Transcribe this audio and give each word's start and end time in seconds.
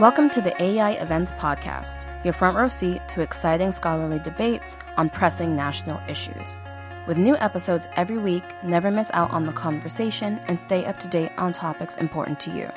Welcome 0.00 0.30
to 0.30 0.40
the 0.40 0.54
AEI 0.62 0.98
Events 1.02 1.32
Podcast, 1.32 2.08
your 2.24 2.32
front 2.32 2.56
row 2.56 2.68
seat 2.68 3.06
to 3.08 3.20
exciting 3.20 3.70
scholarly 3.70 4.18
debates 4.18 4.78
on 4.96 5.10
pressing 5.10 5.54
national 5.54 6.00
issues. 6.08 6.56
With 7.06 7.18
new 7.18 7.36
episodes 7.36 7.86
every 7.96 8.16
week, 8.16 8.42
never 8.64 8.90
miss 8.90 9.10
out 9.12 9.30
on 9.30 9.44
the 9.44 9.52
conversation 9.52 10.40
and 10.48 10.58
stay 10.58 10.86
up 10.86 10.98
to 11.00 11.08
date 11.08 11.32
on 11.36 11.52
topics 11.52 11.98
important 11.98 12.40
to 12.40 12.50
you. 12.50 12.70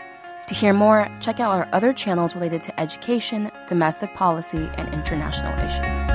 To 0.48 0.54
hear 0.54 0.74
more, 0.74 1.08
check 1.22 1.40
out 1.40 1.54
our 1.54 1.70
other 1.72 1.94
channels 1.94 2.36
related 2.36 2.62
to 2.64 2.78
education, 2.78 3.50
domestic 3.68 4.14
policy, 4.16 4.70
and 4.74 4.94
international 4.94 5.58
issues. 5.60 6.06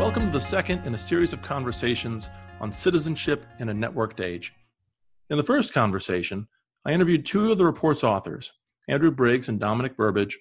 Welcome 0.00 0.26
to 0.26 0.32
the 0.32 0.40
second 0.40 0.84
in 0.84 0.96
a 0.96 0.98
series 0.98 1.32
of 1.32 1.42
conversations 1.42 2.28
on 2.60 2.72
citizenship 2.72 3.46
in 3.60 3.68
a 3.68 3.72
networked 3.72 4.18
age. 4.18 4.52
In 5.30 5.36
the 5.36 5.44
first 5.44 5.72
conversation, 5.72 6.48
I 6.88 6.92
interviewed 6.92 7.26
two 7.26 7.52
of 7.52 7.58
the 7.58 7.66
report's 7.66 8.02
authors, 8.02 8.50
Andrew 8.88 9.10
Briggs 9.10 9.46
and 9.46 9.60
Dominic 9.60 9.94
Burbidge, 9.94 10.36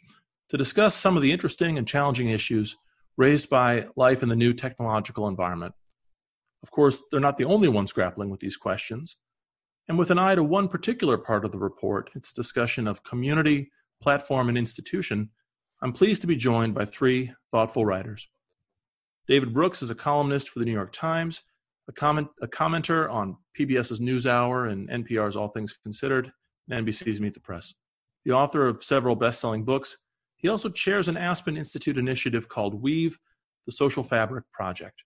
to 0.47 0.57
discuss 0.57 0.95
some 0.95 1.17
of 1.17 1.21
the 1.21 1.33
interesting 1.33 1.77
and 1.77 1.85
challenging 1.85 2.29
issues 2.29 2.77
raised 3.17 3.49
by 3.49 3.87
life 3.97 4.23
in 4.23 4.29
the 4.29 4.35
new 4.37 4.53
technological 4.53 5.27
environment. 5.27 5.73
Of 6.63 6.71
course, 6.71 6.99
they're 7.11 7.19
not 7.19 7.35
the 7.35 7.43
only 7.43 7.67
ones 7.67 7.91
grappling 7.91 8.29
with 8.29 8.39
these 8.39 8.55
questions. 8.55 9.17
And 9.89 9.99
with 9.99 10.09
an 10.09 10.19
eye 10.19 10.35
to 10.35 10.43
one 10.43 10.69
particular 10.69 11.17
part 11.17 11.43
of 11.43 11.51
the 11.51 11.59
report, 11.59 12.11
its 12.15 12.31
discussion 12.31 12.87
of 12.87 13.03
community, 13.03 13.69
platform, 14.01 14.47
and 14.47 14.57
institution, 14.57 15.31
I'm 15.81 15.91
pleased 15.91 16.21
to 16.21 16.27
be 16.27 16.37
joined 16.37 16.73
by 16.73 16.85
three 16.85 17.33
thoughtful 17.51 17.85
writers. 17.85 18.29
David 19.27 19.53
Brooks 19.53 19.81
is 19.81 19.89
a 19.89 19.95
columnist 19.95 20.47
for 20.47 20.59
the 20.59 20.65
New 20.65 20.71
York 20.71 20.93
Times 20.93 21.41
a, 21.87 21.93
comment, 21.93 22.27
a 22.41 22.47
commenter 22.47 23.09
on 23.11 23.37
PBS's 23.57 23.99
NewsHour 23.99 24.71
and 24.71 24.89
NPR's 24.89 25.35
All 25.35 25.47
Things 25.49 25.73
Considered, 25.83 26.31
and 26.69 26.85
NBC's 26.85 27.21
Meet 27.21 27.33
the 27.33 27.39
Press. 27.39 27.73
The 28.25 28.31
author 28.33 28.67
of 28.67 28.83
several 28.83 29.15
best 29.15 29.39
selling 29.39 29.63
books, 29.63 29.97
he 30.35 30.49
also 30.49 30.69
chairs 30.69 31.07
an 31.07 31.17
Aspen 31.17 31.57
Institute 31.57 31.97
initiative 31.97 32.49
called 32.49 32.81
Weave, 32.81 33.17
the 33.65 33.71
Social 33.71 34.03
Fabric 34.03 34.45
Project. 34.51 35.03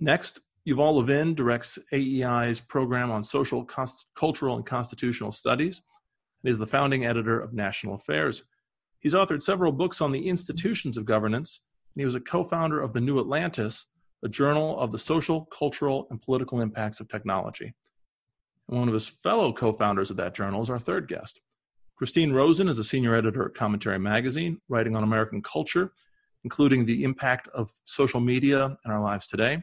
Next, 0.00 0.40
Yuval 0.66 0.96
Levin 0.96 1.34
directs 1.34 1.78
AEI's 1.92 2.60
program 2.60 3.10
on 3.10 3.22
social, 3.22 3.64
const- 3.64 4.06
cultural, 4.16 4.56
and 4.56 4.66
constitutional 4.66 5.32
studies, 5.32 5.82
and 6.42 6.52
is 6.52 6.58
the 6.58 6.66
founding 6.66 7.06
editor 7.06 7.38
of 7.38 7.54
National 7.54 7.94
Affairs. 7.94 8.44
He's 8.98 9.14
authored 9.14 9.44
several 9.44 9.70
books 9.70 10.00
on 10.00 10.10
the 10.10 10.28
institutions 10.28 10.98
of 10.98 11.04
governance, 11.04 11.62
and 11.94 12.00
he 12.00 12.04
was 12.04 12.16
a 12.16 12.20
co 12.20 12.42
founder 12.42 12.80
of 12.80 12.92
the 12.92 13.00
New 13.00 13.20
Atlantis, 13.20 13.86
a 14.24 14.28
journal 14.28 14.78
of 14.78 14.92
the 14.92 14.98
social, 14.98 15.46
cultural, 15.46 16.06
and 16.10 16.20
political 16.20 16.60
impacts 16.60 17.00
of 17.00 17.08
technology. 17.08 17.74
And 18.68 18.78
one 18.78 18.88
of 18.88 18.94
his 18.94 19.06
fellow 19.06 19.52
co 19.52 19.72
founders 19.72 20.10
of 20.10 20.16
that 20.16 20.34
journal 20.34 20.62
is 20.62 20.70
our 20.70 20.78
third 20.78 21.08
guest. 21.08 21.40
Christine 21.96 22.32
Rosen 22.32 22.68
is 22.68 22.78
a 22.78 22.84
senior 22.84 23.14
editor 23.14 23.46
at 23.46 23.54
Commentary 23.54 23.98
Magazine, 23.98 24.60
writing 24.68 24.96
on 24.96 25.02
American 25.02 25.40
culture, 25.42 25.92
including 26.44 26.84
the 26.84 27.04
impact 27.04 27.48
of 27.48 27.72
social 27.84 28.20
media 28.20 28.76
in 28.84 28.90
our 28.90 29.00
lives 29.00 29.28
today. 29.28 29.62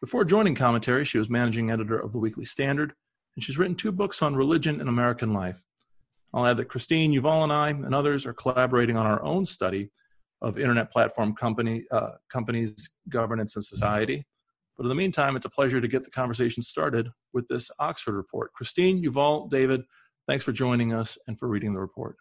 Before 0.00 0.24
joining 0.24 0.54
Commentary, 0.54 1.04
she 1.04 1.18
was 1.18 1.28
managing 1.28 1.70
editor 1.70 1.98
of 1.98 2.12
the 2.12 2.18
Weekly 2.18 2.44
Standard, 2.44 2.94
and 3.34 3.44
she's 3.44 3.58
written 3.58 3.74
two 3.74 3.92
books 3.92 4.22
on 4.22 4.34
religion 4.34 4.80
and 4.80 4.88
American 4.88 5.32
life. 5.32 5.62
I'll 6.32 6.46
add 6.46 6.56
that 6.58 6.68
Christine, 6.68 7.12
Yuval, 7.12 7.42
and 7.42 7.52
I, 7.52 7.70
and 7.70 7.94
others 7.94 8.24
are 8.24 8.32
collaborating 8.32 8.96
on 8.96 9.06
our 9.06 9.22
own 9.22 9.44
study 9.44 9.90
of 10.40 10.58
internet 10.58 10.90
platform 10.90 11.34
company 11.34 11.84
uh, 11.90 12.12
companies, 12.28 12.90
governance, 13.08 13.56
and 13.56 13.64
society. 13.64 14.26
But 14.76 14.84
in 14.84 14.88
the 14.90 14.94
meantime, 14.94 15.34
it's 15.34 15.46
a 15.46 15.50
pleasure 15.50 15.80
to 15.80 15.88
get 15.88 16.04
the 16.04 16.10
conversation 16.10 16.62
started 16.62 17.10
with 17.32 17.48
this 17.48 17.70
Oxford 17.80 18.14
report. 18.14 18.52
Christine, 18.52 19.02
Yuval, 19.02 19.50
David, 19.50 19.82
thanks 20.28 20.44
for 20.44 20.52
joining 20.52 20.92
us 20.92 21.18
and 21.26 21.36
for 21.38 21.48
reading 21.48 21.74
the 21.74 21.80
report. 21.80 22.16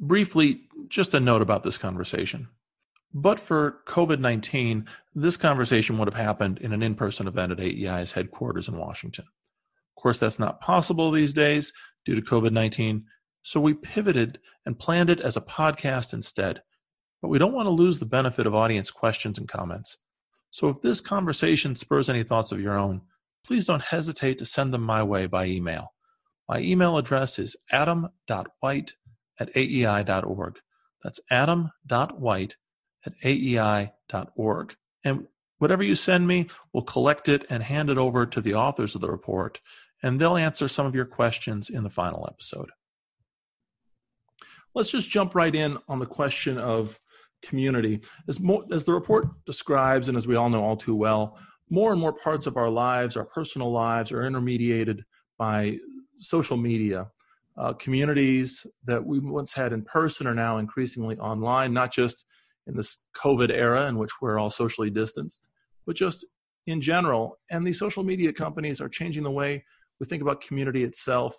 Briefly, 0.00 0.62
just 0.88 1.12
a 1.12 1.20
note 1.20 1.42
about 1.42 1.64
this 1.64 1.76
conversation. 1.76 2.48
But 3.12 3.40
for 3.40 3.80
COVID 3.86 4.20
19, 4.20 4.86
this 5.14 5.36
conversation 5.36 5.98
would 5.98 6.08
have 6.08 6.26
happened 6.26 6.58
in 6.58 6.72
an 6.72 6.82
in 6.82 6.94
person 6.94 7.26
event 7.26 7.52
at 7.52 7.58
AEI's 7.58 8.12
headquarters 8.12 8.68
in 8.68 8.76
Washington. 8.76 9.24
Of 9.96 10.02
course, 10.02 10.18
that's 10.18 10.38
not 10.38 10.60
possible 10.60 11.10
these 11.10 11.32
days 11.32 11.72
due 12.04 12.14
to 12.14 12.22
COVID 12.22 12.52
19, 12.52 13.04
so 13.42 13.60
we 13.60 13.74
pivoted 13.74 14.38
and 14.64 14.78
planned 14.78 15.10
it 15.10 15.20
as 15.20 15.36
a 15.36 15.42
podcast 15.42 16.12
instead 16.12 16.62
but 17.20 17.28
we 17.28 17.38
don't 17.38 17.52
want 17.52 17.66
to 17.66 17.70
lose 17.70 17.98
the 17.98 18.06
benefit 18.06 18.46
of 18.46 18.54
audience 18.54 18.90
questions 18.90 19.38
and 19.38 19.48
comments. 19.48 19.96
So 20.50 20.68
if 20.68 20.80
this 20.80 21.00
conversation 21.00 21.76
spurs 21.76 22.08
any 22.08 22.22
thoughts 22.22 22.52
of 22.52 22.60
your 22.60 22.78
own, 22.78 23.02
please 23.44 23.66
don't 23.66 23.82
hesitate 23.82 24.38
to 24.38 24.46
send 24.46 24.72
them 24.72 24.82
my 24.82 25.02
way 25.02 25.26
by 25.26 25.46
email. 25.46 25.92
My 26.48 26.60
email 26.60 26.96
address 26.96 27.38
is 27.38 27.56
adam.white 27.70 28.94
at 29.38 29.54
aei.org. 29.54 30.58
That's 31.02 31.20
adam.white 31.30 32.56
at 33.04 33.12
aei.org. 33.22 34.76
And 35.04 35.26
whatever 35.58 35.82
you 35.82 35.94
send 35.94 36.26
me, 36.26 36.48
we'll 36.72 36.82
collect 36.82 37.28
it 37.28 37.44
and 37.50 37.62
hand 37.62 37.90
it 37.90 37.98
over 37.98 38.26
to 38.26 38.40
the 38.40 38.54
authors 38.54 38.94
of 38.94 39.00
the 39.00 39.10
report, 39.10 39.60
and 40.02 40.20
they'll 40.20 40.36
answer 40.36 40.68
some 40.68 40.86
of 40.86 40.94
your 40.94 41.04
questions 41.04 41.68
in 41.70 41.82
the 41.82 41.90
final 41.90 42.26
episode. 42.30 42.70
Let's 44.74 44.90
just 44.90 45.10
jump 45.10 45.34
right 45.34 45.54
in 45.54 45.78
on 45.88 45.98
the 45.98 46.06
question 46.06 46.58
of 46.58 46.98
community. 47.42 48.00
As, 48.28 48.40
more, 48.40 48.64
as 48.72 48.84
the 48.84 48.92
report 48.92 49.26
describes, 49.44 50.08
and 50.08 50.16
as 50.16 50.26
we 50.26 50.36
all 50.36 50.50
know 50.50 50.62
all 50.62 50.76
too 50.76 50.94
well, 50.94 51.38
more 51.70 51.92
and 51.92 52.00
more 52.00 52.12
parts 52.12 52.46
of 52.46 52.56
our 52.56 52.70
lives, 52.70 53.16
our 53.16 53.24
personal 53.24 53.70
lives, 53.70 54.12
are 54.12 54.24
intermediated 54.24 55.04
by 55.38 55.78
social 56.16 56.56
media. 56.56 57.08
Uh, 57.56 57.72
communities 57.72 58.66
that 58.84 59.04
we 59.04 59.18
once 59.18 59.52
had 59.52 59.72
in 59.72 59.82
person 59.82 60.26
are 60.26 60.34
now 60.34 60.58
increasingly 60.58 61.18
online, 61.18 61.72
not 61.72 61.92
just 61.92 62.24
in 62.66 62.76
this 62.76 62.98
COVID 63.16 63.50
era 63.50 63.86
in 63.86 63.98
which 63.98 64.12
we're 64.20 64.38
all 64.38 64.50
socially 64.50 64.90
distanced, 64.90 65.48
but 65.86 65.96
just 65.96 66.24
in 66.66 66.80
general. 66.80 67.38
And 67.50 67.66
these 67.66 67.78
social 67.78 68.04
media 68.04 68.32
companies 68.32 68.80
are 68.80 68.88
changing 68.88 69.24
the 69.24 69.30
way 69.30 69.64
we 69.98 70.06
think 70.06 70.22
about 70.22 70.40
community 70.40 70.84
itself. 70.84 71.36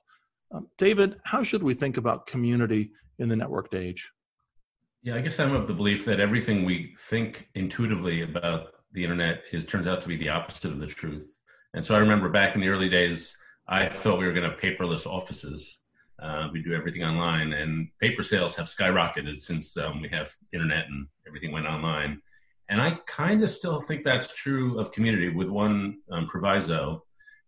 Um, 0.51 0.67
David, 0.77 1.17
how 1.23 1.43
should 1.43 1.63
we 1.63 1.73
think 1.73 1.97
about 1.97 2.27
community 2.27 2.91
in 3.19 3.29
the 3.29 3.35
networked 3.35 3.73
age? 3.73 4.11
Yeah, 5.01 5.15
I 5.15 5.21
guess 5.21 5.39
I'm 5.39 5.53
of 5.53 5.65
the 5.65 5.73
belief 5.73 6.03
that 6.05 6.19
everything 6.19 6.65
we 6.65 6.93
think 6.99 7.47
intuitively 7.55 8.23
about 8.23 8.73
the 8.91 9.01
internet 9.01 9.43
is 9.53 9.63
turns 9.63 9.87
out 9.87 10.01
to 10.01 10.09
be 10.09 10.17
the 10.17 10.27
opposite 10.27 10.71
of 10.71 10.79
the 10.79 10.87
truth. 10.87 11.39
And 11.73 11.85
so 11.85 11.95
I 11.95 11.99
remember 11.99 12.27
back 12.27 12.53
in 12.53 12.59
the 12.59 12.67
early 12.67 12.89
days, 12.89 13.38
I 13.69 13.88
thought 13.88 14.19
we 14.19 14.25
were 14.25 14.33
going 14.33 14.43
to 14.43 14.49
have 14.49 14.59
paperless 14.59 15.05
offices. 15.05 15.79
Uh, 16.21 16.49
we 16.51 16.61
do 16.61 16.73
everything 16.73 17.03
online, 17.03 17.53
and 17.53 17.88
paper 18.01 18.23
sales 18.23 18.55
have 18.55 18.65
skyrocketed 18.65 19.39
since 19.39 19.77
um, 19.77 20.01
we 20.01 20.09
have 20.09 20.33
internet 20.51 20.88
and 20.88 21.07
everything 21.25 21.53
went 21.53 21.65
online. 21.65 22.21
And 22.67 22.81
I 22.81 22.97
kind 23.07 23.41
of 23.41 23.49
still 23.49 23.79
think 23.79 24.03
that's 24.03 24.35
true 24.35 24.79
of 24.79 24.91
community, 24.91 25.29
with 25.29 25.47
one 25.47 25.99
um, 26.11 26.27
proviso. 26.27 27.05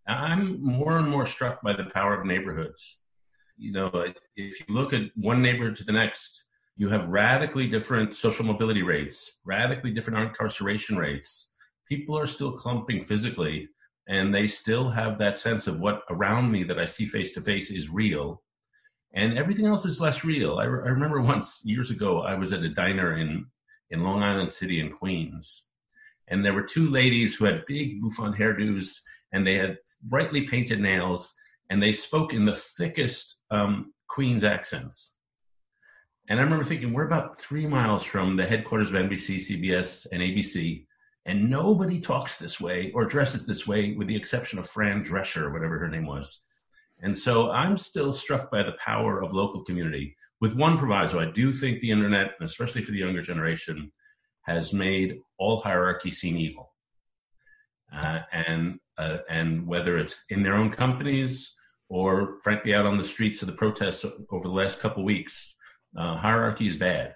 I'm 0.07 0.63
more 0.63 0.99
and 0.99 1.09
more 1.09 1.25
struck 1.25 1.61
by 1.61 1.73
the 1.75 1.89
power 1.93 2.17
of 2.17 2.25
neighborhoods. 2.25 2.99
You 3.57 3.73
know, 3.73 3.91
if 4.37 4.59
you 4.59 4.65
look 4.69 4.93
at 4.93 5.11
one 5.15 5.41
neighborhood 5.41 5.75
to 5.75 5.83
the 5.83 5.91
next, 5.91 6.45
you 6.77 6.89
have 6.89 7.07
radically 7.09 7.67
different 7.67 8.13
social 8.13 8.45
mobility 8.45 8.81
rates, 8.81 9.39
radically 9.45 9.91
different 9.91 10.19
incarceration 10.19 10.97
rates. 10.97 11.51
People 11.87 12.17
are 12.17 12.27
still 12.27 12.53
clumping 12.53 13.03
physically, 13.03 13.67
and 14.07 14.33
they 14.33 14.47
still 14.47 14.89
have 14.89 15.17
that 15.17 15.37
sense 15.37 15.67
of 15.67 15.79
what 15.79 16.01
around 16.09 16.51
me 16.51 16.63
that 16.63 16.79
I 16.79 16.85
see 16.85 17.05
face 17.05 17.33
to 17.33 17.41
face 17.41 17.69
is 17.69 17.89
real. 17.89 18.41
And 19.13 19.37
everything 19.37 19.65
else 19.65 19.85
is 19.85 19.99
less 19.99 20.23
real. 20.23 20.59
I, 20.59 20.63
re- 20.63 20.87
I 20.87 20.91
remember 20.91 21.21
once 21.21 21.61
years 21.65 21.91
ago, 21.91 22.21
I 22.21 22.35
was 22.35 22.53
at 22.53 22.63
a 22.63 22.69
diner 22.69 23.17
in, 23.17 23.45
in 23.89 24.03
Long 24.03 24.23
Island 24.23 24.49
City 24.49 24.79
in 24.79 24.91
Queens, 24.91 25.67
and 26.29 26.43
there 26.43 26.53
were 26.53 26.63
two 26.63 26.89
ladies 26.89 27.35
who 27.35 27.45
had 27.45 27.65
big 27.67 28.01
bouffant 28.01 28.35
hairdos 28.37 28.95
and 29.33 29.45
they 29.45 29.55
had 29.55 29.77
brightly 30.03 30.47
painted 30.47 30.79
nails, 30.79 31.33
and 31.69 31.81
they 31.81 31.93
spoke 31.93 32.33
in 32.33 32.45
the 32.45 32.55
thickest 32.55 33.41
um, 33.49 33.93
Queens 34.07 34.43
accents 34.43 35.15
and 36.29 36.39
I 36.39 36.43
remember 36.43 36.63
thinking, 36.63 36.93
we're 36.93 37.07
about 37.07 37.37
three 37.37 37.67
miles 37.67 38.03
from 38.03 38.35
the 38.35 38.45
headquarters 38.45 38.91
of 38.91 38.95
NBC, 38.95 39.35
CBS, 39.37 40.07
and 40.11 40.21
ABC, 40.21 40.85
and 41.25 41.49
nobody 41.49 41.99
talks 41.99 42.37
this 42.37 42.59
way 42.59 42.91
or 42.95 43.05
dresses 43.05 43.45
this 43.45 43.67
way, 43.67 43.93
with 43.93 44.07
the 44.07 44.15
exception 44.15 44.57
of 44.57 44.69
Fran 44.69 45.03
Drescher, 45.03 45.51
whatever 45.51 45.77
her 45.77 45.89
name 45.89 46.05
was. 46.05 46.45
And 47.01 47.17
so 47.17 47.51
I'm 47.51 47.77
still 47.77 48.11
struck 48.11 48.51
by 48.51 48.63
the 48.63 48.73
power 48.73 49.21
of 49.21 49.33
local 49.33 49.63
community. 49.63 50.15
With 50.39 50.53
one 50.53 50.77
proviso, 50.77 51.19
I 51.19 51.31
do 51.31 51.51
think 51.51 51.79
the 51.79 51.91
internet, 51.91 52.31
especially 52.41 52.81
for 52.81 52.91
the 52.91 52.99
younger 52.99 53.21
generation, 53.21 53.91
has 54.43 54.73
made 54.73 55.19
all 55.37 55.59
hierarchy 55.59 56.11
seem 56.11 56.37
evil. 56.37 56.71
Uh, 57.93 58.21
and 58.31 58.79
uh, 58.97 59.17
and 59.29 59.67
whether 59.67 59.97
it's 59.97 60.23
in 60.29 60.43
their 60.43 60.55
own 60.55 60.69
companies 60.69 61.55
or 61.89 62.37
frankly 62.41 62.73
out 62.73 62.85
on 62.85 62.97
the 62.97 63.03
streets 63.03 63.41
of 63.41 63.47
the 63.47 63.53
protests 63.53 64.05
over 64.31 64.47
the 64.47 64.53
last 64.53 64.79
couple 64.79 65.03
weeks, 65.03 65.55
uh, 65.97 66.15
hierarchy 66.15 66.67
is 66.67 66.77
bad, 66.77 67.15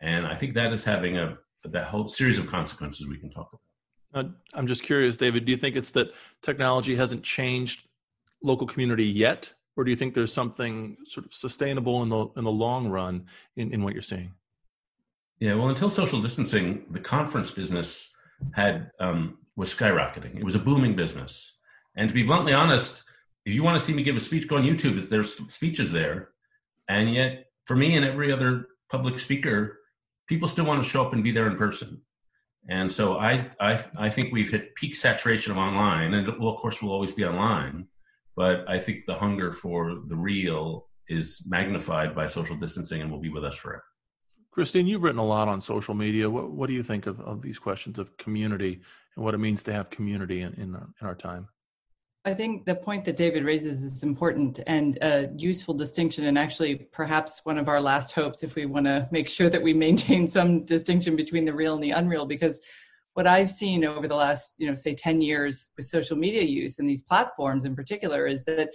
and 0.00 0.26
I 0.26 0.34
think 0.34 0.54
that 0.54 0.72
is 0.72 0.84
having 0.84 1.18
a 1.18 1.38
that 1.64 1.84
whole 1.84 2.08
series 2.08 2.38
of 2.38 2.46
consequences 2.46 3.06
we 3.06 3.16
can 3.16 3.30
talk 3.30 3.50
about. 3.52 4.26
Uh, 4.26 4.28
I'm 4.52 4.66
just 4.66 4.82
curious, 4.82 5.16
David. 5.16 5.44
Do 5.44 5.50
you 5.50 5.58
think 5.58 5.76
it's 5.76 5.90
that 5.92 6.12
technology 6.42 6.94
hasn't 6.94 7.22
changed 7.24 7.88
local 8.42 8.66
community 8.66 9.06
yet, 9.06 9.52
or 9.76 9.84
do 9.84 9.90
you 9.90 9.96
think 9.96 10.14
there's 10.14 10.32
something 10.32 10.96
sort 11.08 11.26
of 11.26 11.34
sustainable 11.34 12.02
in 12.02 12.08
the 12.08 12.26
in 12.36 12.44
the 12.44 12.52
long 12.52 12.88
run 12.88 13.26
in, 13.56 13.72
in 13.72 13.82
what 13.82 13.92
you're 13.92 14.02
seeing? 14.02 14.32
Yeah, 15.40 15.54
well, 15.54 15.68
until 15.68 15.90
social 15.90 16.22
distancing, 16.22 16.84
the 16.90 17.00
conference 17.00 17.50
business 17.50 18.14
had 18.52 18.90
um, 19.00 19.38
was 19.56 19.74
skyrocketing. 19.74 20.36
It 20.36 20.44
was 20.44 20.54
a 20.54 20.60
booming 20.60 20.94
business, 20.94 21.54
and 21.96 22.08
to 22.08 22.14
be 22.14 22.22
bluntly 22.22 22.52
honest, 22.52 23.02
if 23.44 23.52
you 23.52 23.62
want 23.62 23.78
to 23.78 23.84
see 23.84 23.92
me 23.92 24.02
give 24.02 24.16
a 24.16 24.20
speech, 24.20 24.46
go 24.46 24.56
on 24.56 24.62
YouTube. 24.62 25.08
There's 25.08 25.34
speeches 25.52 25.90
there, 25.90 26.30
and 26.88 27.12
yet 27.12 27.43
for 27.64 27.76
me 27.76 27.96
and 27.96 28.04
every 28.04 28.32
other 28.32 28.66
public 28.90 29.18
speaker, 29.18 29.78
people 30.28 30.48
still 30.48 30.64
want 30.64 30.82
to 30.82 30.88
show 30.88 31.04
up 31.04 31.12
and 31.12 31.24
be 31.24 31.32
there 31.32 31.46
in 31.46 31.56
person. 31.56 32.00
And 32.68 32.90
so 32.90 33.18
I, 33.18 33.50
I, 33.60 33.84
I 33.96 34.10
think 34.10 34.32
we've 34.32 34.48
hit 34.48 34.74
peak 34.74 34.94
saturation 34.94 35.52
of 35.52 35.58
online, 35.58 36.14
and 36.14 36.26
well, 36.38 36.52
of 36.54 36.60
course, 36.60 36.80
we'll 36.80 36.92
always 36.92 37.12
be 37.12 37.24
online. 37.24 37.88
But 38.36 38.68
I 38.68 38.80
think 38.80 39.04
the 39.06 39.14
hunger 39.14 39.52
for 39.52 40.00
the 40.06 40.16
real 40.16 40.88
is 41.08 41.44
magnified 41.46 42.14
by 42.14 42.26
social 42.26 42.56
distancing 42.56 43.02
and 43.02 43.10
will 43.10 43.20
be 43.20 43.28
with 43.28 43.44
us 43.44 43.54
forever. 43.54 43.84
Christine, 44.50 44.86
you've 44.86 45.02
written 45.02 45.18
a 45.18 45.24
lot 45.24 45.48
on 45.48 45.60
social 45.60 45.94
media. 45.94 46.30
What, 46.30 46.50
what 46.50 46.68
do 46.68 46.74
you 46.74 46.82
think 46.82 47.06
of, 47.06 47.20
of 47.20 47.42
these 47.42 47.58
questions 47.58 47.98
of 47.98 48.16
community 48.16 48.80
and 49.16 49.24
what 49.24 49.34
it 49.34 49.38
means 49.38 49.62
to 49.64 49.72
have 49.72 49.90
community 49.90 50.42
in, 50.42 50.54
in, 50.54 50.74
our, 50.74 50.88
in 51.00 51.06
our 51.06 51.14
time? 51.14 51.48
I 52.26 52.32
think 52.32 52.64
the 52.64 52.74
point 52.74 53.04
that 53.04 53.16
David 53.16 53.44
raises 53.44 53.82
is 53.82 54.02
important 54.02 54.60
and 54.66 54.96
a 55.02 55.28
useful 55.36 55.74
distinction, 55.74 56.24
and 56.24 56.38
actually 56.38 56.76
perhaps 56.76 57.40
one 57.44 57.58
of 57.58 57.68
our 57.68 57.82
last 57.82 58.12
hopes 58.12 58.42
if 58.42 58.54
we 58.54 58.64
want 58.64 58.86
to 58.86 59.06
make 59.10 59.28
sure 59.28 59.50
that 59.50 59.62
we 59.62 59.74
maintain 59.74 60.26
some 60.36 60.64
distinction 60.64 61.16
between 61.16 61.44
the 61.44 61.52
real 61.52 61.74
and 61.74 61.84
the 61.84 61.90
unreal. 61.90 62.24
Because 62.24 62.62
what 63.12 63.26
I've 63.26 63.50
seen 63.50 63.84
over 63.84 64.08
the 64.08 64.16
last, 64.16 64.54
you 64.58 64.66
know, 64.66 64.74
say 64.74 64.94
10 64.94 65.20
years 65.20 65.68
with 65.76 65.86
social 65.86 66.16
media 66.16 66.42
use 66.42 66.78
and 66.78 66.88
these 66.88 67.02
platforms 67.02 67.66
in 67.66 67.76
particular 67.76 68.26
is 68.26 68.44
that 68.44 68.70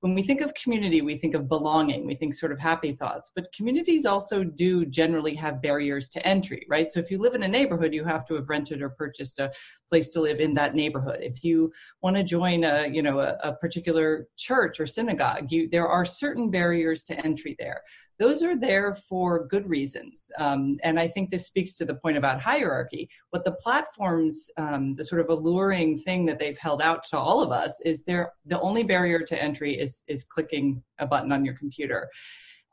when 0.00 0.14
we 0.14 0.22
think 0.22 0.40
of 0.40 0.54
community, 0.54 1.02
we 1.02 1.16
think 1.16 1.34
of 1.34 1.48
belonging, 1.48 2.06
we 2.06 2.14
think 2.14 2.34
sort 2.34 2.52
of 2.52 2.58
happy 2.58 2.92
thoughts, 2.92 3.30
but 3.34 3.52
communities 3.52 4.06
also 4.06 4.42
do 4.42 4.86
generally 4.86 5.34
have 5.34 5.60
barriers 5.60 6.08
to 6.08 6.26
entry, 6.26 6.66
right? 6.68 6.90
So 6.90 7.00
if 7.00 7.10
you 7.10 7.18
live 7.18 7.34
in 7.34 7.42
a 7.42 7.48
neighborhood, 7.48 7.92
you 7.92 8.04
have 8.04 8.24
to 8.26 8.34
have 8.34 8.48
rented 8.48 8.80
or 8.80 8.88
purchased 8.88 9.38
a 9.38 9.52
place 9.90 10.10
to 10.10 10.20
live 10.20 10.40
in 10.40 10.54
that 10.54 10.74
neighborhood. 10.74 11.18
If 11.20 11.44
you 11.44 11.70
want 12.02 12.16
to 12.16 12.22
join 12.22 12.64
a, 12.64 12.88
you 12.88 13.02
know, 13.02 13.20
a, 13.20 13.36
a 13.44 13.52
particular 13.54 14.26
church 14.38 14.80
or 14.80 14.86
synagogue, 14.86 15.52
you, 15.52 15.68
there 15.68 15.86
are 15.86 16.06
certain 16.06 16.50
barriers 16.50 17.04
to 17.04 17.24
entry 17.24 17.54
there 17.58 17.82
those 18.20 18.42
are 18.42 18.54
there 18.54 18.92
for 18.92 19.46
good 19.46 19.66
reasons. 19.66 20.30
Um, 20.36 20.78
and 20.82 21.00
I 21.00 21.08
think 21.08 21.30
this 21.30 21.46
speaks 21.46 21.74
to 21.78 21.86
the 21.86 21.94
point 21.94 22.18
about 22.18 22.38
hierarchy. 22.38 23.08
What 23.30 23.44
the 23.44 23.52
platforms, 23.52 24.50
um, 24.58 24.94
the 24.94 25.06
sort 25.06 25.22
of 25.22 25.30
alluring 25.30 26.00
thing 26.00 26.26
that 26.26 26.38
they've 26.38 26.58
held 26.58 26.82
out 26.82 27.02
to 27.04 27.18
all 27.18 27.42
of 27.42 27.50
us 27.50 27.80
is 27.80 28.04
there 28.04 28.34
the 28.44 28.60
only 28.60 28.82
barrier 28.82 29.20
to 29.20 29.42
entry 29.42 29.72
is 29.80 30.02
is 30.06 30.22
clicking 30.22 30.82
a 30.98 31.06
button 31.06 31.32
on 31.32 31.46
your 31.46 31.54
computer. 31.54 32.10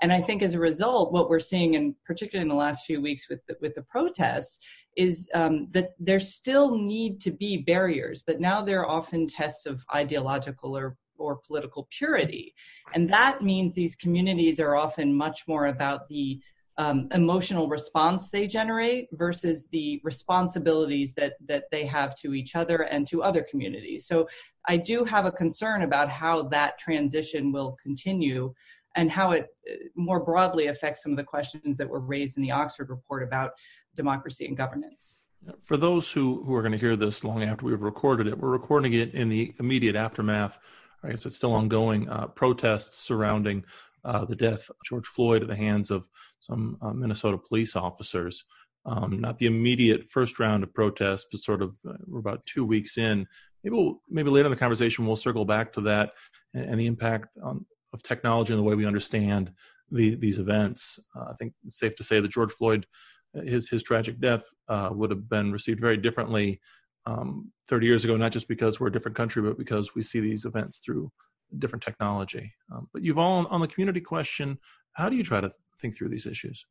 And 0.02 0.12
I 0.14 0.22
think 0.22 0.44
as 0.44 0.54
a 0.54 0.60
result, 0.60 1.12
what 1.12 1.30
we're 1.30 1.40
seeing, 1.40 1.76
and 1.76 1.96
particularly 2.06 2.44
in 2.44 2.50
the 2.50 2.56
last 2.56 2.86
few 2.86 3.02
weeks 3.02 3.30
with 3.30 3.44
the, 3.48 3.58
with 3.62 3.74
the 3.74 3.82
protests, 3.82 4.60
is 4.96 5.28
um, 5.34 5.70
that 5.72 5.92
there 5.98 6.20
still 6.20 6.78
need 6.78 7.22
to 7.22 7.32
be 7.32 7.58
barriers, 7.58 8.22
but 8.26 8.40
now 8.40 8.62
they're 8.62 8.88
often 8.88 9.28
tests 9.28 9.66
of 9.66 9.84
ideological 9.96 10.78
or 10.78 10.98
or 11.18 11.38
political 11.38 11.88
purity. 11.90 12.54
And 12.94 13.10
that 13.10 13.42
means 13.42 13.74
these 13.74 13.96
communities 13.96 14.60
are 14.60 14.76
often 14.76 15.14
much 15.14 15.48
more 15.48 15.68
about 15.68 16.08
the 16.08 16.42
um, 16.80 17.08
emotional 17.14 17.68
response 17.68 18.30
they 18.30 18.46
generate 18.46 19.08
versus 19.14 19.68
the 19.72 20.00
responsibilities 20.04 21.14
that 21.16 21.34
that 21.48 21.66
they 21.72 21.86
have 21.86 22.16
to 22.18 22.36
each 22.36 22.56
other 22.56 22.84
and 22.84 23.08
to 23.08 23.24
other 23.24 23.42
communities. 23.42 24.06
So 24.06 24.28
I 24.68 24.78
do 24.78 25.04
have 25.04 25.26
a 25.26 25.32
concern 25.32 25.82
about 25.82 26.08
how 26.10 26.44
that 26.44 26.78
transition 26.78 27.52
will 27.52 27.76
continue 27.82 28.54
and 28.96 29.10
how 29.10 29.32
it 29.32 29.48
uh, 29.70 29.76
more 29.96 30.24
broadly 30.24 30.68
affects 30.68 31.02
some 31.04 31.12
of 31.12 31.18
the 31.18 31.24
questions 31.24 31.78
that 31.78 31.90
were 31.90 32.00
raised 32.00 32.38
in 32.38 32.44
the 32.44 32.52
Oxford 32.52 32.90
report 32.90 33.24
about 33.24 33.52
democracy 33.96 34.46
and 34.46 34.56
governance. 34.56 35.20
For 35.64 35.78
those 35.78 36.12
who, 36.12 36.44
who 36.44 36.54
are 36.56 36.62
going 36.62 36.72
to 36.74 36.78
hear 36.78 36.96
this 36.96 37.24
long 37.24 37.44
after 37.44 37.66
we've 37.66 37.82
recorded 37.82 38.28
it, 38.28 38.38
we're 38.38 38.50
recording 38.50 38.94
it 38.94 39.14
in 39.14 39.30
the 39.30 39.54
immediate 39.60 39.96
aftermath 39.96 40.60
I 41.04 41.10
guess 41.10 41.26
it's 41.26 41.36
still 41.36 41.54
ongoing 41.54 42.10
uh, 42.10 42.28
protests 42.28 42.98
surrounding 42.98 43.64
uh, 44.04 44.26
the 44.26 44.36
death 44.36 44.70
of 44.70 44.76
George 44.86 45.06
Floyd 45.06 45.42
at 45.42 45.48
the 45.48 45.56
hands 45.56 45.92
of 45.92 46.08
some 46.40 46.78
uh, 46.82 46.94
Minnesota 46.94 47.38
police 47.38 47.76
officers. 47.76 48.44
Um, 48.86 49.20
not 49.20 49.38
the 49.38 49.48
immediate 49.48 50.10
first 50.10 50.40
round 50.40 50.64
of 50.64 50.74
protests, 50.74 51.28
but 51.30 51.42
sort 51.42 51.62
of 51.62 51.76
uh, 51.88 51.94
we're 52.06 52.20
about 52.20 52.46
two 52.46 52.64
weeks 52.66 52.98
in. 52.98 53.28
Maybe 53.64 53.76
we'll, 53.76 54.02
maybe 54.10 54.30
later 54.30 54.46
in 54.46 54.52
the 54.52 54.58
conversation 54.58 55.06
we'll 55.06 55.18
circle 55.18 55.44
back 55.44 55.74
to 55.74 55.82
that 55.82 56.12
and, 56.54 56.66
and 56.66 56.80
the 56.80 56.86
impact 56.86 57.28
on, 57.44 57.66
of 57.92 58.02
technology 58.02 58.54
and 58.54 58.60
the 58.60 58.64
way 58.64 58.76
we 58.76 58.86
understand 58.86 59.52
the, 59.92 60.16
these 60.16 60.40
events. 60.40 61.00
Uh, 61.16 61.26
I 61.30 61.34
think 61.34 61.54
it's 61.66 61.80
safe 61.80 61.96
to 61.96 62.04
say 62.04 62.22
that 62.22 62.32
George 62.32 62.52
Floyd, 62.52 62.86
his 63.34 63.70
his 63.70 63.84
tragic 63.84 64.20
death, 64.22 64.44
uh, 64.70 64.90
would 64.92 65.12
have 65.12 65.28
been 65.28 65.52
received 65.52 65.82
very 65.82 65.98
differently 65.98 66.62
um, 67.08 67.52
30 67.70 67.88
years 67.88 68.04
ago, 68.04 68.18
not 68.18 68.32
just 68.32 68.48
because 68.48 68.80
we're 68.80 68.88
a 68.88 68.92
different 68.92 69.16
country, 69.16 69.42
but 69.42 69.58
because 69.58 69.96
we 69.96 70.04
see 70.04 70.20
these 70.20 70.46
events 70.46 70.80
through 70.80 71.12
different 71.60 71.84
technology. 71.84 72.54
Um, 72.72 72.88
but 72.94 73.02
Yuval 73.02 73.48
on 73.50 73.62
the 73.62 73.68
community 73.68 74.02
question, 74.02 74.58
how 74.94 75.10
do 75.10 75.16
you 75.16 75.24
try 75.24 75.40
to 75.40 75.50
think 75.80 75.96
through 75.96 76.10
these 76.10 76.26
issues? 76.26 76.66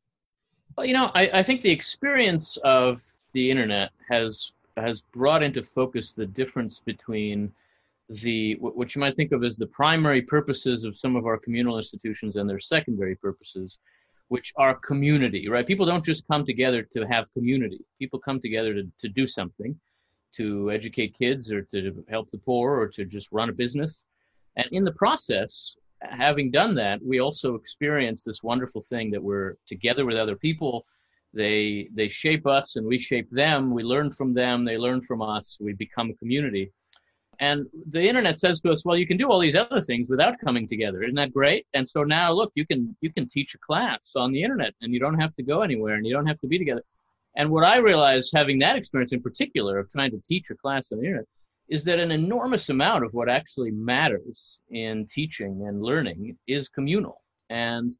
Well, 0.76 0.84
you 0.84 0.92
know, 0.92 1.10
I, 1.14 1.30
I 1.34 1.42
think 1.42 1.62
the 1.62 1.70
experience 1.70 2.58
of 2.58 3.02
the 3.32 3.50
internet 3.50 3.90
has 4.08 4.52
has 4.76 5.00
brought 5.00 5.42
into 5.42 5.62
focus 5.62 6.14
the 6.14 6.26
difference 6.26 6.80
between 6.80 7.50
the 8.08 8.54
what 8.60 8.94
you 8.94 9.00
might 9.00 9.16
think 9.16 9.32
of 9.32 9.42
as 9.42 9.56
the 9.56 9.66
primary 9.66 10.22
purposes 10.22 10.84
of 10.84 10.98
some 10.98 11.16
of 11.16 11.26
our 11.26 11.38
communal 11.38 11.78
institutions 11.78 12.36
and 12.36 12.48
their 12.48 12.58
secondary 12.58 13.16
purposes 13.16 13.78
which 14.28 14.52
are 14.56 14.76
community 14.76 15.48
right 15.48 15.66
people 15.66 15.84
don't 15.84 16.04
just 16.04 16.26
come 16.28 16.46
together 16.46 16.82
to 16.82 17.04
have 17.04 17.32
community 17.32 17.80
people 17.98 18.20
come 18.20 18.40
together 18.40 18.74
to, 18.74 18.84
to 19.00 19.08
do 19.08 19.26
something 19.26 19.74
to 20.36 20.70
educate 20.70 21.14
kids 21.14 21.50
or 21.50 21.62
to 21.62 22.04
help 22.08 22.30
the 22.30 22.38
poor 22.38 22.78
or 22.78 22.88
to 22.88 23.04
just 23.04 23.28
run 23.32 23.48
a 23.48 23.52
business. 23.52 24.04
And 24.56 24.66
in 24.72 24.84
the 24.84 24.92
process, 24.92 25.76
having 26.02 26.50
done 26.50 26.74
that, 26.76 27.02
we 27.02 27.20
also 27.20 27.54
experience 27.54 28.22
this 28.22 28.42
wonderful 28.42 28.80
thing 28.80 29.10
that 29.10 29.22
we're 29.22 29.56
together 29.66 30.04
with 30.06 30.16
other 30.16 30.36
people. 30.36 30.86
They 31.34 31.88
they 31.94 32.08
shape 32.08 32.46
us 32.46 32.76
and 32.76 32.86
we 32.86 32.98
shape 32.98 33.30
them. 33.30 33.72
We 33.72 33.82
learn 33.82 34.10
from 34.10 34.32
them. 34.32 34.64
They 34.64 34.78
learn 34.78 35.02
from 35.02 35.20
us. 35.20 35.58
We 35.60 35.74
become 35.74 36.10
a 36.10 36.14
community. 36.14 36.72
And 37.38 37.66
the 37.90 38.02
internet 38.02 38.40
says 38.40 38.62
to 38.62 38.70
us, 38.70 38.86
well, 38.86 38.96
you 38.96 39.06
can 39.06 39.18
do 39.18 39.30
all 39.30 39.38
these 39.38 39.56
other 39.56 39.82
things 39.82 40.08
without 40.08 40.40
coming 40.42 40.66
together. 40.66 41.02
Isn't 41.02 41.16
that 41.16 41.34
great? 41.34 41.66
And 41.74 41.86
so 41.86 42.02
now 42.02 42.32
look, 42.32 42.52
you 42.55 42.66
can 42.66 42.96
you 43.00 43.12
can 43.12 43.28
teach 43.28 43.55
a 43.55 43.58
class 43.58 44.16
on 44.16 44.32
the 44.32 44.43
internet 44.43 44.74
and 44.81 44.93
you 44.94 45.00
don't 45.00 45.20
have 45.20 45.34
to 45.34 45.43
go 45.43 45.60
anywhere 45.60 45.94
and 45.94 46.06
you 46.06 46.14
don't 46.14 46.26
have 46.26 46.40
to 46.40 46.46
be 46.46 46.58
together. 46.58 46.82
And 47.36 47.50
what 47.50 47.64
I 47.64 47.76
realized 47.76 48.32
having 48.34 48.58
that 48.60 48.76
experience 48.76 49.12
in 49.12 49.22
particular 49.22 49.78
of 49.78 49.90
trying 49.90 50.10
to 50.12 50.20
teach 50.24 50.50
a 50.50 50.55
class 50.55 50.90
on 50.90 50.98
the 50.98 51.05
internet 51.05 51.26
is 51.69 51.84
that 51.84 51.98
an 51.98 52.10
enormous 52.10 52.69
amount 52.69 53.05
of 53.05 53.12
what 53.12 53.28
actually 53.28 53.72
matters 53.72 54.60
in 54.70 55.06
teaching 55.06 55.64
and 55.66 55.82
learning 55.82 56.36
is 56.46 56.69
communal. 56.69 57.20
And 57.50 57.94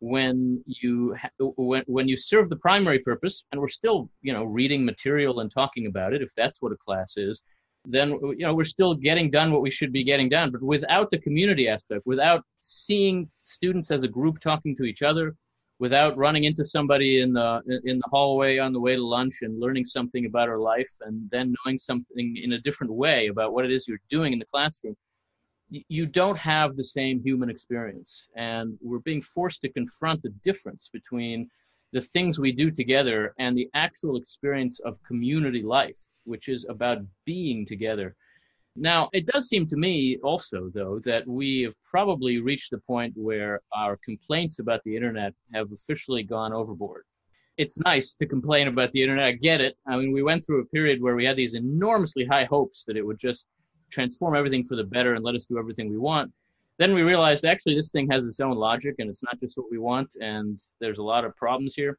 when 0.00 0.62
you 0.66 1.16
when 1.38 1.82
when 1.86 2.06
you 2.06 2.16
serve 2.16 2.50
the 2.50 2.56
primary 2.56 2.98
purpose, 2.98 3.44
and 3.50 3.60
we're 3.60 3.68
still 3.68 4.10
you 4.22 4.32
know 4.32 4.44
reading 4.44 4.84
material 4.84 5.40
and 5.40 5.50
talking 5.50 5.86
about 5.86 6.12
it, 6.12 6.22
if 6.22 6.30
that's 6.36 6.60
what 6.60 6.72
a 6.72 6.76
class 6.76 7.16
is, 7.16 7.42
then 7.86 8.10
you 8.10 8.46
know 8.46 8.54
we're 8.54 8.64
still 8.64 8.94
getting 8.94 9.30
done 9.30 9.50
what 9.50 9.62
we 9.62 9.70
should 9.70 9.92
be 9.92 10.04
getting 10.04 10.28
done. 10.28 10.50
But 10.50 10.62
without 10.62 11.10
the 11.10 11.18
community 11.18 11.68
aspect, 11.68 12.02
without 12.04 12.42
seeing 12.60 13.28
students 13.44 13.90
as 13.90 14.02
a 14.02 14.08
group 14.08 14.38
talking 14.40 14.76
to 14.76 14.84
each 14.84 15.02
other, 15.02 15.34
without 15.78 16.16
running 16.16 16.44
into 16.44 16.64
somebody 16.64 17.20
in 17.20 17.32
the 17.32 17.80
in 17.84 17.98
the 17.98 18.08
hallway 18.10 18.58
on 18.58 18.72
the 18.72 18.80
way 18.80 18.94
to 18.94 19.04
lunch 19.04 19.38
and 19.42 19.60
learning 19.60 19.84
something 19.84 20.26
about 20.26 20.48
our 20.48 20.58
life 20.58 20.90
and 21.02 21.28
then 21.30 21.54
knowing 21.64 21.78
something 21.78 22.36
in 22.42 22.52
a 22.52 22.60
different 22.60 22.92
way 22.92 23.26
about 23.28 23.52
what 23.52 23.64
it 23.64 23.70
is 23.70 23.86
you're 23.86 23.98
doing 24.08 24.32
in 24.32 24.38
the 24.38 24.46
classroom 24.46 24.96
you 25.68 26.06
don't 26.06 26.38
have 26.38 26.76
the 26.76 26.84
same 26.84 27.20
human 27.20 27.50
experience. 27.50 28.26
And 28.36 28.78
we're 28.80 29.00
being 29.00 29.22
forced 29.22 29.62
to 29.62 29.72
confront 29.72 30.22
the 30.22 30.32
difference 30.44 30.88
between 30.92 31.50
the 31.92 32.00
things 32.00 32.38
we 32.38 32.52
do 32.52 32.70
together 32.70 33.34
and 33.38 33.56
the 33.56 33.68
actual 33.74 34.16
experience 34.16 34.80
of 34.80 35.02
community 35.02 35.62
life 35.62 36.00
which 36.24 36.48
is 36.48 36.66
about 36.68 36.98
being 37.24 37.64
together 37.64 38.16
now, 38.76 39.08
it 39.12 39.26
does 39.26 39.48
seem 39.48 39.66
to 39.66 39.76
me 39.76 40.18
also, 40.22 40.70
though, 40.74 41.00
that 41.04 41.26
we 41.26 41.62
have 41.62 41.74
probably 41.84 42.38
reached 42.38 42.70
the 42.70 42.78
point 42.78 43.14
where 43.16 43.60
our 43.74 43.98
complaints 44.04 44.58
about 44.58 44.80
the 44.84 44.94
internet 44.94 45.32
have 45.54 45.72
officially 45.72 46.22
gone 46.22 46.52
overboard. 46.52 47.04
It's 47.56 47.78
nice 47.78 48.14
to 48.14 48.26
complain 48.26 48.68
about 48.68 48.92
the 48.92 49.02
internet. 49.02 49.24
I 49.24 49.32
get 49.32 49.60
it. 49.60 49.76
I 49.86 49.96
mean, 49.96 50.12
we 50.12 50.22
went 50.22 50.44
through 50.44 50.60
a 50.60 50.66
period 50.66 51.00
where 51.00 51.16
we 51.16 51.24
had 51.24 51.36
these 51.36 51.54
enormously 51.54 52.26
high 52.26 52.44
hopes 52.44 52.84
that 52.84 52.96
it 52.96 53.06
would 53.06 53.18
just 53.18 53.46
transform 53.90 54.36
everything 54.36 54.64
for 54.64 54.76
the 54.76 54.84
better 54.84 55.14
and 55.14 55.24
let 55.24 55.34
us 55.34 55.46
do 55.46 55.58
everything 55.58 55.88
we 55.88 55.98
want. 55.98 56.32
Then 56.78 56.94
we 56.94 57.02
realized 57.02 57.46
actually 57.46 57.74
this 57.74 57.90
thing 57.90 58.10
has 58.10 58.24
its 58.24 58.40
own 58.40 58.56
logic 58.56 58.96
and 58.98 59.08
it's 59.08 59.22
not 59.22 59.40
just 59.40 59.56
what 59.56 59.70
we 59.70 59.78
want, 59.78 60.16
and 60.20 60.60
there's 60.80 60.98
a 60.98 61.02
lot 61.02 61.24
of 61.24 61.34
problems 61.36 61.74
here. 61.74 61.98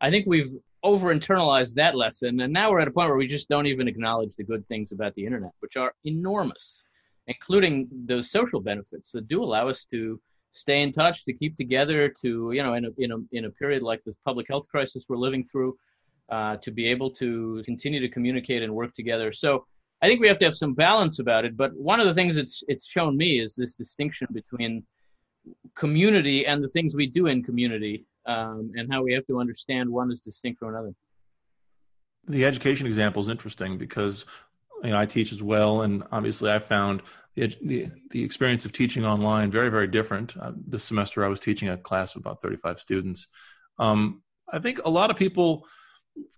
I 0.00 0.10
think 0.10 0.26
we've 0.26 0.52
over 0.90 1.06
internalized 1.16 1.74
that 1.74 1.94
lesson. 2.02 2.32
And 2.42 2.52
now 2.58 2.66
we're 2.70 2.84
at 2.84 2.92
a 2.92 2.96
point 2.96 3.08
where 3.10 3.22
we 3.24 3.26
just 3.38 3.48
don't 3.52 3.70
even 3.72 3.88
acknowledge 3.92 4.34
the 4.36 4.48
good 4.52 4.64
things 4.70 4.88
about 4.96 5.12
the 5.16 5.24
internet, 5.28 5.54
which 5.62 5.76
are 5.82 5.92
enormous. 6.04 6.66
including 7.26 7.88
those 8.06 8.30
social 8.30 8.60
benefits 8.60 9.10
that 9.12 9.28
do 9.28 9.42
allow 9.42 9.68
us 9.68 9.84
to 9.86 10.20
stay 10.52 10.82
in 10.82 10.92
touch, 10.92 11.24
to 11.24 11.32
keep 11.32 11.56
together, 11.56 12.08
to 12.08 12.50
you 12.52 12.62
know, 12.62 12.74
in 12.74 12.84
a 12.86 12.90
in 12.98 13.12
a 13.12 13.16
in 13.32 13.44
a 13.46 13.50
period 13.50 13.82
like 13.82 14.02
the 14.04 14.14
public 14.24 14.46
health 14.48 14.66
crisis 14.68 15.06
we're 15.08 15.16
living 15.16 15.44
through, 15.44 15.76
uh, 16.30 16.56
to 16.58 16.70
be 16.70 16.86
able 16.86 17.10
to 17.10 17.62
continue 17.64 18.00
to 18.00 18.08
communicate 18.08 18.62
and 18.62 18.74
work 18.74 18.92
together. 18.94 19.32
So 19.32 19.66
I 20.02 20.06
think 20.06 20.20
we 20.20 20.28
have 20.28 20.38
to 20.38 20.44
have 20.44 20.54
some 20.54 20.74
balance 20.74 21.18
about 21.18 21.44
it. 21.44 21.56
But 21.56 21.74
one 21.74 22.00
of 22.00 22.06
the 22.06 22.14
things 22.14 22.36
it's 22.36 22.62
it's 22.68 22.86
shown 22.86 23.16
me 23.16 23.40
is 23.40 23.54
this 23.54 23.74
distinction 23.74 24.28
between 24.32 24.84
community 25.74 26.46
and 26.46 26.62
the 26.62 26.68
things 26.68 26.94
we 26.94 27.06
do 27.06 27.26
in 27.26 27.42
community, 27.42 28.04
um, 28.26 28.72
and 28.74 28.92
how 28.92 29.02
we 29.02 29.12
have 29.12 29.26
to 29.26 29.40
understand 29.40 29.88
one 29.90 30.10
is 30.10 30.20
distinct 30.20 30.58
from 30.58 30.70
another. 30.70 30.92
The 32.28 32.44
education 32.44 32.86
example 32.86 33.22
is 33.22 33.28
interesting 33.28 33.78
because 33.78 34.24
you 34.82 34.90
know 34.90 34.98
I 34.98 35.06
teach 35.06 35.32
as 35.32 35.42
well, 35.42 35.82
and 35.82 36.02
obviously 36.12 36.50
I 36.50 36.58
found 36.58 37.02
the 37.34 37.54
the, 37.62 37.90
the 38.10 38.24
experience 38.24 38.64
of 38.64 38.72
teaching 38.72 39.04
online 39.04 39.50
very 39.50 39.70
very 39.70 39.86
different. 39.86 40.36
Uh, 40.36 40.52
this 40.66 40.84
semester 40.84 41.24
I 41.24 41.28
was 41.28 41.40
teaching 41.40 41.68
a 41.68 41.76
class 41.76 42.14
of 42.14 42.20
about 42.20 42.42
35 42.42 42.80
students. 42.80 43.28
Um, 43.78 44.22
I 44.52 44.58
think 44.58 44.80
a 44.84 44.90
lot 44.90 45.10
of 45.10 45.16
people 45.16 45.66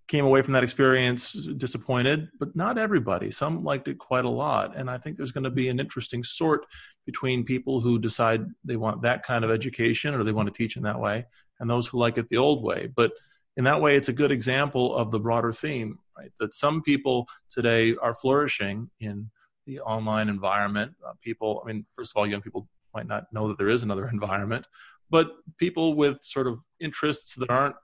came 0.09 0.25
away 0.25 0.42
from 0.42 0.54
that 0.54 0.64
experience 0.64 1.33
disappointed, 1.33 2.28
but 2.40 2.57
not 2.57 2.78
everybody. 2.78 3.30
Some 3.30 3.62
liked 3.62 3.88
it 3.88 3.99
quite 3.99 4.25
a 4.25 4.30
lot. 4.30 4.75
And 4.75 4.90
I 4.90 4.99
think 4.99 5.16
there's 5.16 5.33
going 5.33 5.45
to 5.45 5.50
be 5.50 5.68
an 5.68 5.78
interesting 5.78 6.25
sort 6.25 6.64
between 7.07 7.45
people 7.45 7.80
who 7.80 7.99
decide 7.99 8.47
they 8.64 8.76
want 8.76 9.02
that 9.02 9.23
kind 9.23 9.45
of 9.45 9.50
education 9.50 10.14
or 10.14 10.25
they 10.25 10.33
want 10.33 10.49
to 10.49 10.52
teach 10.52 10.76
in 10.76 10.83
that 10.85 10.99
way 10.99 11.26
and 11.61 11.69
those 11.69 11.87
who 11.87 11.99
like 11.99 12.19
it 12.19 12.29
the 12.29 12.37
old 12.37 12.62
way. 12.62 12.88
But 12.95 13.12
in 13.57 13.65
that 13.65 13.81
way, 13.81 13.97
it's 13.97 14.09
a 14.09 14.12
good 14.12 14.31
example 14.31 14.95
of 14.95 15.11
the 15.11 15.19
broader 15.19 15.53
theme, 15.53 15.99
right? 16.17 16.31
That 16.38 16.55
some 16.55 16.83
people 16.83 17.27
today 17.50 17.97
are 18.00 18.15
flourishing 18.15 18.91
in 19.00 19.31
the 19.67 19.81
online 19.81 20.29
environment. 20.29 20.93
Uh, 21.07 21.12
people, 21.23 21.62
I 21.65 21.73
mean, 21.73 21.87
first 21.95 22.12
of 22.12 22.17
all, 22.17 22.27
young 22.27 22.41
people 22.41 22.69
might 22.95 23.07
not 23.07 23.25
know 23.33 23.49
that 23.49 23.59
there 23.59 23.69
is 23.69 23.83
another 23.83 24.09
environment, 24.12 24.67
but 25.11 25.29
people 25.59 25.95
with 25.95 26.19
sort 26.23 26.47
of 26.47 26.61
interests 26.81 27.35
that 27.35 27.50
aren't 27.50 27.77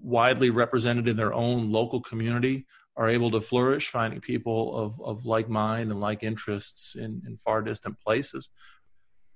widely 0.00 0.50
represented 0.50 1.08
in 1.08 1.16
their 1.16 1.32
own 1.32 1.70
local 1.70 2.00
community 2.00 2.66
are 2.96 3.08
able 3.08 3.30
to 3.30 3.40
flourish, 3.40 3.88
finding 3.88 4.20
people 4.20 4.76
of, 4.76 5.00
of 5.00 5.24
like 5.24 5.48
mind 5.48 5.90
and 5.90 6.00
like 6.00 6.22
interests 6.22 6.96
in, 6.96 7.22
in 7.26 7.36
far 7.38 7.62
distant 7.62 7.98
places. 8.00 8.48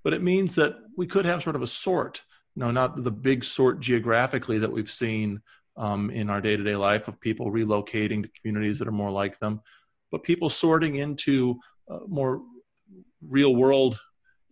But 0.03 0.13
it 0.13 0.23
means 0.23 0.55
that 0.57 0.75
we 0.97 1.07
could 1.07 1.25
have 1.25 1.43
sort 1.43 1.57
of 1.57 1.63
a 1.63 1.67
sort, 1.67 2.23
you 2.55 2.61
know, 2.61 2.71
not 2.71 3.03
the 3.03 3.11
big 3.11 3.45
sort 3.45 3.81
geographically 3.81 4.59
that 4.59 4.73
we've 4.73 4.91
seen 4.91 5.41
um, 5.77 6.11
in 6.11 6.31
our 6.31 6.41
day 6.41 6.57
to 6.57 6.63
day 6.63 6.77
life 6.77 7.09
of 7.09 7.21
people 7.21 7.51
relocating 7.51 8.23
to 8.23 8.31
communities 8.41 8.79
that 8.79 8.89
are 8.89 8.93
more 8.93 9.11
like 9.11 9.39
them, 9.41 9.61
but 10.11 10.23
people 10.23 10.49
sorting 10.49 10.97
into 10.97 11.59
more 12.07 12.43
real 13.29 13.55
world 13.55 13.99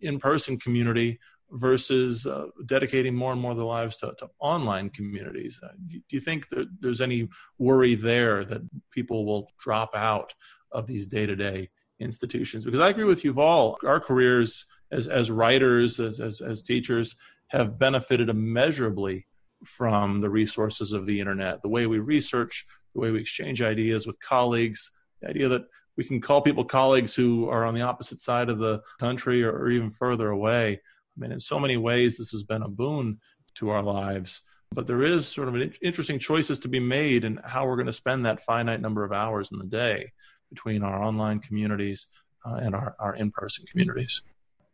in 0.01 0.19
person 0.19 0.57
community 0.57 1.19
versus 1.51 2.25
uh, 2.25 2.45
dedicating 2.65 3.15
more 3.15 3.31
and 3.31 3.39
more 3.39 3.51
of 3.51 3.57
their 3.57 3.65
lives 3.65 3.97
to, 3.97 4.13
to 4.17 4.27
online 4.39 4.89
communities. 4.89 5.59
Uh, 5.63 5.67
do, 5.87 6.01
you 6.09 6.19
think 6.19 6.49
that 6.49 6.67
there's 6.79 7.01
any 7.01 7.27
worry 7.59 7.95
there 7.95 8.43
that 8.43 8.61
people 8.91 9.25
will 9.25 9.47
drop 9.59 9.91
out 9.95 10.33
of 10.71 10.87
these 10.87 11.05
day 11.05 11.25
to 11.25 11.35
day 11.35 11.69
institutions? 11.99 12.65
Because 12.65 12.79
I 12.79 12.89
agree 12.89 13.03
with 13.03 13.23
you 13.23 13.39
all 13.39 13.77
our 13.85 13.99
careers 13.99 14.65
as, 14.91 15.07
as 15.07 15.29
writers, 15.29 15.99
as, 15.99 16.19
as, 16.19 16.41
as 16.41 16.63
teachers, 16.63 17.15
have 17.49 17.77
benefited 17.77 18.29
immeasurably 18.29 19.27
from 19.65 20.21
the 20.21 20.29
resources 20.29 20.91
of 20.91 21.05
the 21.05 21.19
internet, 21.19 21.61
the 21.61 21.69
way 21.69 21.87
we 21.87 21.99
research, 21.99 22.65
the 22.93 23.01
way 23.01 23.11
we 23.11 23.21
exchange 23.21 23.61
ideas 23.61 24.05
with 24.05 24.19
colleagues, 24.19 24.91
the 25.21 25.29
idea 25.29 25.47
that 25.47 25.63
we 25.95 26.03
can 26.03 26.19
call 26.19 26.41
people 26.41 26.65
colleagues 26.65 27.13
who 27.13 27.47
are 27.49 27.65
on 27.65 27.75
the 27.75 27.81
opposite 27.81 28.21
side 28.21 28.49
of 28.49 28.59
the 28.59 28.81
country 28.99 29.43
or, 29.43 29.51
or 29.51 29.69
even 29.69 29.91
further 29.91 30.29
away. 30.29 30.73
I 30.73 31.19
mean, 31.19 31.31
in 31.31 31.39
so 31.39 31.59
many 31.59 31.77
ways, 31.77 32.17
this 32.17 32.31
has 32.31 32.43
been 32.43 32.63
a 32.63 32.67
boon 32.67 33.19
to 33.55 33.69
our 33.69 33.83
lives. 33.83 34.41
But 34.73 34.87
there 34.87 35.03
is 35.03 35.27
sort 35.27 35.47
of 35.47 35.55
an 35.55 35.73
interesting 35.83 36.17
choices 36.17 36.57
to 36.59 36.67
be 36.67 36.79
made 36.79 37.23
in 37.23 37.39
how 37.45 37.67
we're 37.67 37.75
going 37.75 37.85
to 37.85 37.93
spend 37.93 38.25
that 38.25 38.43
finite 38.43 38.81
number 38.81 39.03
of 39.03 39.11
hours 39.11 39.51
in 39.51 39.59
the 39.59 39.65
day 39.65 40.11
between 40.49 40.81
our 40.81 41.01
online 41.03 41.39
communities 41.39 42.07
uh, 42.45 42.55
and 42.55 42.73
our, 42.73 42.95
our 42.99 43.15
in-person 43.15 43.65
communities. 43.69 44.23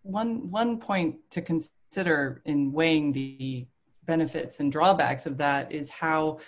One 0.04 0.50
one 0.50 0.80
point 0.80 1.18
to 1.32 1.42
consider 1.42 2.42
in 2.46 2.72
weighing 2.72 3.12
the 3.12 3.68
benefits 4.06 4.60
and 4.60 4.72
drawbacks 4.72 5.26
of 5.26 5.38
that 5.38 5.72
is 5.72 5.90
how 5.90 6.40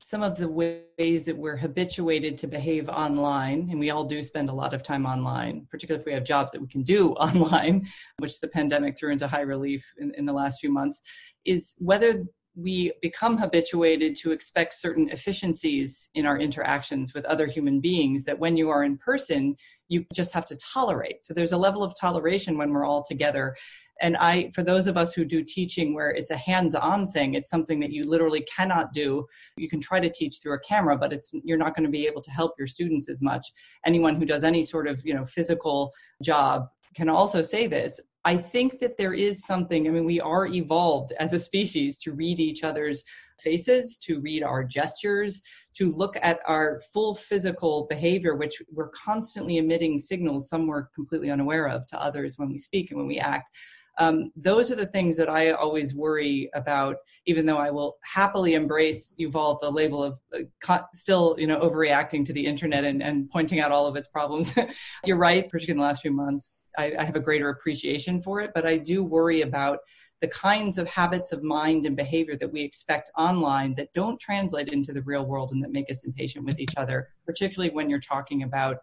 some 0.00 0.22
of 0.22 0.36
the 0.36 0.48
ways 0.48 1.24
that 1.24 1.36
we're 1.36 1.56
habituated 1.56 2.38
to 2.38 2.46
behave 2.46 2.88
online, 2.88 3.68
and 3.70 3.80
we 3.80 3.90
all 3.90 4.04
do 4.04 4.22
spend 4.22 4.48
a 4.50 4.52
lot 4.52 4.72
of 4.74 4.82
time 4.82 5.04
online, 5.06 5.66
particularly 5.70 6.00
if 6.00 6.06
we 6.06 6.12
have 6.12 6.22
jobs 6.22 6.52
that 6.52 6.60
we 6.60 6.68
can 6.68 6.82
do 6.82 7.12
online, 7.14 7.86
which 8.18 8.40
the 8.40 8.48
pandemic 8.48 8.96
threw 8.96 9.10
into 9.10 9.26
high 9.26 9.40
relief 9.40 9.92
in, 9.98 10.12
in 10.14 10.24
the 10.24 10.32
last 10.32 10.60
few 10.60 10.70
months, 10.70 11.00
is 11.44 11.74
whether 11.78 12.24
we 12.56 12.90
become 13.02 13.36
habituated 13.36 14.16
to 14.16 14.32
expect 14.32 14.72
certain 14.74 15.10
efficiencies 15.10 16.08
in 16.14 16.24
our 16.24 16.38
interactions 16.38 17.12
with 17.12 17.26
other 17.26 17.46
human 17.46 17.80
beings 17.80 18.24
that 18.24 18.38
when 18.38 18.56
you 18.56 18.70
are 18.70 18.82
in 18.82 18.96
person, 18.96 19.54
you 19.88 20.06
just 20.14 20.32
have 20.32 20.46
to 20.46 20.56
tolerate. 20.56 21.22
So 21.22 21.34
there's 21.34 21.52
a 21.52 21.58
level 21.58 21.84
of 21.84 21.94
toleration 22.00 22.56
when 22.56 22.70
we're 22.70 22.86
all 22.86 23.02
together. 23.02 23.54
And 24.02 24.16
i 24.18 24.50
for 24.54 24.62
those 24.62 24.86
of 24.86 24.96
us 24.98 25.14
who 25.14 25.24
do 25.24 25.42
teaching 25.42 25.94
where 25.94 26.10
it's 26.10 26.30
a 26.30 26.36
hands-on 26.36 27.08
thing 27.08 27.32
it's 27.32 27.48
something 27.48 27.80
that 27.80 27.92
you 27.92 28.02
literally 28.02 28.42
cannot 28.42 28.92
do. 28.92 29.26
You 29.56 29.70
can 29.70 29.80
try 29.80 30.00
to 30.00 30.10
teach 30.10 30.40
through 30.42 30.54
a 30.54 30.60
camera 30.60 30.98
but 30.98 31.14
it's 31.14 31.30
you're 31.44 31.56
not 31.56 31.74
going 31.74 31.86
to 31.86 31.90
be 31.90 32.06
able 32.06 32.20
to 32.22 32.30
help 32.30 32.52
your 32.58 32.66
students 32.66 33.08
as 33.08 33.22
much. 33.22 33.46
Anyone 33.86 34.16
who 34.16 34.26
does 34.26 34.44
any 34.44 34.62
sort 34.62 34.86
of 34.86 35.00
you 35.04 35.14
know 35.14 35.24
physical 35.24 35.92
job 36.22 36.66
can 36.94 37.08
also 37.08 37.42
say 37.42 37.66
this 37.66 38.00
i 38.26 38.36
think 38.36 38.78
that 38.78 38.98
there 38.98 39.14
is 39.14 39.46
something 39.46 39.88
i 39.88 39.90
mean 39.90 40.04
we 40.04 40.20
are 40.20 40.46
evolved 40.46 41.12
as 41.18 41.32
a 41.32 41.38
species 41.38 41.96
to 41.98 42.12
read 42.12 42.38
each 42.38 42.62
other's 42.62 43.02
faces, 43.40 43.98
to 43.98 44.20
read 44.20 44.42
our 44.42 44.64
gestures, 44.64 45.42
to 45.74 45.92
look 45.92 46.16
at 46.22 46.40
our 46.46 46.80
full 46.92 47.14
physical 47.14 47.86
behavior, 47.88 48.34
which 48.34 48.62
we're 48.72 48.88
constantly 48.90 49.58
emitting 49.58 49.98
signals 49.98 50.48
some 50.48 50.66
we're 50.66 50.86
completely 50.94 51.30
unaware 51.30 51.68
of 51.68 51.86
to 51.86 52.00
others 52.00 52.38
when 52.38 52.48
we 52.48 52.58
speak 52.58 52.90
and 52.90 52.98
when 52.98 53.08
we 53.08 53.18
act 53.18 53.50
um, 53.98 54.30
those 54.36 54.70
are 54.70 54.76
the 54.76 54.86
things 54.86 55.16
that 55.16 55.28
I 55.28 55.50
always 55.50 55.94
worry 55.94 56.50
about. 56.54 56.96
Even 57.26 57.46
though 57.46 57.56
I 57.56 57.70
will 57.70 57.96
happily 58.02 58.54
embrace 58.54 59.14
Yuval 59.18 59.60
the 59.60 59.70
label 59.70 60.02
of 60.02 60.20
uh, 60.34 60.78
still, 60.92 61.34
you 61.38 61.46
know, 61.46 61.58
overreacting 61.60 62.24
to 62.26 62.32
the 62.32 62.46
internet 62.46 62.84
and, 62.84 63.02
and 63.02 63.28
pointing 63.30 63.60
out 63.60 63.72
all 63.72 63.86
of 63.86 63.96
its 63.96 64.08
problems. 64.08 64.54
You're 65.04 65.16
right, 65.16 65.48
particularly 65.48 65.78
in 65.78 65.78
the 65.78 65.88
last 65.88 66.02
few 66.02 66.12
months, 66.12 66.64
I, 66.78 66.94
I 66.98 67.04
have 67.04 67.16
a 67.16 67.20
greater 67.20 67.48
appreciation 67.48 68.20
for 68.20 68.40
it. 68.40 68.52
But 68.54 68.66
I 68.66 68.76
do 68.76 69.02
worry 69.02 69.42
about 69.42 69.80
the 70.20 70.28
kinds 70.28 70.78
of 70.78 70.88
habits 70.88 71.32
of 71.32 71.42
mind 71.42 71.84
and 71.84 71.96
behavior 71.96 72.36
that 72.36 72.50
we 72.50 72.62
expect 72.62 73.10
online 73.18 73.74
that 73.74 73.92
don't 73.92 74.18
translate 74.18 74.68
into 74.68 74.92
the 74.92 75.02
real 75.02 75.26
world 75.26 75.52
and 75.52 75.62
that 75.62 75.72
make 75.72 75.90
us 75.90 76.04
impatient 76.04 76.44
with 76.44 76.58
each 76.58 76.72
other, 76.76 77.08
particularly 77.26 77.72
when 77.74 77.90
you're 77.90 78.00
talking 78.00 78.42
about 78.42 78.78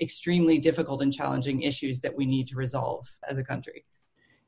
extremely 0.00 0.58
difficult 0.58 1.00
and 1.02 1.12
challenging 1.12 1.62
issues 1.62 2.00
that 2.00 2.16
we 2.16 2.26
need 2.26 2.48
to 2.48 2.56
resolve 2.56 3.06
as 3.28 3.38
a 3.38 3.44
country. 3.44 3.84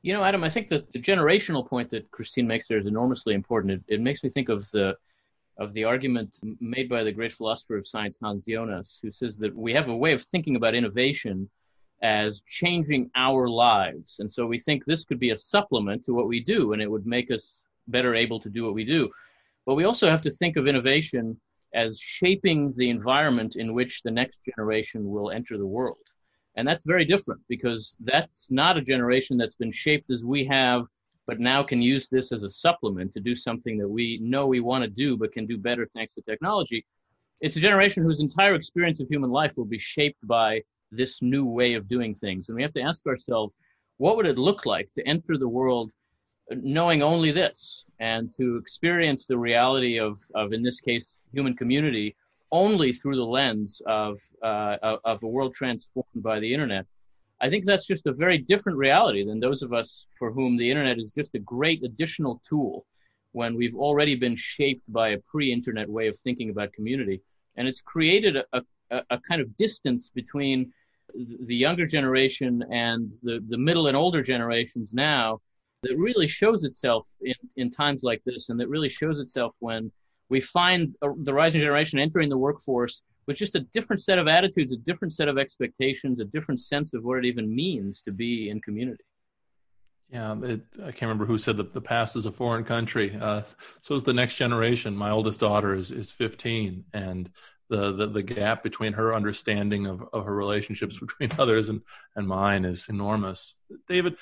You 0.05 0.13
know, 0.13 0.23
Adam, 0.23 0.43
I 0.43 0.49
think 0.49 0.67
that 0.67 0.93
the 0.93 0.99
generational 0.99 1.67
point 1.67 1.89
that 1.89 2.11
Christine 2.11 2.45
makes 2.45 2.67
there 2.67 2.77
is 2.77 2.85
enormously 2.85 3.33
important. 3.33 3.73
It, 3.73 3.95
it 3.95 4.01
makes 4.01 4.23
me 4.23 4.29
think 4.29 4.49
of 4.49 4.69
the 4.69 4.95
of 5.57 5.73
the 5.73 5.83
argument 5.83 6.35
made 6.59 6.87
by 6.87 7.01
the 7.01 7.11
great 7.11 7.33
philosopher 7.33 7.75
of 7.75 7.87
science 7.87 8.19
Hans 8.21 8.45
Jonas, 8.45 8.99
who 9.01 9.11
says 9.11 9.35
that 9.39 9.55
we 9.55 9.73
have 9.73 9.87
a 9.89 9.97
way 9.97 10.13
of 10.13 10.21
thinking 10.21 10.57
about 10.57 10.75
innovation 10.75 11.49
as 12.03 12.43
changing 12.43 13.09
our 13.15 13.49
lives, 13.49 14.19
and 14.19 14.31
so 14.31 14.45
we 14.45 14.59
think 14.59 14.85
this 14.85 15.05
could 15.05 15.17
be 15.17 15.31
a 15.31 15.37
supplement 15.39 16.03
to 16.03 16.13
what 16.13 16.27
we 16.27 16.39
do, 16.39 16.73
and 16.73 16.83
it 16.83 16.91
would 16.91 17.07
make 17.07 17.31
us 17.31 17.63
better 17.87 18.13
able 18.13 18.39
to 18.41 18.49
do 18.49 18.63
what 18.63 18.75
we 18.75 18.83
do. 18.83 19.09
But 19.65 19.73
we 19.73 19.85
also 19.85 20.07
have 20.07 20.21
to 20.21 20.29
think 20.29 20.55
of 20.55 20.67
innovation 20.67 21.35
as 21.73 21.99
shaping 21.99 22.73
the 22.73 22.91
environment 22.91 23.55
in 23.55 23.73
which 23.73 24.03
the 24.03 24.11
next 24.11 24.45
generation 24.45 25.09
will 25.09 25.31
enter 25.31 25.57
the 25.57 25.65
world. 25.65 25.97
And 26.57 26.67
that's 26.67 26.83
very 26.83 27.05
different 27.05 27.41
because 27.49 27.97
that's 28.01 28.49
not 28.49 28.77
a 28.77 28.81
generation 28.81 29.37
that's 29.37 29.55
been 29.55 29.71
shaped 29.71 30.09
as 30.09 30.23
we 30.23 30.45
have, 30.45 30.85
but 31.27 31.39
now 31.39 31.63
can 31.63 31.81
use 31.81 32.07
this 32.07 32.31
as 32.31 32.43
a 32.43 32.49
supplement 32.49 33.11
to 33.13 33.19
do 33.19 33.35
something 33.35 33.77
that 33.77 33.87
we 33.87 34.19
know 34.21 34.47
we 34.47 34.61
want 34.61 34.83
to 34.83 34.89
do, 34.89 35.17
but 35.17 35.33
can 35.33 35.45
do 35.45 35.57
better 35.57 35.85
thanks 35.85 36.13
to 36.15 36.21
technology. 36.21 36.85
It's 37.41 37.57
a 37.57 37.59
generation 37.59 38.03
whose 38.03 38.21
entire 38.21 38.55
experience 38.55 39.01
of 39.01 39.09
human 39.09 39.31
life 39.31 39.53
will 39.57 39.65
be 39.65 39.79
shaped 39.79 40.25
by 40.25 40.61
this 40.91 41.21
new 41.21 41.45
way 41.45 41.73
of 41.73 41.89
doing 41.89 42.13
things. 42.13 42.47
And 42.47 42.55
we 42.55 42.61
have 42.61 42.73
to 42.73 42.81
ask 42.81 43.05
ourselves, 43.05 43.53
what 43.97 44.15
would 44.15 44.25
it 44.25 44.37
look 44.37 44.65
like 44.65 44.89
to 44.93 45.05
enter 45.07 45.37
the 45.37 45.47
world 45.47 45.91
knowing 46.51 47.01
only 47.01 47.31
this 47.31 47.85
and 47.99 48.33
to 48.35 48.57
experience 48.57 49.25
the 49.25 49.37
reality 49.37 49.99
of, 49.99 50.19
of 50.35 50.53
in 50.53 50.61
this 50.61 50.79
case, 50.79 51.19
human 51.33 51.55
community 51.55 52.15
only 52.55 52.93
through 52.93 53.17
the 53.17 53.31
lens 53.39 53.81
of, 53.85 54.21
uh, 54.41 54.77
of 55.03 55.21
a 55.23 55.27
world 55.27 55.53
transformed 55.53 56.23
by 56.23 56.39
the 56.39 56.53
internet. 56.53 56.85
I 57.41 57.49
think 57.49 57.65
that's 57.65 57.85
just 57.85 58.07
a 58.07 58.13
very 58.13 58.37
different 58.37 58.77
reality 58.77 59.25
than 59.25 59.41
those 59.41 59.61
of 59.61 59.73
us 59.73 60.05
for 60.17 60.31
whom 60.31 60.55
the 60.55 60.69
internet 60.71 60.97
is 60.97 61.11
just 61.11 61.35
a 61.35 61.39
great 61.39 61.83
additional 61.83 62.41
tool 62.47 62.85
when 63.33 63.55
we've 63.55 63.75
already 63.75 64.15
been 64.15 64.37
shaped 64.37 64.85
by 64.87 65.09
a 65.09 65.17
pre 65.17 65.51
internet 65.51 65.89
way 65.89 66.07
of 66.07 66.15
thinking 66.17 66.49
about 66.49 66.71
community. 66.71 67.21
And 67.57 67.67
it's 67.67 67.81
created 67.81 68.37
a, 68.37 68.45
a, 68.89 69.01
a, 69.09 69.19
kind 69.27 69.41
of 69.41 69.53
distance 69.57 70.09
between 70.09 70.71
the 71.41 71.55
younger 71.55 71.85
generation 71.85 72.63
and 72.71 73.13
the, 73.23 73.43
the 73.49 73.57
middle 73.57 73.87
and 73.87 73.97
older 73.97 74.21
generations 74.21 74.93
now 74.93 75.41
that 75.83 75.97
really 75.97 76.27
shows 76.27 76.63
itself 76.63 77.09
in, 77.21 77.35
in 77.57 77.69
times 77.69 78.01
like 78.01 78.21
this 78.25 78.49
and 78.49 78.57
that 78.59 78.69
really 78.69 78.89
shows 78.89 79.19
itself 79.19 79.53
when 79.59 79.91
we 80.29 80.39
find 80.39 80.95
the 81.01 81.33
rising 81.33 81.61
generation 81.61 81.99
entering 81.99 82.29
the 82.29 82.37
workforce 82.37 83.01
with 83.27 83.37
just 83.37 83.55
a 83.55 83.61
different 83.73 84.01
set 84.01 84.19
of 84.19 84.27
attitudes 84.27 84.71
a 84.71 84.77
different 84.77 85.13
set 85.13 85.27
of 85.27 85.37
expectations 85.37 86.19
a 86.19 86.25
different 86.25 86.59
sense 86.59 86.93
of 86.93 87.03
what 87.03 87.17
it 87.17 87.25
even 87.25 87.53
means 87.53 88.01
to 88.01 88.11
be 88.11 88.49
in 88.49 88.61
community 88.61 89.03
yeah, 90.09 90.35
it, 90.43 90.61
I 90.77 90.91
can't 90.91 91.01
remember 91.03 91.25
who 91.25 91.39
said 91.39 91.57
that 91.57 91.73
the 91.73 91.81
past 91.81 92.15
is 92.15 92.27
a 92.27 92.31
foreign 92.31 92.63
country. 92.63 93.17
Uh, 93.19 93.41
so 93.81 93.95
is 93.95 94.03
the 94.03 94.13
next 94.13 94.35
generation. 94.35 94.95
My 94.95 95.09
oldest 95.09 95.39
daughter 95.39 95.73
is 95.73 95.89
is 95.89 96.11
15, 96.11 96.85
and 96.93 97.29
the, 97.69 97.91
the, 97.91 98.07
the 98.07 98.21
gap 98.21 98.63
between 98.63 98.93
her 98.93 99.15
understanding 99.15 99.87
of, 99.87 100.03
of 100.13 100.25
her 100.25 100.35
relationships 100.35 100.99
between 101.19 101.31
others 101.39 101.69
and, 101.69 101.81
and 102.15 102.27
mine 102.27 102.65
is 102.65 102.87
enormous. 102.89 103.55
David, 103.87 104.15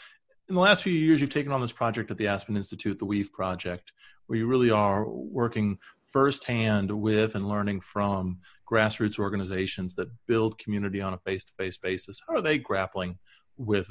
in 0.50 0.56
the 0.56 0.62
last 0.62 0.84
few 0.84 0.94
years, 0.94 1.22
you've 1.22 1.30
taken 1.30 1.52
on 1.52 1.62
this 1.62 1.72
project 1.72 2.12
at 2.12 2.18
the 2.18 2.28
Aspen 2.28 2.58
Institute, 2.58 3.00
the 3.00 3.06
Weave 3.06 3.32
Project, 3.32 3.92
where 4.28 4.40
you 4.40 4.48
really 4.48 4.72
are 4.72 5.08
working 5.08 5.78
firsthand 6.12 6.92
with 6.92 7.36
and 7.36 7.48
learning 7.48 7.82
from 7.82 8.40
grassroots 8.72 9.20
organizations 9.20 9.96
that 9.96 10.10
build 10.28 10.58
community 10.58 11.02
on 11.02 11.14
a 11.14 11.18
face-to-face 11.20 11.78
basis. 11.78 12.22
How 12.28 12.36
are 12.36 12.42
they 12.42 12.58
grappling 12.58 13.18
with, 13.58 13.90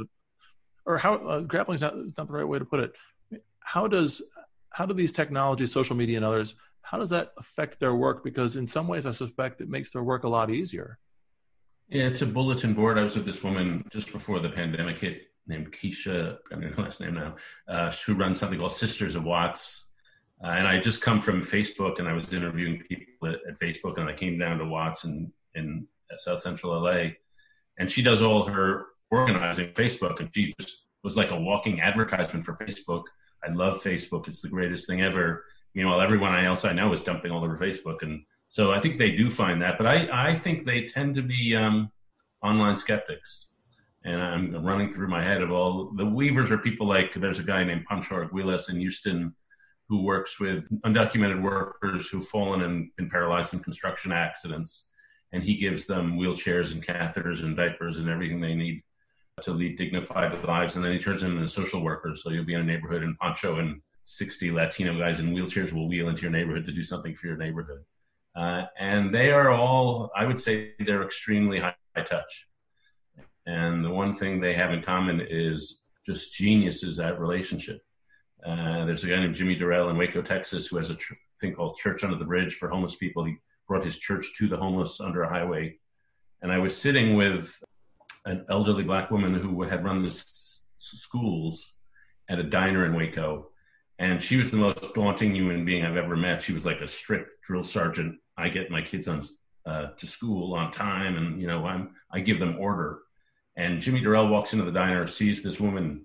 or 0.87 0.99
how 0.99 1.15
uh, 1.15 1.41
grappling 1.41 1.77
is 1.77 1.83
not, 1.83 1.97
not 1.97 2.27
the 2.27 2.33
right 2.33 2.47
way 2.47 2.59
to 2.59 2.65
put 2.65 2.81
it. 2.81 2.93
How 3.61 3.87
does 3.87 4.23
how 4.71 4.87
do 4.87 4.95
these 4.95 5.13
technologies, 5.13 5.71
social 5.71 5.95
media, 5.95 6.17
and 6.17 6.25
others 6.25 6.55
how 6.83 6.99
does 6.99 7.11
that 7.11 7.33
affect 7.39 7.81
their 7.81 7.95
work? 7.95 8.23
Because 8.23 8.57
in 8.57 8.67
some 8.67 8.87
ways, 8.87 9.07
I 9.07 9.13
suspect 9.13 9.61
it 9.61 9.69
makes 9.69 9.91
their 9.91 10.03
work 10.03 10.25
a 10.25 10.29
lot 10.29 10.51
easier. 10.51 10.99
Yeah, 11.89 12.05
it's 12.05 12.23
a 12.23 12.27
bulletin 12.27 12.75
board. 12.75 12.99
I 12.99 13.03
was 13.03 13.17
with 13.17 13.25
this 13.25 13.43
woman 13.43 13.85
just 13.91 14.13
before 14.13 14.41
the 14.41 14.51
pandemic 14.51 15.01
hit 15.01 15.23
named 15.47 15.73
Keisha, 15.73 16.39
I 16.53 16.57
mean, 16.57 16.73
her 16.73 16.83
last 16.83 17.01
name 17.01 17.15
now, 17.15 17.37
uh, 17.69 17.91
who 18.07 18.15
runs 18.15 18.39
something 18.39 18.59
called 18.59 18.73
Sisters 18.73 19.15
of 19.15 19.25
Watts. 19.25 19.87
Uh, 20.43 20.49
and 20.49 20.67
I 20.67 20.81
just 20.81 21.01
come 21.01 21.21
from 21.21 21.41
Facebook 21.41 21.99
and 21.99 22.09
I 22.09 22.13
was 22.13 22.33
interviewing 22.33 22.83
people 22.89 23.29
at, 23.29 23.39
at 23.49 23.61
Facebook 23.61 23.99
and 23.99 24.09
I 24.09 24.13
came 24.13 24.39
down 24.39 24.59
to 24.59 24.65
Watson 24.65 25.33
in, 25.55 25.87
South 26.19 26.41
Central 26.41 26.79
LA. 26.79 27.05
And 27.79 27.91
she 27.91 28.03
does 28.03 28.21
all 28.21 28.45
her 28.45 28.85
organizing 29.11 29.69
Facebook 29.69 30.21
and 30.21 30.29
she 30.35 30.53
just 30.61 30.85
was 31.03 31.17
like 31.17 31.31
a 31.31 31.41
walking 31.41 31.81
advertisement 31.81 32.45
for 32.45 32.55
Facebook. 32.55 33.05
I 33.43 33.51
love 33.51 33.83
Facebook. 33.83 34.29
It's 34.29 34.43
the 34.43 34.51
greatest 34.51 34.87
thing 34.87 35.01
ever 35.01 35.45
meanwhile 35.75 36.01
everyone 36.01 36.35
else 36.45 36.65
I 36.65 36.73
know 36.73 36.93
is 36.93 37.01
dumping 37.01 37.31
all 37.31 37.45
over 37.45 37.57
Facebook, 37.57 38.03
and 38.03 38.23
so 38.49 38.73
I 38.73 38.81
think 38.81 38.99
they 38.99 39.13
do 39.13 39.31
find 39.31 39.61
that. 39.63 39.79
But 39.79 39.87
I 39.87 40.31
I 40.31 40.35
think 40.35 40.65
they 40.65 40.85
tend 40.85 41.15
to 41.17 41.23
be 41.23 41.57
um, 41.57 41.91
online 42.43 42.77
skeptics, 42.77 43.51
and 44.05 44.21
I'm 44.21 44.67
running 44.67 44.93
through 44.93 45.09
my 45.09 45.23
head 45.23 45.43
of 45.43 45.51
all 45.51 45.93
the 45.97 46.07
weavers 46.07 46.51
are 46.51 46.59
people 46.59 46.87
like 46.87 47.15
there's 47.15 47.39
a 47.39 47.45
guy 47.45 47.65
named 47.65 47.87
Pancho 47.87 48.25
Arguelles 48.25 48.71
in 48.71 48.79
Houston 48.79 49.35
who 49.89 50.03
works 50.03 50.41
with 50.41 50.69
undocumented 50.83 51.43
workers 51.43 52.09
who've 52.09 52.27
fallen 52.27 52.63
and 52.63 52.91
been 52.97 53.11
paralyzed 53.11 53.55
in 53.55 53.61
construction 53.61 54.13
accidents, 54.13 54.89
and 55.33 55.43
he 55.43 55.57
gives 55.57 55.87
them 55.87 56.19
wheelchairs 56.19 56.73
and 56.73 56.85
catheters 56.85 57.43
and 57.43 57.57
diapers 57.57 57.99
and 57.99 58.09
everything 58.09 58.41
they 58.41 58.55
need 58.55 58.83
to 59.41 59.53
lead 59.53 59.77
dignified 59.77 60.45
lives. 60.45 60.77
And 60.77 60.85
then 60.85 60.93
he 60.93 60.99
turns 60.99 61.23
them 61.23 61.37
into 61.37 61.49
social 61.49 61.83
workers. 61.83 62.23
So 62.23 62.31
you'll 62.31 62.45
be 62.45 62.55
in 62.55 62.61
a 62.61 62.65
neighborhood 62.65 63.03
in 63.03 63.17
Pancho 63.21 63.59
and 63.59 63.81
60 64.05 64.51
Latino 64.51 64.99
guys 64.99 65.21
in 65.21 65.33
wheelchairs 65.33 65.73
will 65.73 65.89
wheel 65.89 66.09
into 66.09 66.23
your 66.23 66.31
neighborhood 66.31 66.67
to 66.67 66.73
do 66.73 66.83
something 66.83 67.15
for 67.15 67.27
your 67.27 67.37
neighborhood. 67.37 67.85
Uh, 68.35 68.65
and 68.79 69.15
they 69.15 69.31
are 69.31 69.51
all, 69.51 70.11
I 70.17 70.25
would 70.25 70.41
say, 70.41 70.73
they're 70.79 71.03
extremely 71.03 71.61
high, 71.61 71.75
high 71.97 72.03
touch. 72.03 72.49
And 73.47 73.85
the 73.85 73.91
one 73.91 74.15
thing 74.15 74.41
they 74.41 74.55
have 74.55 74.73
in 74.73 74.83
common 74.83 75.21
is 75.29 75.83
just 76.07 76.33
geniuses 76.33 76.99
at 76.99 77.21
relationship. 77.21 77.83
Uh, 78.45 78.85
there's 78.85 79.05
a 79.05 79.07
guy 79.07 79.17
named 79.17 79.35
Jimmy 79.35 79.57
Dorrell 79.57 79.91
in 79.91 79.97
Waco, 79.97 80.23
Texas, 80.23 80.67
who 80.67 80.77
has 80.77 80.91
a 80.91 80.95
tr- 80.95 81.15
thing 81.41 81.55
called 81.55 81.77
Church 81.77 82.03
Under 82.05 82.17
the 82.17 82.25
Bridge 82.25 82.57
for 82.57 82.69
homeless 82.69 82.97
people. 82.97 83.25
He 83.25 83.37
brought 83.69 83.85
his 83.85 83.99
church 83.99 84.35
to 84.39 84.49
the 84.49 84.57
homeless 84.57 85.01
under 85.01 85.23
a 85.23 85.29
highway. 85.29 85.77
And 86.43 86.51
I 86.51 86.59
was 86.59 86.77
sitting 86.77 87.15
with 87.15 87.57
an 88.25 88.45
elderly 88.51 88.83
black 88.83 89.11
woman 89.11 89.35
who 89.35 89.63
had 89.63 89.85
run 89.85 90.03
this 90.03 90.65
schools 90.79 91.75
at 92.29 92.39
a 92.39 92.43
diner 92.43 92.87
in 92.87 92.95
Waco 92.95 93.53
and 94.03 94.21
she 94.21 94.37
was 94.37 94.51
the 94.51 94.57
most 94.57 94.95
daunting 94.95 95.33
human 95.33 95.65
being 95.65 95.85
I've 95.85 95.97
ever 95.97 96.17
met. 96.17 96.43
She 96.43 96.53
was 96.53 96.67
like 96.67 96.81
a 96.81 96.89
strict 96.89 97.41
drill 97.43 97.63
sergeant. 97.63 98.19
I 98.37 98.49
get 98.49 98.69
my 98.69 98.83
kids 98.83 99.07
on 99.07 99.23
uh, 99.65 99.89
to 99.97 100.07
school 100.09 100.55
on 100.55 100.73
time, 100.73 101.17
and 101.17 101.41
you 101.41 101.47
know 101.47 101.65
I'm 101.65 101.95
I 102.11 102.19
give 102.19 102.41
them 102.41 102.57
order. 102.59 102.99
And 103.57 103.81
Jimmy 103.81 104.01
Dorrell 104.01 104.29
walks 104.29 104.55
into 104.55 104.65
the 104.65 104.73
diner, 104.73 105.07
sees 105.07 105.43
this 105.43 105.61
woman 105.61 106.05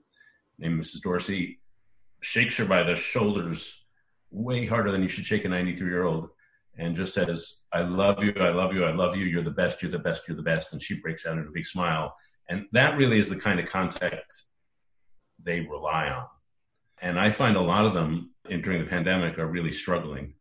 named 0.59 0.79
Mrs. 0.79 1.01
Dorsey, 1.01 1.59
shakes 2.21 2.57
her 2.57 2.65
by 2.65 2.83
the 2.83 2.95
shoulders 2.95 3.85
way 4.31 4.65
harder 4.65 4.91
than 4.91 5.01
you 5.01 5.07
should 5.07 5.25
shake 5.25 5.45
a 5.45 5.49
93 5.49 5.87
year 5.87 6.03
old, 6.03 6.29
and 6.77 6.95
just 6.95 7.13
says, 7.13 7.61
"I 7.71 7.81
love 7.81 8.23
you, 8.23 8.33
I 8.39 8.49
love 8.49 8.73
you, 8.73 8.83
I 8.83 8.91
love 8.91 9.15
you. 9.15 9.25
You're 9.25 9.43
the 9.43 9.51
best, 9.51 9.81
you're 9.81 9.91
the 9.91 9.99
best, 9.99 10.27
you're 10.27 10.37
the 10.37 10.43
best." 10.43 10.73
And 10.73 10.81
she 10.81 10.99
breaks 10.99 11.25
out 11.25 11.37
into 11.37 11.49
a 11.49 11.53
big 11.53 11.65
smile. 11.65 12.15
And 12.49 12.65
that 12.71 12.97
really 12.97 13.19
is 13.19 13.29
the 13.29 13.39
kind 13.39 13.59
of 13.59 13.67
contact 13.67 14.43
they 15.43 15.61
rely 15.61 16.09
on 16.09 16.25
and 17.01 17.19
I 17.19 17.29
find 17.29 17.55
a 17.55 17.61
lot 17.61 17.85
of 17.85 17.93
them 17.93 18.31
in, 18.49 18.61
during 18.61 18.81
the 18.81 18.89
pandemic 18.89 19.37
are 19.37 19.47
really 19.47 19.71
struggling. 19.71 20.33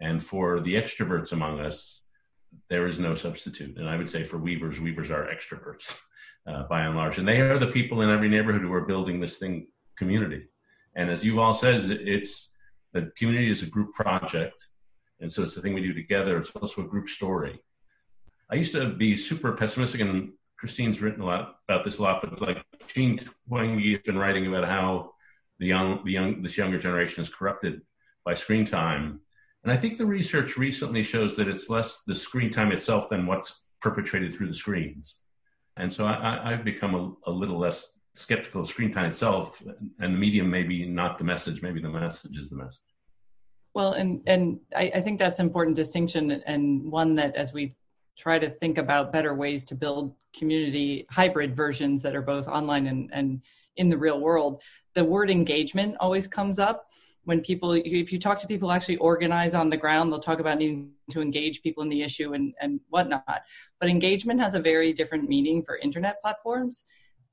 And 0.00 0.22
for 0.22 0.60
the 0.60 0.74
extroverts 0.74 1.32
among 1.32 1.60
us, 1.60 2.02
there 2.68 2.86
is 2.86 2.98
no 2.98 3.14
substitute. 3.14 3.76
And 3.78 3.88
I 3.88 3.96
would 3.96 4.10
say 4.10 4.22
for 4.22 4.38
weavers, 4.38 4.80
weavers 4.80 5.10
are 5.10 5.26
extroverts 5.26 5.98
uh, 6.46 6.64
by 6.64 6.82
and 6.82 6.96
large. 6.96 7.18
And 7.18 7.26
they 7.26 7.40
are 7.40 7.58
the 7.58 7.66
people 7.68 8.02
in 8.02 8.10
every 8.10 8.28
neighborhood 8.28 8.62
who 8.62 8.72
are 8.72 8.86
building 8.86 9.20
this 9.20 9.38
thing 9.38 9.66
community. 9.96 10.44
And 10.98 11.10
as 11.10 11.22
Yuval 11.22 11.54
says, 11.54 11.90
it's 11.90 12.50
the 12.92 13.12
community 13.16 13.50
is 13.50 13.62
a 13.62 13.66
group 13.66 13.94
project. 13.94 14.66
And 15.20 15.30
so 15.30 15.42
it's 15.42 15.54
the 15.54 15.62
thing 15.62 15.72
we 15.72 15.80
do 15.80 15.94
together. 15.94 16.36
It's 16.36 16.50
also 16.50 16.82
a 16.82 16.88
group 16.88 17.08
story. 17.08 17.60
I 18.50 18.56
used 18.56 18.72
to 18.72 18.90
be 18.90 19.16
super 19.16 19.52
pessimistic, 19.52 20.00
and 20.00 20.32
Christine's 20.58 21.00
written 21.00 21.20
a 21.20 21.26
lot 21.26 21.58
about 21.68 21.84
this 21.84 21.98
a 21.98 22.02
lot, 22.02 22.20
but 22.20 22.42
like 22.42 22.64
Jean 22.88 23.20
Twenge 23.48 23.92
has 23.92 24.02
been 24.02 24.18
writing 24.18 24.48
about 24.48 24.64
how 24.64 25.12
the 25.60 25.66
young, 25.66 26.04
the 26.04 26.12
young, 26.12 26.42
this 26.42 26.58
younger 26.58 26.78
generation 26.78 27.22
is 27.22 27.28
corrupted 27.28 27.80
by 28.24 28.34
screen 28.34 28.64
time. 28.64 29.20
And 29.62 29.72
I 29.72 29.76
think 29.76 29.98
the 29.98 30.06
research 30.06 30.56
recently 30.56 31.04
shows 31.04 31.36
that 31.36 31.46
it's 31.46 31.68
less 31.68 32.02
the 32.06 32.14
screen 32.14 32.50
time 32.50 32.72
itself 32.72 33.08
than 33.08 33.26
what's 33.26 33.60
perpetrated 33.80 34.32
through 34.32 34.48
the 34.48 34.54
screens. 34.54 35.18
And 35.76 35.92
so 35.92 36.06
I, 36.06 36.50
have 36.50 36.64
become 36.64 36.94
a, 36.94 37.30
a, 37.30 37.32
little 37.32 37.58
less 37.58 37.97
skeptical 38.18 38.62
of 38.62 38.68
screen 38.68 38.92
time 38.92 39.06
itself, 39.06 39.62
and 40.00 40.14
the 40.14 40.18
medium 40.18 40.50
maybe 40.50 40.84
not 40.84 41.18
the 41.18 41.24
message, 41.24 41.62
maybe 41.62 41.80
the 41.80 41.88
message 41.88 42.36
is 42.36 42.50
the 42.50 42.56
message. 42.56 42.82
Well, 43.74 43.92
and 43.92 44.22
and 44.26 44.58
I, 44.74 44.90
I 44.94 45.00
think 45.00 45.18
that's 45.18 45.38
an 45.38 45.46
important 45.46 45.76
distinction, 45.76 46.42
and 46.46 46.90
one 46.90 47.14
that 47.14 47.36
as 47.36 47.52
we 47.52 47.76
try 48.16 48.36
to 48.36 48.50
think 48.50 48.78
about 48.78 49.12
better 49.12 49.34
ways 49.34 49.64
to 49.64 49.76
build 49.76 50.12
community 50.36 51.06
hybrid 51.08 51.54
versions 51.54 52.02
that 52.02 52.16
are 52.16 52.22
both 52.22 52.48
online 52.48 52.88
and, 52.88 53.08
and 53.12 53.40
in 53.76 53.88
the 53.88 53.96
real 53.96 54.20
world 54.20 54.60
the 54.94 55.04
word 55.04 55.30
engagement 55.30 55.96
always 56.00 56.26
comes 56.26 56.58
up. 56.58 56.90
When 57.24 57.40
people 57.40 57.72
if 57.72 58.12
you 58.12 58.18
talk 58.18 58.38
to 58.40 58.46
people 58.46 58.72
actually 58.72 58.96
organize 58.96 59.54
on 59.54 59.70
the 59.70 59.76
ground 59.76 60.10
they'll 60.10 60.18
talk 60.18 60.40
about 60.40 60.58
needing 60.58 60.90
to 61.12 61.20
engage 61.20 61.62
people 61.62 61.82
in 61.84 61.88
the 61.88 62.02
issue 62.02 62.32
and, 62.34 62.54
and 62.60 62.80
whatnot. 62.88 63.42
But 63.78 63.88
engagement 63.88 64.40
has 64.40 64.54
a 64.54 64.60
very 64.60 64.92
different 64.92 65.28
meaning 65.28 65.62
for 65.62 65.76
internet 65.76 66.20
platforms 66.20 66.84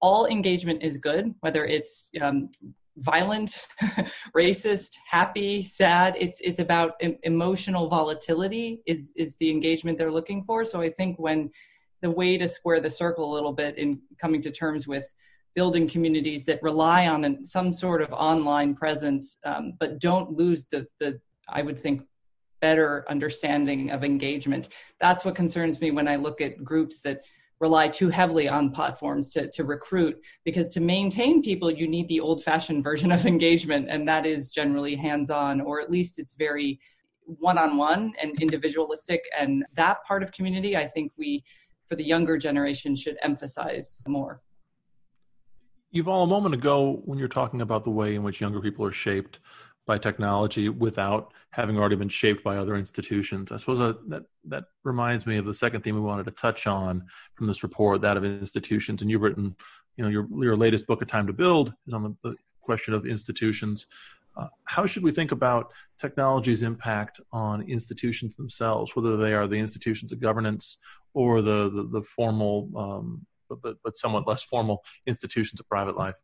all 0.05 0.25
engagement 0.27 0.79
is 0.83 0.97
good 0.97 1.33
whether 1.39 1.63
it's 1.65 2.09
um, 2.21 2.49
violent 2.97 3.51
racist 4.41 4.91
happy 5.09 5.63
sad 5.63 6.15
it's 6.25 6.39
it's 6.41 6.59
about 6.59 6.89
emotional 7.23 7.87
volatility 7.87 8.81
is 8.85 9.01
is 9.15 9.35
the 9.37 9.49
engagement 9.49 9.97
they're 9.97 10.17
looking 10.19 10.43
for 10.43 10.63
so 10.63 10.79
i 10.79 10.89
think 10.89 11.17
when 11.17 11.49
the 12.01 12.11
way 12.11 12.37
to 12.37 12.47
square 12.47 12.79
the 12.79 12.89
circle 12.89 13.25
a 13.31 13.33
little 13.33 13.51
bit 13.63 13.77
in 13.77 13.99
coming 14.21 14.41
to 14.41 14.51
terms 14.51 14.87
with 14.87 15.07
building 15.55 15.87
communities 15.87 16.43
that 16.45 16.61
rely 16.61 17.07
on 17.07 17.23
an, 17.23 17.43
some 17.43 17.71
sort 17.73 18.01
of 18.01 18.11
online 18.11 18.75
presence, 18.75 19.39
um, 19.45 19.73
but 19.79 19.99
don't 19.99 20.37
lose 20.37 20.65
the, 20.65 20.85
the, 20.99 21.19
I 21.49 21.61
would 21.61 21.79
think, 21.79 22.03
better 22.61 23.05
understanding 23.09 23.91
of 23.91 24.03
engagement. 24.03 24.69
That's 24.99 25.23
what 25.23 25.35
concerns 25.35 25.79
me 25.79 25.91
when 25.91 26.07
I 26.07 26.17
look 26.17 26.41
at 26.41 26.63
groups 26.63 26.99
that 27.01 27.21
rely 27.59 27.87
too 27.87 28.09
heavily 28.09 28.49
on 28.49 28.71
platforms 28.71 29.31
to, 29.31 29.49
to 29.51 29.63
recruit, 29.63 30.19
because 30.43 30.67
to 30.69 30.81
maintain 30.81 31.41
people, 31.41 31.71
you 31.71 31.87
need 31.87 32.07
the 32.07 32.19
old 32.19 32.43
fashioned 32.43 32.83
version 32.83 33.11
of 33.11 33.25
engagement, 33.25 33.87
and 33.89 34.07
that 34.07 34.25
is 34.25 34.51
generally 34.51 34.95
hands 34.95 35.29
on, 35.29 35.61
or 35.61 35.79
at 35.81 35.89
least 35.89 36.19
it's 36.19 36.33
very 36.33 36.79
one 37.25 37.57
on 37.57 37.77
one 37.77 38.13
and 38.21 38.39
individualistic. 38.41 39.21
And 39.37 39.65
that 39.75 40.03
part 40.07 40.21
of 40.21 40.31
community, 40.31 40.75
I 40.77 40.85
think 40.85 41.11
we, 41.17 41.43
for 41.87 41.95
the 41.95 42.03
younger 42.03 42.37
generation, 42.37 42.95
should 42.95 43.17
emphasize 43.23 44.03
more. 44.07 44.41
Yuval, 45.93 46.25
a 46.25 46.27
moment 46.27 46.53
ago, 46.53 47.01
when 47.05 47.17
you're 47.17 47.29
talking 47.29 47.61
about 47.61 47.83
the 47.83 47.89
way 47.89 48.15
in 48.15 48.23
which 48.23 48.41
younger 48.41 48.59
people 48.59 48.85
are 48.85 48.91
shaped 48.91 49.39
by 49.85 49.97
technology 49.97 50.69
without 50.69 51.33
having 51.51 51.77
already 51.77 51.95
been 51.95 52.09
shaped 52.09 52.43
by 52.43 52.57
other 52.57 52.75
institutions. 52.75 53.51
I 53.51 53.57
suppose 53.57 53.79
uh, 53.79 53.93
that 54.07 54.23
that 54.45 54.65
reminds 54.83 55.25
me 55.25 55.37
of 55.37 55.45
the 55.45 55.53
second 55.53 55.81
theme 55.81 55.95
we 55.95 56.01
wanted 56.01 56.25
to 56.25 56.31
touch 56.31 56.67
on 56.67 57.05
from 57.35 57.47
this 57.47 57.63
report, 57.63 58.01
that 58.01 58.17
of 58.17 58.25
institutions. 58.25 59.01
And 59.01 59.11
you've 59.11 59.21
written, 59.21 59.55
you 59.95 60.03
know, 60.03 60.09
your 60.09 60.27
your 60.43 60.57
latest 60.57 60.87
book, 60.87 61.01
"A 61.01 61.05
Time 61.05 61.27
to 61.27 61.33
Build," 61.33 61.73
is 61.87 61.93
on 61.93 62.03
the, 62.03 62.29
the 62.29 62.35
question 62.61 62.93
of 62.93 63.05
institutions. 63.05 63.87
Uh, 64.37 64.47
how 64.65 64.85
should 64.85 65.03
we 65.03 65.11
think 65.11 65.31
about 65.31 65.71
technology's 65.97 66.61
impact 66.61 67.21
on 67.31 67.61
institutions 67.61 68.35
themselves, 68.35 68.95
whether 68.95 69.15
they 69.15 69.33
are 69.33 69.47
the 69.47 69.55
institutions 69.55 70.11
of 70.11 70.19
governance 70.19 70.79
or 71.13 71.41
the 71.41 71.69
the, 71.69 71.87
the 71.91 72.01
formal, 72.01 72.69
um, 72.75 73.25
but 73.49 73.77
but 73.83 73.95
somewhat 73.95 74.27
less 74.27 74.43
formal 74.43 74.83
institutions 75.05 75.59
of 75.59 75.69
private 75.69 75.95
life? 75.95 76.15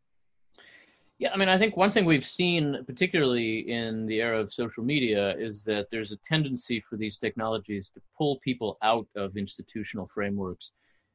Yeah, 1.22 1.30
I 1.32 1.36
mean, 1.36 1.48
I 1.48 1.56
think 1.56 1.76
one 1.76 1.92
thing 1.92 2.04
we've 2.04 2.26
seen, 2.26 2.82
particularly 2.84 3.70
in 3.70 4.06
the 4.06 4.20
era 4.20 4.40
of 4.40 4.52
social 4.52 4.82
media, 4.82 5.36
is 5.36 5.62
that 5.62 5.86
there's 5.92 6.10
a 6.10 6.16
tendency 6.16 6.80
for 6.80 6.96
these 6.96 7.16
technologies 7.16 7.90
to 7.90 8.00
pull 8.18 8.40
people 8.40 8.76
out 8.82 9.06
of 9.14 9.36
institutional 9.36 10.10
frameworks 10.12 10.72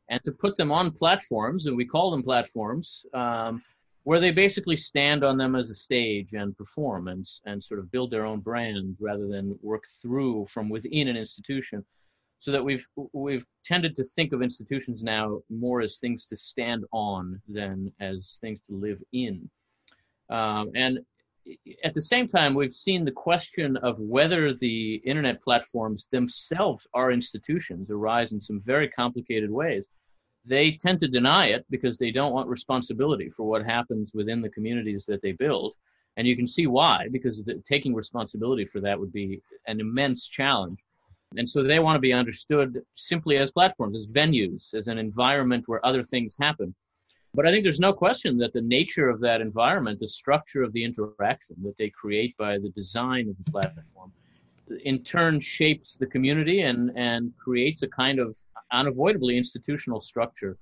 and 0.10 0.24
to 0.24 0.32
put 0.32 0.56
them 0.56 0.72
on 0.72 0.91
platforms, 0.91 1.65
and 1.65 1.76
we 1.76 1.84
call 1.84 2.10
them 2.10 2.24
platforms, 2.24 3.06
um, 3.13 3.62
where 4.04 4.22
they 4.22 4.32
basically 4.32 4.78
stand 4.78 5.26
on 5.26 5.38
them 5.38 5.58
as 5.58 5.70
a 5.70 5.74
stage 5.74 6.36
and 6.36 6.58
perform 6.58 7.10
and, 7.10 7.28
and 7.46 7.62
sort 7.62 7.82
of 7.82 7.91
build 7.91 8.10
their 8.10 8.26
own 8.26 8.39
brand 8.39 8.96
rather 9.02 9.28
than 9.28 9.60
work 9.62 9.84
through 10.02 10.46
from 10.46 10.70
within 10.70 11.10
an 11.10 11.17
institution. 11.17 11.84
So 12.39 12.54
that 12.54 12.63
we've 12.63 12.88
we've 13.12 13.46
tended 13.65 13.93
to 13.98 14.06
think 14.06 14.32
of 14.32 14.41
institutions 14.41 15.04
now 15.04 15.41
more 15.50 15.82
as 15.82 15.98
things 15.98 16.26
to 16.28 16.38
stand 16.38 16.86
on 16.93 17.41
than 17.50 17.91
as 18.00 18.38
things 18.39 18.62
to 18.67 18.74
live 18.74 19.04
in. 19.12 19.50
Um, 20.30 20.72
and 20.76 21.00
at 21.84 21.94
the 21.94 22.02
same 22.02 22.28
time, 22.28 22.54
we've 22.54 22.74
seen 22.74 23.06
the 23.06 23.12
question 23.12 23.78
of 23.78 24.00
whether 24.00 24.54
the 24.54 24.96
internet 25.06 25.42
platforms 25.42 26.08
themselves 26.12 26.88
are 26.94 27.12
institutions 27.12 27.90
arise 27.90 28.34
in 28.34 28.40
some 28.40 28.60
very 28.60 28.90
complicated 28.90 29.50
ways. 29.50 29.86
They 30.46 30.74
tend 30.74 31.00
to 31.00 31.08
deny 31.08 31.48
it 31.48 31.66
because 31.70 31.98
they 31.98 32.12
don't 32.12 32.34
want 32.34 32.50
responsibility 32.50 33.30
for 33.30 33.44
what 33.44 33.66
happens 33.66 34.13
within 34.13 34.42
the 34.42 34.50
communities 34.50 35.06
that 35.06 35.22
they 35.22 35.34
build. 35.34 35.74
And 36.18 36.28
you 36.28 36.36
can 36.36 36.48
see 36.48 36.68
why, 36.68 37.08
because 37.12 37.44
the, 37.44 37.62
taking 37.66 37.94
responsibility 37.94 38.66
for 38.66 38.80
that 38.82 39.00
would 39.00 39.13
be 39.13 39.42
an 39.68 39.80
immense 39.80 40.28
challenge. 40.28 40.84
And 41.36 41.48
so 41.48 41.62
they 41.62 41.80
want 41.80 41.96
to 41.98 42.02
be 42.02 42.13
understood 42.13 42.82
simply 42.96 43.38
as 43.38 43.52
platforms, 43.52 43.98
as 43.98 44.13
venues, 44.13 44.74
as 44.74 44.88
an 44.88 44.98
environment 44.98 45.68
where 45.68 45.86
other 45.86 46.04
things 46.04 46.36
happen. 46.40 46.74
But 47.34 47.48
I 47.48 47.52
think 47.52 47.63
there's 47.63 47.80
no 47.80 47.94
question 47.94 48.38
that 48.38 48.54
the 48.54 48.62
nature 48.62 49.10
of 49.10 49.20
that 49.22 49.42
environment, 49.42 50.00
the 50.00 50.08
structure 50.08 50.63
of 50.63 50.74
the 50.74 50.84
interaction 50.84 51.56
that 51.63 51.78
they 51.78 51.90
create 51.90 52.36
by 52.38 52.58
the 52.58 52.70
design 52.70 53.30
of 53.30 53.38
the 53.38 53.52
platform, 53.52 54.12
in 54.84 55.04
turn 55.04 55.40
shapes 55.40 55.98
the 55.98 56.06
community 56.06 56.62
and, 56.62 56.92
and 56.98 57.32
creates 57.38 57.84
a 57.84 57.88
kind 57.88 58.20
of 58.20 58.36
unavoidably 58.72 59.38
institutional 59.38 60.02
structure 60.02 60.58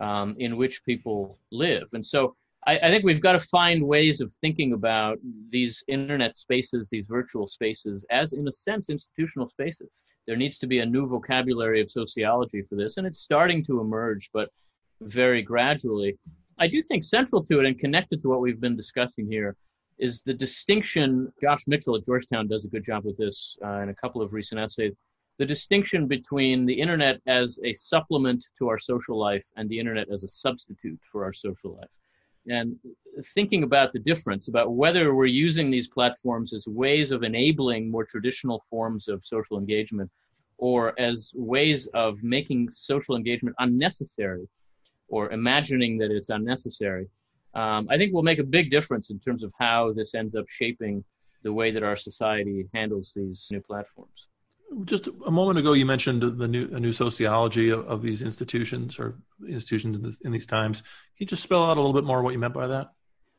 um, 0.00 0.34
in 0.38 0.56
which 0.56 0.84
people 0.84 1.38
live. 1.52 1.88
And 1.92 2.04
so 2.04 2.34
I, 2.66 2.78
I, 2.78 2.90
think 2.90 3.04
we've 3.04 3.20
got 3.20 3.32
to 3.32 3.40
find 3.40 3.86
ways 3.86 4.20
of 4.20 4.34
thinking 4.40 4.72
about 4.72 5.18
these 5.50 5.84
internet 5.88 6.36
spaces, 6.36 6.88
these 6.90 7.06
virtual 7.06 7.46
spaces, 7.46 8.04
as 8.10 8.32
in 8.32 8.48
a 8.48 8.52
sense 8.52 8.88
institutional 8.88 9.48
spaces. 9.48 9.90
There 10.26 10.36
needs 10.36 10.58
to 10.58 10.66
be 10.66 10.78
a 10.78 10.86
new 10.86 11.06
vocabulary 11.06 11.80
of 11.80 11.90
sociology 11.90 12.62
for 12.62 12.76
this, 12.76 12.96
and 12.96 13.06
it's 13.06 13.20
starting 13.20 13.62
to 13.64 13.80
emerge, 13.80 14.30
but 14.32 14.48
very 15.00 15.42
gradually. 15.42 16.16
I 16.58 16.68
do 16.68 16.80
think 16.80 17.04
central 17.04 17.44
to 17.44 17.60
it 17.60 17.66
and 17.66 17.78
connected 17.78 18.22
to 18.22 18.28
what 18.28 18.40
we've 18.40 18.60
been 18.60 18.76
discussing 18.76 19.26
here 19.26 19.56
is 19.98 20.22
the 20.22 20.34
distinction. 20.34 21.32
Josh 21.40 21.66
Mitchell 21.66 21.96
at 21.96 22.04
Georgetown 22.04 22.48
does 22.48 22.64
a 22.64 22.68
good 22.68 22.84
job 22.84 23.04
with 23.04 23.16
this 23.16 23.56
uh, 23.64 23.80
in 23.80 23.88
a 23.88 23.94
couple 23.94 24.22
of 24.22 24.32
recent 24.32 24.60
essays. 24.60 24.92
The 25.38 25.46
distinction 25.46 26.06
between 26.06 26.64
the 26.64 26.74
internet 26.74 27.20
as 27.26 27.58
a 27.64 27.72
supplement 27.72 28.46
to 28.58 28.68
our 28.68 28.78
social 28.78 29.18
life 29.18 29.44
and 29.56 29.68
the 29.68 29.78
internet 29.78 30.08
as 30.12 30.22
a 30.22 30.28
substitute 30.28 31.00
for 31.10 31.24
our 31.24 31.32
social 31.32 31.76
life. 31.76 31.88
And 32.48 32.76
thinking 33.34 33.62
about 33.64 33.92
the 33.92 33.98
difference, 33.98 34.48
about 34.48 34.74
whether 34.74 35.14
we're 35.14 35.26
using 35.26 35.70
these 35.70 35.88
platforms 35.88 36.52
as 36.52 36.68
ways 36.68 37.10
of 37.10 37.22
enabling 37.22 37.90
more 37.90 38.04
traditional 38.04 38.62
forms 38.70 39.08
of 39.08 39.24
social 39.24 39.58
engagement 39.58 40.10
or 40.58 40.98
as 41.00 41.32
ways 41.36 41.88
of 41.94 42.22
making 42.22 42.70
social 42.70 43.16
engagement 43.16 43.56
unnecessary 43.58 44.46
or 45.14 45.30
imagining 45.30 45.96
that 45.96 46.10
it's 46.10 46.28
unnecessary, 46.28 47.06
um, 47.54 47.86
I 47.88 47.96
think 47.96 48.12
will 48.12 48.24
make 48.24 48.40
a 48.40 48.50
big 48.58 48.68
difference 48.68 49.10
in 49.10 49.20
terms 49.20 49.44
of 49.44 49.52
how 49.60 49.92
this 49.92 50.12
ends 50.12 50.34
up 50.34 50.46
shaping 50.48 51.04
the 51.44 51.52
way 51.52 51.70
that 51.70 51.84
our 51.84 51.96
society 51.96 52.68
handles 52.74 53.12
these 53.14 53.46
new 53.52 53.60
platforms. 53.60 54.26
Just 54.84 55.06
a 55.24 55.30
moment 55.30 55.58
ago, 55.60 55.72
you 55.72 55.86
mentioned 55.86 56.20
the 56.42 56.48
new 56.48 56.64
a 56.74 56.80
new 56.80 56.92
sociology 56.92 57.70
of, 57.70 57.86
of 57.86 58.02
these 58.02 58.22
institutions 58.22 58.98
or 58.98 59.14
institutions 59.48 59.96
in, 59.96 60.02
this, 60.02 60.18
in 60.24 60.32
these 60.32 60.46
times. 60.46 60.80
Can 60.80 61.20
you 61.20 61.26
just 61.26 61.44
spell 61.44 61.64
out 61.64 61.76
a 61.76 61.80
little 61.80 61.92
bit 61.92 62.02
more 62.10 62.20
what 62.22 62.32
you 62.32 62.40
meant 62.40 62.54
by 62.54 62.66
that? 62.66 62.88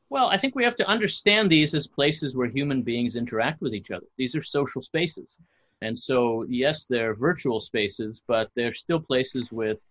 Well, 0.09 0.27
I 0.27 0.37
think 0.37 0.55
we 0.55 0.63
have 0.63 0.77
to 0.77 0.87
understand 0.87 1.51
these 1.51 1.73
as 1.73 1.87
places 1.87 2.35
where 2.35 2.47
human 2.47 2.83
beings 2.83 3.17
interact 3.17 3.59
with 3.59 3.73
each 3.73 3.91
other. 3.91 4.05
These 4.17 4.33
are 4.37 4.43
social 4.43 4.81
spaces. 4.81 5.37
And 5.81 5.97
so, 5.97 6.45
yes, 6.47 6.87
they're 6.87 7.15
virtual 7.15 7.59
spaces, 7.59 8.21
but 8.25 8.49
they're 8.55 8.79
still 8.85 9.01
places 9.01 9.51
with 9.51 9.83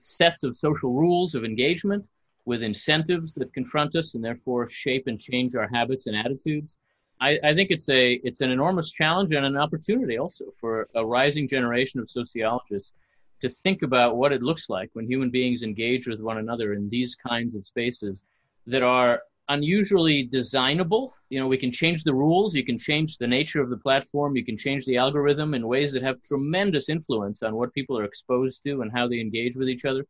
sets 0.00 0.42
of 0.42 0.56
social 0.56 0.92
rules 0.92 1.34
of 1.34 1.44
engagement, 1.44 2.04
with 2.48 2.62
incentives 2.62 3.34
that 3.34 3.52
confront 3.52 3.94
us 3.94 4.14
and 4.14 4.24
therefore 4.24 4.70
shape 4.70 5.06
and 5.06 5.20
change 5.20 5.54
our 5.54 5.68
habits 5.68 6.06
and 6.06 6.16
attitudes. 6.16 6.78
I, 7.20 7.38
I 7.44 7.54
think 7.54 7.70
it's 7.70 7.90
a 7.90 8.14
it's 8.24 8.40
an 8.40 8.50
enormous 8.50 8.90
challenge 8.90 9.32
and 9.32 9.44
an 9.44 9.56
opportunity 9.56 10.18
also 10.18 10.44
for 10.58 10.88
a 10.94 11.04
rising 11.04 11.46
generation 11.46 12.00
of 12.00 12.08
sociologists 12.08 12.94
to 13.42 13.48
think 13.48 13.82
about 13.82 14.16
what 14.16 14.32
it 14.32 14.42
looks 14.42 14.70
like 14.70 14.88
when 14.94 15.06
human 15.06 15.30
beings 15.30 15.62
engage 15.62 16.08
with 16.08 16.20
one 16.20 16.38
another 16.38 16.72
in 16.72 16.88
these 16.88 17.14
kinds 17.14 17.54
of 17.54 17.66
spaces 17.66 18.22
that 18.66 18.82
are 18.82 19.20
unusually 19.48 20.22
designable. 20.24 21.14
You 21.30 21.40
know, 21.40 21.46
we 21.46 21.58
can 21.58 21.72
change 21.72 22.04
the 22.04 22.14
rules, 22.14 22.54
you 22.54 22.64
can 22.64 22.78
change 22.78 23.18
the 23.18 23.26
nature 23.26 23.60
of 23.60 23.70
the 23.70 23.76
platform, 23.76 24.36
you 24.36 24.44
can 24.44 24.56
change 24.56 24.84
the 24.86 24.96
algorithm 24.96 25.54
in 25.54 25.66
ways 25.66 25.92
that 25.92 26.02
have 26.02 26.22
tremendous 26.22 26.88
influence 26.88 27.42
on 27.42 27.54
what 27.54 27.74
people 27.74 27.98
are 27.98 28.04
exposed 28.04 28.62
to 28.64 28.82
and 28.82 28.92
how 28.92 29.08
they 29.08 29.20
engage 29.20 29.56
with 29.56 29.68
each 29.68 29.84
other. 29.84 30.06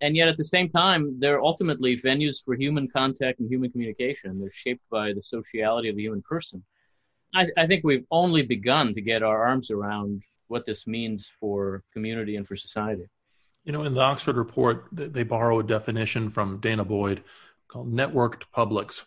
And 0.00 0.14
yet, 0.14 0.28
at 0.28 0.36
the 0.36 0.44
same 0.44 0.68
time, 0.68 1.18
they're 1.18 1.42
ultimately 1.42 1.96
venues 1.96 2.42
for 2.44 2.54
human 2.54 2.88
contact 2.88 3.40
and 3.40 3.50
human 3.50 3.70
communication. 3.70 4.38
They're 4.38 4.50
shaped 4.50 4.88
by 4.90 5.12
the 5.12 5.22
sociality 5.22 5.88
of 5.88 5.96
the 5.96 6.02
human 6.02 6.22
person. 6.22 6.62
I, 7.34 7.48
I 7.56 7.66
think 7.66 7.84
we've 7.84 8.06
only 8.10 8.42
begun 8.42 8.92
to 8.94 9.00
get 9.00 9.22
our 9.22 9.44
arms 9.44 9.70
around 9.70 10.22
what 10.46 10.64
this 10.64 10.86
means 10.86 11.30
for 11.40 11.82
community 11.92 12.36
and 12.36 12.46
for 12.46 12.56
society. 12.56 13.04
You 13.64 13.72
know, 13.72 13.82
in 13.82 13.92
the 13.92 14.00
Oxford 14.00 14.36
report, 14.36 14.86
they 14.92 15.24
borrow 15.24 15.58
a 15.58 15.62
definition 15.62 16.30
from 16.30 16.58
Dana 16.58 16.84
Boyd 16.84 17.22
called 17.68 17.92
networked 17.92 18.42
publics. 18.52 19.04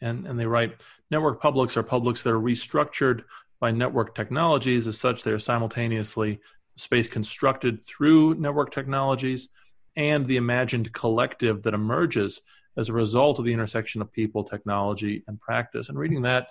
And, 0.00 0.26
and 0.26 0.38
they 0.38 0.46
write 0.46 0.76
network 1.10 1.40
publics 1.40 1.76
are 1.76 1.82
publics 1.82 2.22
that 2.22 2.30
are 2.30 2.40
restructured 2.40 3.24
by 3.60 3.70
network 3.70 4.14
technologies. 4.14 4.86
As 4.86 4.98
such, 4.98 5.22
they 5.22 5.32
are 5.32 5.38
simultaneously 5.38 6.40
space 6.76 7.08
constructed 7.08 7.84
through 7.84 8.34
network 8.36 8.72
technologies 8.72 9.48
and 9.96 10.26
the 10.26 10.36
imagined 10.36 10.92
collective 10.92 11.62
that 11.64 11.74
emerges 11.74 12.40
as 12.76 12.88
a 12.88 12.92
result 12.92 13.40
of 13.40 13.44
the 13.44 13.52
intersection 13.52 14.00
of 14.00 14.12
people, 14.12 14.44
technology, 14.44 15.24
and 15.26 15.40
practice. 15.40 15.88
And 15.88 15.98
reading 15.98 16.22
that, 16.22 16.48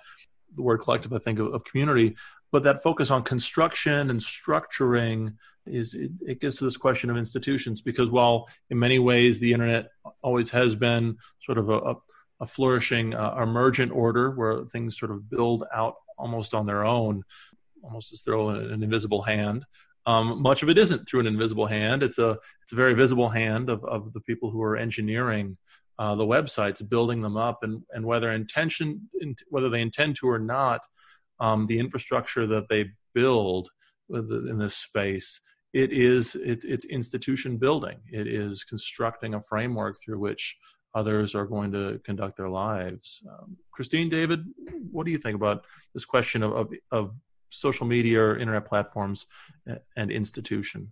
the 0.56 0.62
word 0.62 0.80
collective, 0.80 1.14
I 1.14 1.20
think, 1.20 1.40
of, 1.40 1.54
of 1.54 1.64
community, 1.64 2.18
but 2.52 2.64
that 2.64 2.84
focus 2.84 3.10
on 3.12 3.24
construction 3.24 4.10
and 4.10 4.20
structuring 4.20 5.36
is 5.70 5.94
it, 5.94 6.12
it, 6.26 6.42
gets 6.42 6.58
to 6.58 6.64
this 6.64 6.78
question 6.78 7.10
of 7.10 7.18
institutions 7.18 7.82
because 7.82 8.12
while 8.12 8.48
in 8.70 8.80
many 8.80 9.00
ways 9.00 9.40
the 9.40 9.54
internet 9.54 9.90
always 10.22 10.50
has 10.50 10.76
been 10.76 11.18
sort 11.40 11.58
of 11.58 11.70
a, 11.70 11.78
a, 11.78 11.96
a 12.42 12.48
flourishing 12.48 13.14
uh, 13.14 13.36
emergent 13.42 13.92
order 13.92 14.32
where 14.32 14.66
things 14.66 14.98
sort 14.98 15.12
of 15.12 15.30
build 15.30 15.64
out 15.74 15.96
almost 16.18 16.54
on 16.54 16.66
their 16.66 16.86
own 16.86 17.24
almost 17.84 18.12
as 18.12 18.24
though 18.24 18.50
an 18.50 18.84
invisible 18.84 19.22
hand 19.22 19.66
um, 20.08 20.42
much 20.42 20.64
of 20.64 20.70
it 20.70 20.78
isn't 20.78 21.06
through 21.06 21.20
an 21.20 21.28
invisible 21.28 21.66
hand. 21.66 22.02
It's 22.02 22.18
a 22.18 22.40
it's 22.64 22.72
a 22.72 22.78
very 22.78 22.94
visible 22.94 23.28
hand 23.28 23.70
of, 23.70 23.84
of 23.84 24.14
the 24.14 24.22
people 24.22 24.50
who 24.50 24.64
are 24.64 24.78
engineering 24.78 25.58
uh, 26.00 26.16
the 26.16 26.26
websites 26.26 26.88
building 26.88 27.22
them 27.22 27.36
up 27.36 27.64
and 27.64 27.84
and 27.92 28.06
whether 28.06 28.32
intention 28.32 29.10
whether 29.50 29.70
they 29.70 29.82
intend 29.82 30.16
to 30.16 30.30
or 30.30 30.40
not 30.40 30.82
um, 31.42 31.68
the 31.68 31.78
infrastructure 31.78 32.48
that 32.48 32.70
they 32.70 32.86
build 33.14 33.70
in 34.10 34.58
this 34.58 34.78
space 34.78 35.42
it 35.74 35.92
is 35.92 36.36
it, 36.36 36.64
it's 36.64 36.86
institution 36.86 37.58
building. 37.58 37.98
It 38.12 38.28
is 38.28 38.64
constructing 38.64 39.34
a 39.34 39.42
framework 39.42 39.98
through 40.02 40.20
which 40.20 40.56
others 40.96 41.36
are 41.36 41.46
going 41.46 41.72
to 41.72 42.00
conduct 42.06 42.38
their 42.38 42.50
lives. 42.50 43.22
Um, 43.30 43.58
christine 43.72 44.10
david 44.10 44.44
what 44.92 45.06
do 45.06 45.12
you 45.12 45.18
think 45.20 45.36
about 45.36 45.66
this 45.94 46.06
question 46.06 46.42
of, 46.42 46.54
of, 46.54 46.74
of 46.92 47.16
social 47.50 47.86
media 47.86 48.20
or 48.22 48.38
internet 48.38 48.66
platforms 48.66 49.26
and 49.96 50.12
institution 50.12 50.92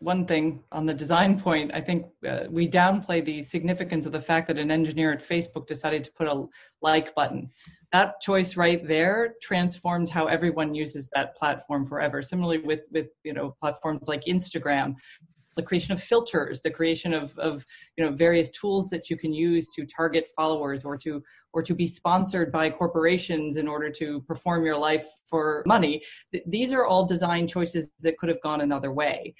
one 0.00 0.26
thing 0.26 0.62
on 0.72 0.86
the 0.86 0.94
design 0.94 1.38
point, 1.38 1.70
I 1.74 1.80
think 1.80 2.06
uh, 2.26 2.44
we 2.50 2.68
downplay 2.68 3.24
the 3.24 3.42
significance 3.42 4.06
of 4.06 4.12
the 4.12 4.20
fact 4.20 4.48
that 4.48 4.58
an 4.58 4.70
engineer 4.70 5.12
at 5.12 5.20
Facebook 5.20 5.66
decided 5.66 6.04
to 6.04 6.12
put 6.12 6.28
a 6.28 6.46
like 6.82 7.14
button. 7.14 7.50
That 7.92 8.20
choice 8.20 8.56
right 8.56 8.86
there 8.86 9.34
transformed 9.40 10.08
how 10.08 10.26
everyone 10.26 10.74
uses 10.74 11.08
that 11.14 11.36
platform 11.36 11.86
forever. 11.86 12.22
Similarly, 12.22 12.58
with 12.58 12.80
with 12.90 13.08
you 13.24 13.32
know 13.32 13.56
platforms 13.60 14.08
like 14.08 14.24
Instagram, 14.24 14.96
the 15.56 15.62
creation 15.62 15.92
of 15.92 16.02
filters, 16.02 16.62
the 16.62 16.70
creation 16.70 17.12
of, 17.12 17.36
of 17.38 17.64
you 17.96 18.04
know 18.04 18.12
various 18.12 18.50
tools 18.50 18.88
that 18.90 19.10
you 19.10 19.16
can 19.16 19.32
use 19.32 19.70
to 19.70 19.84
target 19.86 20.28
followers 20.36 20.84
or 20.84 20.96
to 20.98 21.22
or 21.52 21.62
to 21.62 21.74
be 21.74 21.86
sponsored 21.86 22.52
by 22.52 22.70
corporations 22.70 23.56
in 23.56 23.66
order 23.66 23.90
to 23.90 24.20
perform 24.22 24.64
your 24.64 24.78
life 24.78 25.06
for 25.26 25.64
money. 25.66 26.02
These 26.46 26.72
are 26.72 26.86
all 26.86 27.06
design 27.06 27.46
choices 27.46 27.90
that 28.00 28.18
could 28.18 28.28
have 28.28 28.40
gone 28.42 28.60
another 28.60 28.92
way. 28.92 29.34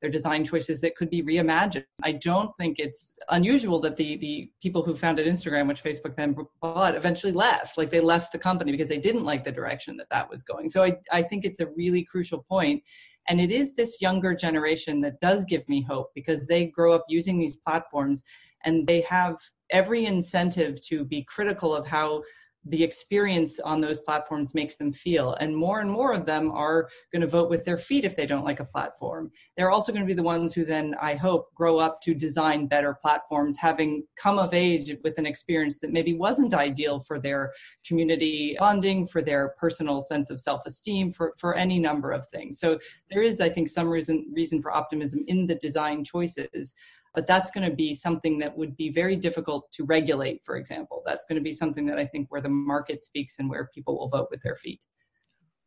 They're 0.00 0.10
design 0.10 0.44
choices 0.44 0.80
that 0.80 0.96
could 0.96 1.10
be 1.10 1.22
reimagined. 1.22 1.84
I 2.02 2.12
don't 2.12 2.56
think 2.58 2.78
it's 2.78 3.12
unusual 3.28 3.80
that 3.80 3.96
the 3.96 4.16
the 4.16 4.50
people 4.62 4.82
who 4.82 4.94
founded 4.94 5.26
Instagram, 5.26 5.68
which 5.68 5.82
Facebook 5.82 6.16
then 6.16 6.36
bought, 6.62 6.94
eventually 6.94 7.32
left. 7.32 7.76
Like 7.76 7.90
they 7.90 8.00
left 8.00 8.32
the 8.32 8.38
company 8.38 8.72
because 8.72 8.88
they 8.88 8.98
didn't 8.98 9.24
like 9.24 9.44
the 9.44 9.52
direction 9.52 9.96
that 9.98 10.10
that 10.10 10.30
was 10.30 10.42
going. 10.42 10.68
So 10.68 10.82
I 10.82 10.96
I 11.12 11.22
think 11.22 11.44
it's 11.44 11.60
a 11.60 11.68
really 11.76 12.04
crucial 12.04 12.44
point 12.48 12.82
and 13.28 13.40
it 13.40 13.50
is 13.50 13.74
this 13.74 14.00
younger 14.00 14.34
generation 14.34 15.00
that 15.02 15.20
does 15.20 15.44
give 15.44 15.68
me 15.68 15.82
hope 15.82 16.10
because 16.14 16.46
they 16.46 16.66
grow 16.66 16.94
up 16.94 17.04
using 17.08 17.38
these 17.38 17.56
platforms 17.58 18.22
and 18.64 18.86
they 18.86 19.00
have 19.02 19.36
every 19.70 20.04
incentive 20.06 20.80
to 20.86 21.04
be 21.04 21.22
critical 21.24 21.74
of 21.74 21.86
how 21.86 22.22
the 22.66 22.82
experience 22.82 23.58
on 23.60 23.80
those 23.80 24.00
platforms 24.00 24.54
makes 24.54 24.76
them 24.76 24.92
feel. 24.92 25.34
And 25.40 25.56
more 25.56 25.80
and 25.80 25.90
more 25.90 26.12
of 26.12 26.26
them 26.26 26.50
are 26.52 26.88
going 27.12 27.22
to 27.22 27.26
vote 27.26 27.48
with 27.48 27.64
their 27.64 27.78
feet 27.78 28.04
if 28.04 28.14
they 28.14 28.26
don't 28.26 28.44
like 28.44 28.60
a 28.60 28.64
platform. 28.64 29.30
They're 29.56 29.70
also 29.70 29.92
going 29.92 30.04
to 30.04 30.06
be 30.06 30.14
the 30.14 30.22
ones 30.22 30.52
who 30.52 30.64
then, 30.64 30.94
I 31.00 31.14
hope, 31.14 31.54
grow 31.54 31.78
up 31.78 32.00
to 32.02 32.14
design 32.14 32.66
better 32.66 32.94
platforms, 32.94 33.56
having 33.56 34.04
come 34.16 34.38
of 34.38 34.52
age 34.52 34.94
with 35.02 35.16
an 35.16 35.26
experience 35.26 35.80
that 35.80 35.92
maybe 35.92 36.14
wasn't 36.14 36.52
ideal 36.52 37.00
for 37.00 37.18
their 37.18 37.52
community 37.86 38.56
bonding, 38.58 39.06
for 39.06 39.22
their 39.22 39.54
personal 39.58 40.02
sense 40.02 40.28
of 40.28 40.40
self 40.40 40.66
esteem, 40.66 41.10
for, 41.10 41.32
for 41.38 41.54
any 41.54 41.78
number 41.78 42.10
of 42.10 42.26
things. 42.26 42.58
So 42.58 42.78
there 43.10 43.22
is, 43.22 43.40
I 43.40 43.48
think, 43.48 43.68
some 43.68 43.88
reason, 43.88 44.26
reason 44.34 44.60
for 44.60 44.72
optimism 44.72 45.24
in 45.28 45.46
the 45.46 45.54
design 45.54 46.04
choices 46.04 46.74
but 47.14 47.26
that's 47.26 47.50
going 47.50 47.68
to 47.68 47.74
be 47.74 47.92
something 47.94 48.38
that 48.38 48.56
would 48.56 48.76
be 48.76 48.90
very 48.90 49.16
difficult 49.16 49.70
to 49.72 49.84
regulate 49.84 50.44
for 50.44 50.56
example. 50.56 51.02
That's 51.04 51.24
going 51.24 51.36
to 51.36 51.42
be 51.42 51.52
something 51.52 51.86
that 51.86 51.98
i 51.98 52.04
think 52.04 52.26
where 52.30 52.40
the 52.40 52.48
market 52.48 53.02
speaks 53.02 53.38
and 53.38 53.48
where 53.48 53.68
people 53.74 53.98
will 53.98 54.08
vote 54.08 54.28
with 54.30 54.40
their 54.42 54.56
feet. 54.56 54.84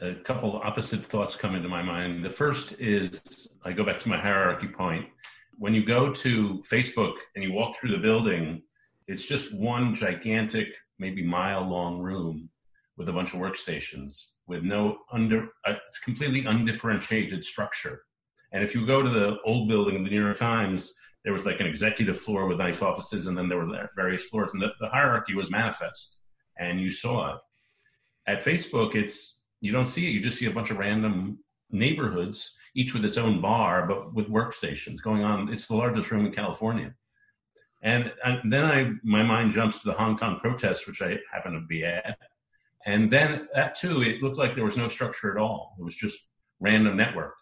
A 0.02 0.16
couple 0.16 0.56
opposite 0.64 1.06
thoughts 1.06 1.36
come 1.36 1.56
into 1.56 1.70
my 1.70 1.82
mind. 1.82 2.26
The 2.26 2.30
first 2.30 2.80
is 2.80 3.48
i 3.64 3.72
go 3.72 3.84
back 3.86 4.00
to 4.02 4.10
my 4.10 4.20
hierarchy 4.20 4.68
point. 4.68 5.06
When 5.58 5.74
you 5.74 5.86
go 5.86 6.12
to 6.12 6.64
facebook 6.70 7.16
and 7.36 7.44
you 7.44 7.52
walk 7.54 7.76
through 7.76 7.92
the 7.92 8.04
building 8.10 8.64
it's 9.08 9.26
just 9.26 9.54
one 9.54 9.94
gigantic 9.94 10.68
maybe 11.00 11.24
mile 11.24 11.68
long 11.68 12.00
room 12.00 12.50
with 12.98 13.10
a 13.10 13.14
bunch 13.14 13.34
of 13.34 13.40
workstations 13.40 14.32
with 14.48 14.64
no 14.64 14.98
under 15.12 15.48
uh, 15.66 15.74
it's 15.88 16.00
completely 16.00 16.46
undifferentiated 16.46 17.44
structure. 17.44 18.04
And 18.52 18.64
if 18.64 18.76
you 18.76 18.86
go 18.86 19.02
to 19.02 19.10
the 19.10 19.38
old 19.46 19.68
building 19.68 19.96
of 19.98 20.04
the 20.04 20.10
new 20.10 20.24
york 20.24 20.38
times 20.38 20.94
there 21.24 21.34
was 21.34 21.46
like 21.46 21.60
an 21.60 21.68
executive 21.68 22.20
floor 22.20 22.48
with 22.48 22.58
nice 22.58 22.82
offices, 22.82 23.28
and 23.28 23.38
then 23.38 23.48
there 23.48 23.58
were 23.58 23.90
various 23.96 24.24
floors, 24.24 24.54
and 24.54 24.62
the, 24.62 24.70
the 24.80 24.90
hierarchy 24.90 25.36
was 25.36 25.50
manifest, 25.50 26.18
and 26.60 26.80
you 26.80 26.92
saw 26.92 27.36
it. 27.36 27.42
At 28.28 28.44
Facebook, 28.44 28.96
it's 28.96 29.40
you 29.62 29.72
don't 29.72 29.86
see 29.86 30.08
it; 30.08 30.12
you 30.12 30.22
just 30.22 30.38
see 30.38 30.48
a 30.48 30.52
bunch 30.52 30.72
of 30.72 30.78
random 30.78 31.40
neighborhoods, 31.72 32.56
each 32.76 32.94
with 32.94 33.06
its 33.06 33.18
own 33.18 33.42
bar, 33.42 33.88
but 33.88 34.14
with 34.14 34.30
workstations 34.30 35.02
going 35.02 35.24
on. 35.24 35.52
It's 35.52 35.68
the 35.68 35.76
largest 35.76 36.12
room 36.12 36.26
in 36.26 36.32
California. 36.32 36.94
And, 37.82 38.12
and 38.24 38.52
then 38.52 38.64
I, 38.64 38.92
my 39.04 39.24
mind 39.24 39.52
jumps 39.52 39.80
to 39.80 39.88
the 39.88 39.94
Hong 39.94 40.18
Kong 40.18 40.40
protests, 40.40 40.88
which 40.88 41.02
I 41.02 41.18
happen 41.34 41.54
to 41.54 41.62
be 41.68 41.84
at. 41.84 42.18
And 42.86 43.12
then 43.12 43.48
that 43.54 43.76
too, 43.76 44.02
it 44.02 44.24
looked 44.24 44.38
like 44.38 44.56
there 44.56 44.64
was 44.64 44.78
no 44.78 44.88
structure 44.88 45.32
at 45.32 45.42
all. 45.42 45.76
It 45.78 45.84
was 45.84 45.96
just 45.96 46.28
random 46.60 46.96
network. 46.96 47.36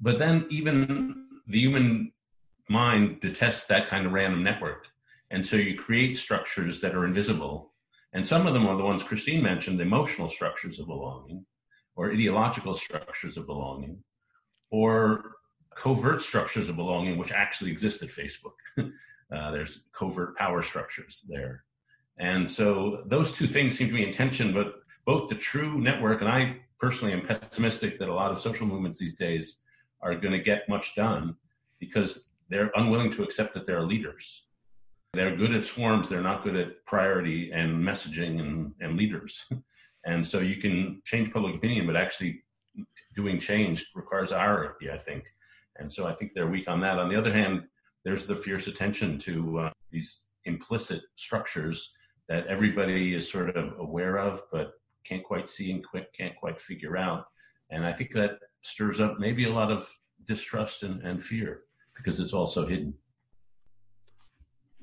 But 0.00 0.18
then 0.18 0.46
even 0.50 1.26
the 1.46 1.58
human 1.58 2.12
mind 2.68 3.20
detests 3.20 3.66
that 3.66 3.86
kind 3.86 4.06
of 4.06 4.12
random 4.12 4.42
network. 4.42 4.86
And 5.30 5.44
so 5.44 5.56
you 5.56 5.76
create 5.76 6.16
structures 6.16 6.80
that 6.80 6.94
are 6.94 7.06
invisible. 7.06 7.72
And 8.12 8.26
some 8.26 8.46
of 8.46 8.54
them 8.54 8.66
are 8.66 8.76
the 8.76 8.84
ones 8.84 9.02
Christine 9.02 9.42
mentioned 9.42 9.80
emotional 9.80 10.28
structures 10.28 10.78
of 10.78 10.86
belonging, 10.86 11.44
or 11.96 12.10
ideological 12.10 12.74
structures 12.74 13.36
of 13.36 13.46
belonging, 13.46 14.02
or 14.70 15.36
covert 15.74 16.20
structures 16.20 16.68
of 16.68 16.76
belonging, 16.76 17.18
which 17.18 17.32
actually 17.32 17.70
exist 17.70 18.02
at 18.02 18.08
Facebook. 18.08 18.54
uh, 18.78 19.50
there's 19.50 19.84
covert 19.92 20.36
power 20.36 20.62
structures 20.62 21.24
there. 21.28 21.64
And 22.18 22.48
so 22.48 23.02
those 23.06 23.32
two 23.32 23.46
things 23.46 23.76
seem 23.76 23.88
to 23.88 23.94
be 23.94 24.02
in 24.02 24.12
tension, 24.12 24.52
but 24.52 24.80
both 25.04 25.28
the 25.28 25.34
true 25.34 25.80
network, 25.80 26.20
and 26.20 26.30
I 26.30 26.56
personally 26.80 27.12
am 27.12 27.26
pessimistic 27.26 27.98
that 27.98 28.08
a 28.08 28.14
lot 28.14 28.32
of 28.32 28.40
social 28.40 28.66
movements 28.66 28.98
these 28.98 29.14
days 29.14 29.60
are 30.00 30.14
going 30.14 30.32
to 30.32 30.40
get 30.40 30.68
much 30.68 30.94
done 30.94 31.36
because 31.78 32.28
they're 32.48 32.70
unwilling 32.74 33.10
to 33.12 33.22
accept 33.22 33.54
that 33.54 33.66
they're 33.66 33.82
leaders. 33.82 34.44
They're 35.14 35.36
good 35.36 35.54
at 35.54 35.64
swarms, 35.64 36.08
they're 36.08 36.22
not 36.22 36.44
good 36.44 36.56
at 36.56 36.84
priority 36.86 37.50
and 37.52 37.82
messaging 37.82 38.40
and, 38.40 38.72
and 38.80 38.96
leaders. 38.96 39.44
and 40.06 40.26
so 40.26 40.40
you 40.40 40.56
can 40.56 41.00
change 41.04 41.32
public 41.32 41.54
opinion, 41.54 41.86
but 41.86 41.96
actually 41.96 42.42
doing 43.14 43.38
change 43.38 43.86
requires 43.94 44.30
hierarchy, 44.30 44.90
I 44.90 44.98
think. 44.98 45.24
And 45.76 45.92
so 45.92 46.06
I 46.06 46.14
think 46.14 46.32
they're 46.34 46.50
weak 46.50 46.68
on 46.68 46.80
that. 46.80 46.98
On 46.98 47.08
the 47.08 47.16
other 47.16 47.32
hand, 47.32 47.62
there's 48.04 48.26
the 48.26 48.36
fierce 48.36 48.66
attention 48.66 49.18
to 49.18 49.58
uh, 49.58 49.70
these 49.90 50.22
implicit 50.44 51.02
structures 51.16 51.92
that 52.28 52.46
everybody 52.46 53.14
is 53.14 53.30
sort 53.30 53.56
of 53.56 53.78
aware 53.78 54.18
of, 54.18 54.42
but 54.52 54.72
can't 55.04 55.24
quite 55.24 55.48
see 55.48 55.70
and 55.72 55.84
can't 56.12 56.36
quite 56.36 56.60
figure 56.60 56.96
out. 56.96 57.24
And 57.70 57.84
I 57.84 57.92
think 57.92 58.12
that 58.12 58.38
stirs 58.60 59.00
up 59.00 59.18
maybe 59.18 59.44
a 59.44 59.52
lot 59.52 59.70
of 59.70 59.90
distrust 60.24 60.82
and, 60.82 61.02
and 61.02 61.24
fear 61.24 61.62
because 61.98 62.20
it's 62.20 62.32
also 62.32 62.66
hidden. 62.66 62.94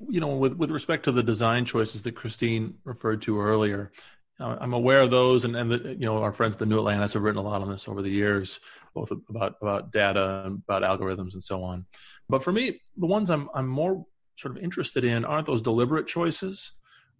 You 0.08 0.20
know, 0.20 0.36
with 0.36 0.52
with 0.54 0.70
respect 0.70 1.04
to 1.04 1.12
the 1.12 1.22
design 1.22 1.64
choices 1.64 2.02
that 2.02 2.14
Christine 2.14 2.74
referred 2.84 3.22
to 3.22 3.40
earlier, 3.40 3.92
uh, 4.38 4.56
I'm 4.60 4.74
aware 4.74 5.00
of 5.00 5.10
those, 5.10 5.44
and 5.44 5.56
and 5.56 5.70
the, 5.70 5.96
you 5.98 6.04
know 6.04 6.22
our 6.22 6.32
friends 6.32 6.54
at 6.54 6.58
the 6.58 6.66
New 6.66 6.78
Atlantis 6.78 7.14
have 7.14 7.22
written 7.22 7.40
a 7.40 7.42
lot 7.42 7.62
on 7.62 7.70
this 7.70 7.88
over 7.88 8.02
the 8.02 8.10
years, 8.10 8.60
both 8.94 9.10
about 9.10 9.56
about 9.62 9.92
data 9.92 10.42
and 10.44 10.62
about 10.68 10.82
algorithms 10.82 11.32
and 11.32 11.42
so 11.42 11.62
on. 11.64 11.86
But 12.28 12.44
for 12.44 12.52
me, 12.52 12.80
the 12.96 13.06
ones 13.06 13.30
I'm 13.30 13.48
I'm 13.54 13.66
more 13.66 14.04
sort 14.36 14.56
of 14.56 14.62
interested 14.62 15.04
in 15.04 15.24
aren't 15.24 15.46
those 15.46 15.62
deliberate 15.62 16.06
choices, 16.06 16.72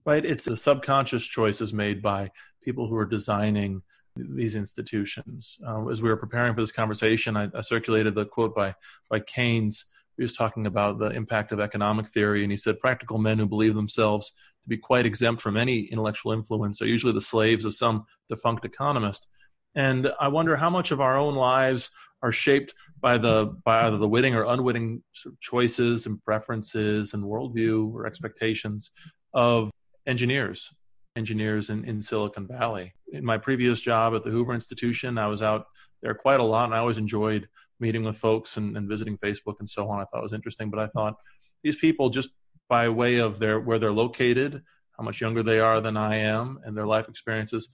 right? 0.05 0.25
It's 0.25 0.45
the 0.45 0.57
subconscious 0.57 1.25
choices 1.25 1.73
made 1.73 2.03
by 2.03 2.31
people 2.63 2.89
who 2.89 2.97
are 2.97 3.07
designing 3.07 3.81
these 4.17 4.57
institutions. 4.57 5.59
Uh, 5.67 5.89
as 5.89 6.03
we 6.03 6.09
were 6.09 6.17
preparing 6.17 6.55
for 6.55 6.61
this 6.61 6.73
conversation, 6.73 7.37
I, 7.37 7.49
I, 7.55 7.61
circulated 7.61 8.15
the 8.15 8.25
quote 8.25 8.55
by 8.55 8.75
by 9.11 9.21
Keynes. 9.21 9.85
He 10.17 10.23
was 10.23 10.35
talking 10.35 10.67
about 10.67 10.99
the 10.99 11.11
impact 11.11 11.53
of 11.53 11.61
economic 11.61 12.09
theory, 12.09 12.43
and 12.43 12.51
he 12.51 12.57
said, 12.57 12.79
"Practical 12.79 13.19
men 13.19 13.39
who 13.39 13.47
believe 13.47 13.75
themselves 13.75 14.31
to 14.31 14.69
be 14.69 14.77
quite 14.77 15.07
exempt 15.07 15.43
from 15.43 15.57
any 15.57 15.81
intellectual 15.81 16.33
influence 16.33 16.81
are 16.81 16.87
usually 16.87 17.13
the 17.13 17.21
slaves 17.21 17.65
of 17.65 17.75
some 17.75 18.05
defunct 18.29 18.65
economist." 18.65 19.29
And 19.75 20.11
I 20.19 20.29
wonder 20.29 20.57
how 20.57 20.71
much 20.71 20.91
of 20.91 21.01
our 21.01 21.19
own 21.19 21.35
lives 21.35 21.91
are 22.23 22.33
shaped 22.33 22.75
by 23.01 23.19
the 23.19 23.55
by 23.65 23.87
either 23.87 23.99
the 23.99 24.09
witting 24.09 24.35
or 24.35 24.45
unwitting 24.45 25.03
sort 25.13 25.35
of 25.35 25.41
choices 25.41 26.07
and 26.07 26.23
preferences 26.25 27.13
and 27.13 27.23
worldview 27.23 27.93
or 27.93 28.07
expectations 28.07 28.91
of 29.35 29.71
engineers 30.07 30.73
engineers 31.17 31.71
in, 31.71 31.85
in 31.85 32.03
Silicon 32.03 32.47
Valley. 32.47 32.95
In 33.13 33.25
my 33.25 33.39
previous 33.39 33.81
job 33.81 34.15
at 34.15 34.23
the 34.25 34.31
Hoover 34.31 34.55
Institution, 34.55 35.19
I 35.19 35.27
was 35.27 35.43
out 35.43 35.67
there 36.03 36.15
quite 36.15 36.41
a 36.41 36.45
lot 36.45 36.67
and 36.67 36.75
I 36.75 36.79
always 36.79 36.99
enjoyed 36.99 37.49
meeting 37.81 38.05
with 38.05 38.17
folks 38.17 38.57
and, 38.57 38.77
and 38.77 38.89
visiting 38.89 39.19
Facebook 39.19 39.57
and 39.59 39.69
so 39.69 39.89
on. 39.89 40.01
I 40.01 40.05
thought 40.05 40.21
it 40.21 40.23
was 40.23 40.33
interesting, 40.33 40.71
but 40.71 40.81
I 40.81 40.87
thought 40.89 41.17
these 41.63 41.77
people 41.77 42.11
just 42.11 42.31
by 42.69 42.89
way 42.89 43.19
of 43.19 43.39
their 43.39 43.61
where 43.61 43.79
they're 43.79 43.93
located, 43.93 44.63
how 44.97 45.05
much 45.05 45.21
younger 45.21 45.43
they 45.43 45.61
are 45.61 45.81
than 45.81 45.97
I 45.97 46.17
am, 46.17 46.59
and 46.65 46.77
their 46.77 46.87
life 46.87 47.09
experiences, 47.09 47.69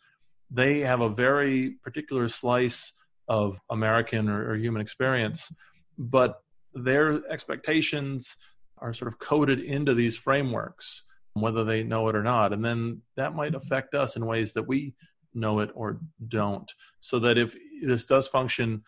they 0.50 0.81
have 0.81 1.00
a 1.00 1.09
very 1.09 1.76
particular 1.83 2.28
slice 2.28 2.92
of 3.28 3.59
American 3.70 4.28
or, 4.28 4.50
or 4.50 4.57
human 4.57 4.83
experience, 4.83 5.55
but 5.96 6.42
their 6.74 7.22
expectations 7.31 8.37
are 8.78 8.92
sort 8.92 9.11
of 9.12 9.18
coded 9.18 9.61
into 9.61 9.94
these 9.94 10.16
frameworks 10.16 11.02
whether 11.35 11.64
they 11.64 11.83
know 11.83 12.09
it 12.09 12.16
or 12.16 12.23
not. 12.23 12.53
And 12.53 12.64
then 12.64 13.03
that 13.16 13.35
might 13.35 13.53
mm-hmm. 13.53 13.57
affect 13.57 13.95
us 13.95 14.16
in 14.16 14.27
ways 14.27 14.53
that 14.53 14.66
we 14.66 14.95
know 15.35 15.61
it 15.61 15.71
or 15.75 16.01
don't. 16.29 16.71
So 17.01 17.18
that 17.21 17.38
if 17.38 17.57
this 17.83 18.05
does 18.05 18.29
function 18.29 18.83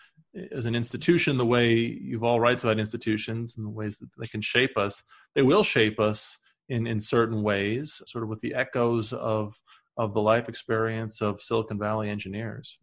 as 0.53 0.67
an 0.67 0.75
institution, 0.75 1.37
the 1.37 1.47
way 1.47 1.75
you've 1.75 2.25
all 2.25 2.41
writes 2.41 2.65
about 2.65 2.79
institutions 2.79 3.57
and 3.57 3.65
the 3.65 3.71
ways 3.71 3.97
that 3.99 4.09
they 4.19 4.27
can 4.27 4.41
shape 4.41 4.77
us, 4.77 5.03
they 5.35 5.43
will 5.43 5.65
shape 5.65 6.01
us 6.01 6.39
in, 6.69 6.87
in 6.87 6.99
certain 7.01 7.43
ways, 7.43 8.03
sort 8.07 8.25
of 8.25 8.31
with 8.31 8.41
the 8.41 8.55
echoes 8.55 9.13
of 9.13 9.55
of 9.97 10.13
the 10.13 10.21
life 10.21 10.49
experience 10.49 11.21
of 11.23 11.41
Silicon 11.41 11.79
Valley 11.79 12.11
engineers. 12.11 12.79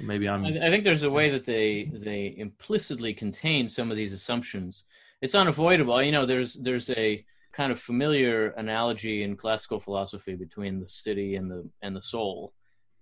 Maybe 0.00 0.28
I'm. 0.28 0.44
I, 0.44 0.66
I 0.66 0.70
think 0.70 0.84
there's 0.84 1.04
a 1.04 1.10
way 1.10 1.30
that 1.30 1.44
they 1.44 1.90
they 1.94 2.34
implicitly 2.36 3.14
contain 3.14 3.68
some 3.68 3.90
of 3.90 3.96
these 3.96 4.12
assumptions. 4.12 4.84
It's 5.22 5.34
unavoidable. 5.34 6.02
You 6.02 6.12
know, 6.12 6.26
there's 6.26 6.54
there's 6.54 6.90
a 6.90 7.24
kind 7.56 7.72
of 7.72 7.80
familiar 7.80 8.48
analogy 8.58 9.22
in 9.22 9.36
classical 9.36 9.80
philosophy 9.80 10.34
between 10.34 10.78
the 10.78 10.86
city 10.86 11.36
and 11.36 11.50
the 11.50 11.68
and 11.82 11.96
the 11.96 12.00
soul. 12.00 12.52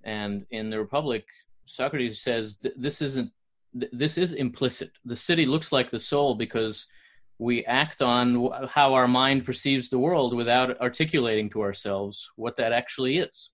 And 0.04 0.46
in 0.50 0.70
the 0.70 0.78
Republic, 0.78 1.24
Socrates 1.66 2.22
says 2.22 2.58
this 2.60 3.02
isn't 3.02 3.30
this 3.72 4.16
is 4.16 4.32
implicit. 4.32 4.92
The 5.04 5.16
city 5.16 5.46
looks 5.46 5.72
like 5.72 5.90
the 5.90 5.98
soul 5.98 6.36
because 6.36 6.86
we 7.38 7.64
act 7.64 8.00
on 8.00 8.48
how 8.68 8.94
our 8.94 9.08
mind 9.08 9.44
perceives 9.44 9.88
the 9.88 9.98
world 9.98 10.36
without 10.36 10.80
articulating 10.80 11.50
to 11.50 11.62
ourselves 11.62 12.30
what 12.36 12.56
that 12.56 12.72
actually 12.72 13.18
is. 13.18 13.50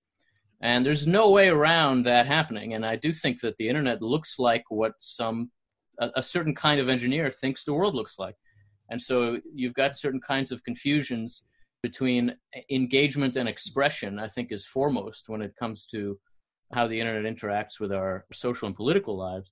And 0.61 0.85
there's 0.85 1.07
no 1.07 1.31
way 1.31 1.49
around 1.49 2.05
that 2.05 2.27
happening. 2.27 2.75
And 2.75 2.85
I 2.85 2.97
do 2.97 3.15
think 3.15 3.41
that 3.41 3.57
the 3.57 3.69
internet 3.71 4.03
looks 4.03 4.39
like 4.39 4.65
what 4.69 4.93
some 4.99 5.51
a, 5.99 6.11
a 6.17 6.23
certain 6.23 6.55
kind 6.55 6.81
of 6.81 6.89
engineer 6.91 7.31
thinks 7.31 7.65
the 7.65 7.73
world 7.73 7.95
looks 7.95 8.19
like. 8.19 8.37
And 8.91 9.01
so 9.01 9.39
you've 9.55 9.75
got 9.75 9.97
certain 9.97 10.21
kinds 10.21 10.53
of 10.53 10.65
confusions 10.65 11.43
between 11.83 12.35
engagement 12.71 13.37
and 13.37 13.49
expression, 13.49 14.19
I 14.19 14.29
think 14.29 14.53
is 14.53 14.67
foremost 14.67 15.29
when 15.29 15.43
it 15.43 15.57
comes 15.57 15.87
to 15.87 16.19
how 16.75 16.87
the 16.87 17.01
internet 17.01 17.33
interacts 17.33 17.81
with 17.81 17.93
our 17.93 18.27
social 18.33 18.67
and 18.67 18.77
political 18.77 19.17
lives. 19.17 19.51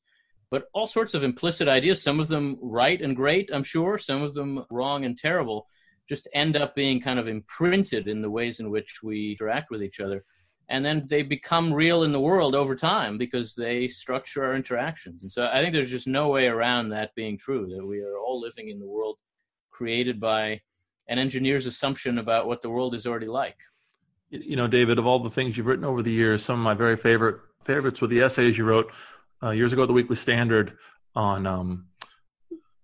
But 0.50 0.64
all 0.72 0.86
sorts 0.86 1.14
of 1.14 1.24
implicit 1.24 1.68
ideas, 1.68 2.02
some 2.02 2.20
of 2.20 2.28
them 2.28 2.58
right 2.60 3.00
and 3.00 3.16
great, 3.16 3.50
I'm 3.52 3.64
sure, 3.64 3.98
some 3.98 4.22
of 4.22 4.34
them 4.34 4.64
wrong 4.70 5.04
and 5.04 5.16
terrible, 5.16 5.66
just 6.08 6.28
end 6.32 6.56
up 6.56 6.74
being 6.74 7.00
kind 7.00 7.18
of 7.18 7.28
imprinted 7.28 8.08
in 8.08 8.22
the 8.22 8.30
ways 8.30 8.60
in 8.60 8.70
which 8.70 9.02
we 9.02 9.32
interact 9.32 9.70
with 9.70 9.82
each 9.82 10.00
other 10.00 10.24
and 10.70 10.84
then 10.84 11.06
they 11.08 11.22
become 11.22 11.72
real 11.72 12.02
in 12.02 12.12
the 12.12 12.20
world 12.20 12.54
over 12.54 12.76
time 12.76 13.16
because 13.16 13.54
they 13.54 13.88
structure 13.88 14.44
our 14.44 14.54
interactions. 14.54 15.22
And 15.22 15.32
so 15.32 15.48
I 15.50 15.60
think 15.60 15.72
there's 15.72 15.90
just 15.90 16.06
no 16.06 16.28
way 16.28 16.46
around 16.46 16.90
that 16.90 17.14
being 17.14 17.38
true 17.38 17.66
that 17.74 17.86
we 17.86 18.00
are 18.00 18.18
all 18.18 18.40
living 18.40 18.68
in 18.68 18.78
the 18.78 18.86
world 18.86 19.16
created 19.78 20.18
by 20.18 20.60
an 21.08 21.18
engineer's 21.18 21.64
assumption 21.64 22.18
about 22.18 22.48
what 22.48 22.60
the 22.60 22.68
world 22.68 22.94
is 22.96 23.06
already 23.06 23.28
like. 23.28 23.56
You 24.28 24.56
know, 24.56 24.66
David, 24.66 24.98
of 24.98 25.06
all 25.06 25.20
the 25.20 25.30
things 25.30 25.56
you've 25.56 25.66
written 25.66 25.84
over 25.84 26.02
the 26.02 26.10
years, 26.10 26.44
some 26.44 26.58
of 26.58 26.64
my 26.64 26.74
very 26.74 26.96
favorite 26.96 27.36
favorites 27.62 28.02
were 28.02 28.08
the 28.08 28.20
essays 28.20 28.58
you 28.58 28.64
wrote 28.64 28.92
uh, 29.40 29.50
years 29.50 29.72
ago 29.72 29.84
at 29.84 29.86
the 29.86 29.94
Weekly 29.94 30.16
Standard 30.16 30.76
on 31.14 31.46
um, 31.46 31.86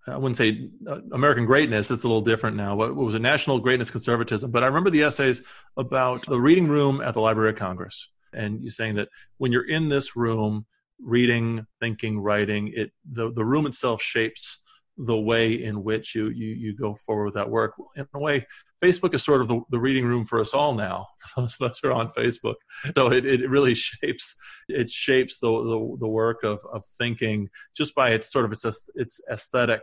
I 0.07 0.17
wouldn't 0.17 0.37
say 0.37 0.71
uh, 0.89 1.01
American 1.13 1.47
greatness. 1.47 1.91
It's 1.91 2.05
a 2.05 2.09
little 2.09 2.23
different 2.23 2.57
now. 2.57 2.77
What, 2.77 2.95
was 2.95 3.15
it? 3.15 3.23
National 3.23 3.59
greatness 3.59 3.91
conservatism. 3.91 4.53
But 4.53 4.63
I 4.63 4.67
remember 4.67 4.91
the 4.91 5.03
essays 5.03 5.43
about 5.77 6.25
the 6.27 6.41
reading 6.41 6.69
room 6.69 7.01
at 7.01 7.15
the 7.15 7.21
Library 7.21 7.51
of 7.51 7.57
Congress, 7.57 8.09
and 8.33 8.63
you 8.63 8.71
saying 8.71 8.95
that 8.97 9.09
when 9.39 9.51
you're 9.51 9.69
in 9.69 9.89
this 9.89 10.15
room, 10.15 10.67
reading, 11.03 11.67
thinking, 11.81 12.21
writing, 12.21 12.73
it 12.75 12.93
the 13.11 13.33
the 13.33 13.45
room 13.45 13.67
itself 13.67 14.01
shapes 14.01 14.64
the 14.97 15.17
way 15.17 15.53
in 15.65 15.83
which 15.83 16.15
you 16.15 16.29
you 16.29 16.49
you 16.49 16.77
go 16.77 16.95
forward 16.95 17.27
with 17.27 17.35
that 17.35 17.51
work. 17.51 17.75
In 17.97 18.07
a 18.15 18.19
way, 18.19 18.47
Facebook 18.83 19.15
is 19.15 19.25
sort 19.25 19.41
of 19.41 19.49
the, 19.49 19.61
the 19.71 19.79
reading 19.79 20.05
room 20.05 20.25
for 20.25 20.41
us 20.41 20.55
all 20.55 20.75
now. 20.75 21.07
For 21.21 21.41
those 21.43 21.57
of 21.61 21.71
us 21.71 21.81
who 21.83 21.89
are 21.89 21.93
on 21.93 22.13
Facebook, 22.13 22.57
so 22.95 23.11
it, 23.11 23.25
it 23.25 23.49
really 23.49 23.75
shapes 23.75 24.35
it 24.69 24.91
shapes 24.91 25.39
the, 25.39 25.49
the, 25.49 25.97
the 26.01 26.09
work 26.09 26.45
of 26.45 26.61
of 26.73 26.85
thinking 26.99 27.49
just 27.77 27.95
by 27.95 28.11
its 28.11 28.31
sort 28.31 28.45
of 28.45 28.53
its 28.53 28.65
its 28.95 29.21
aesthetic 29.31 29.83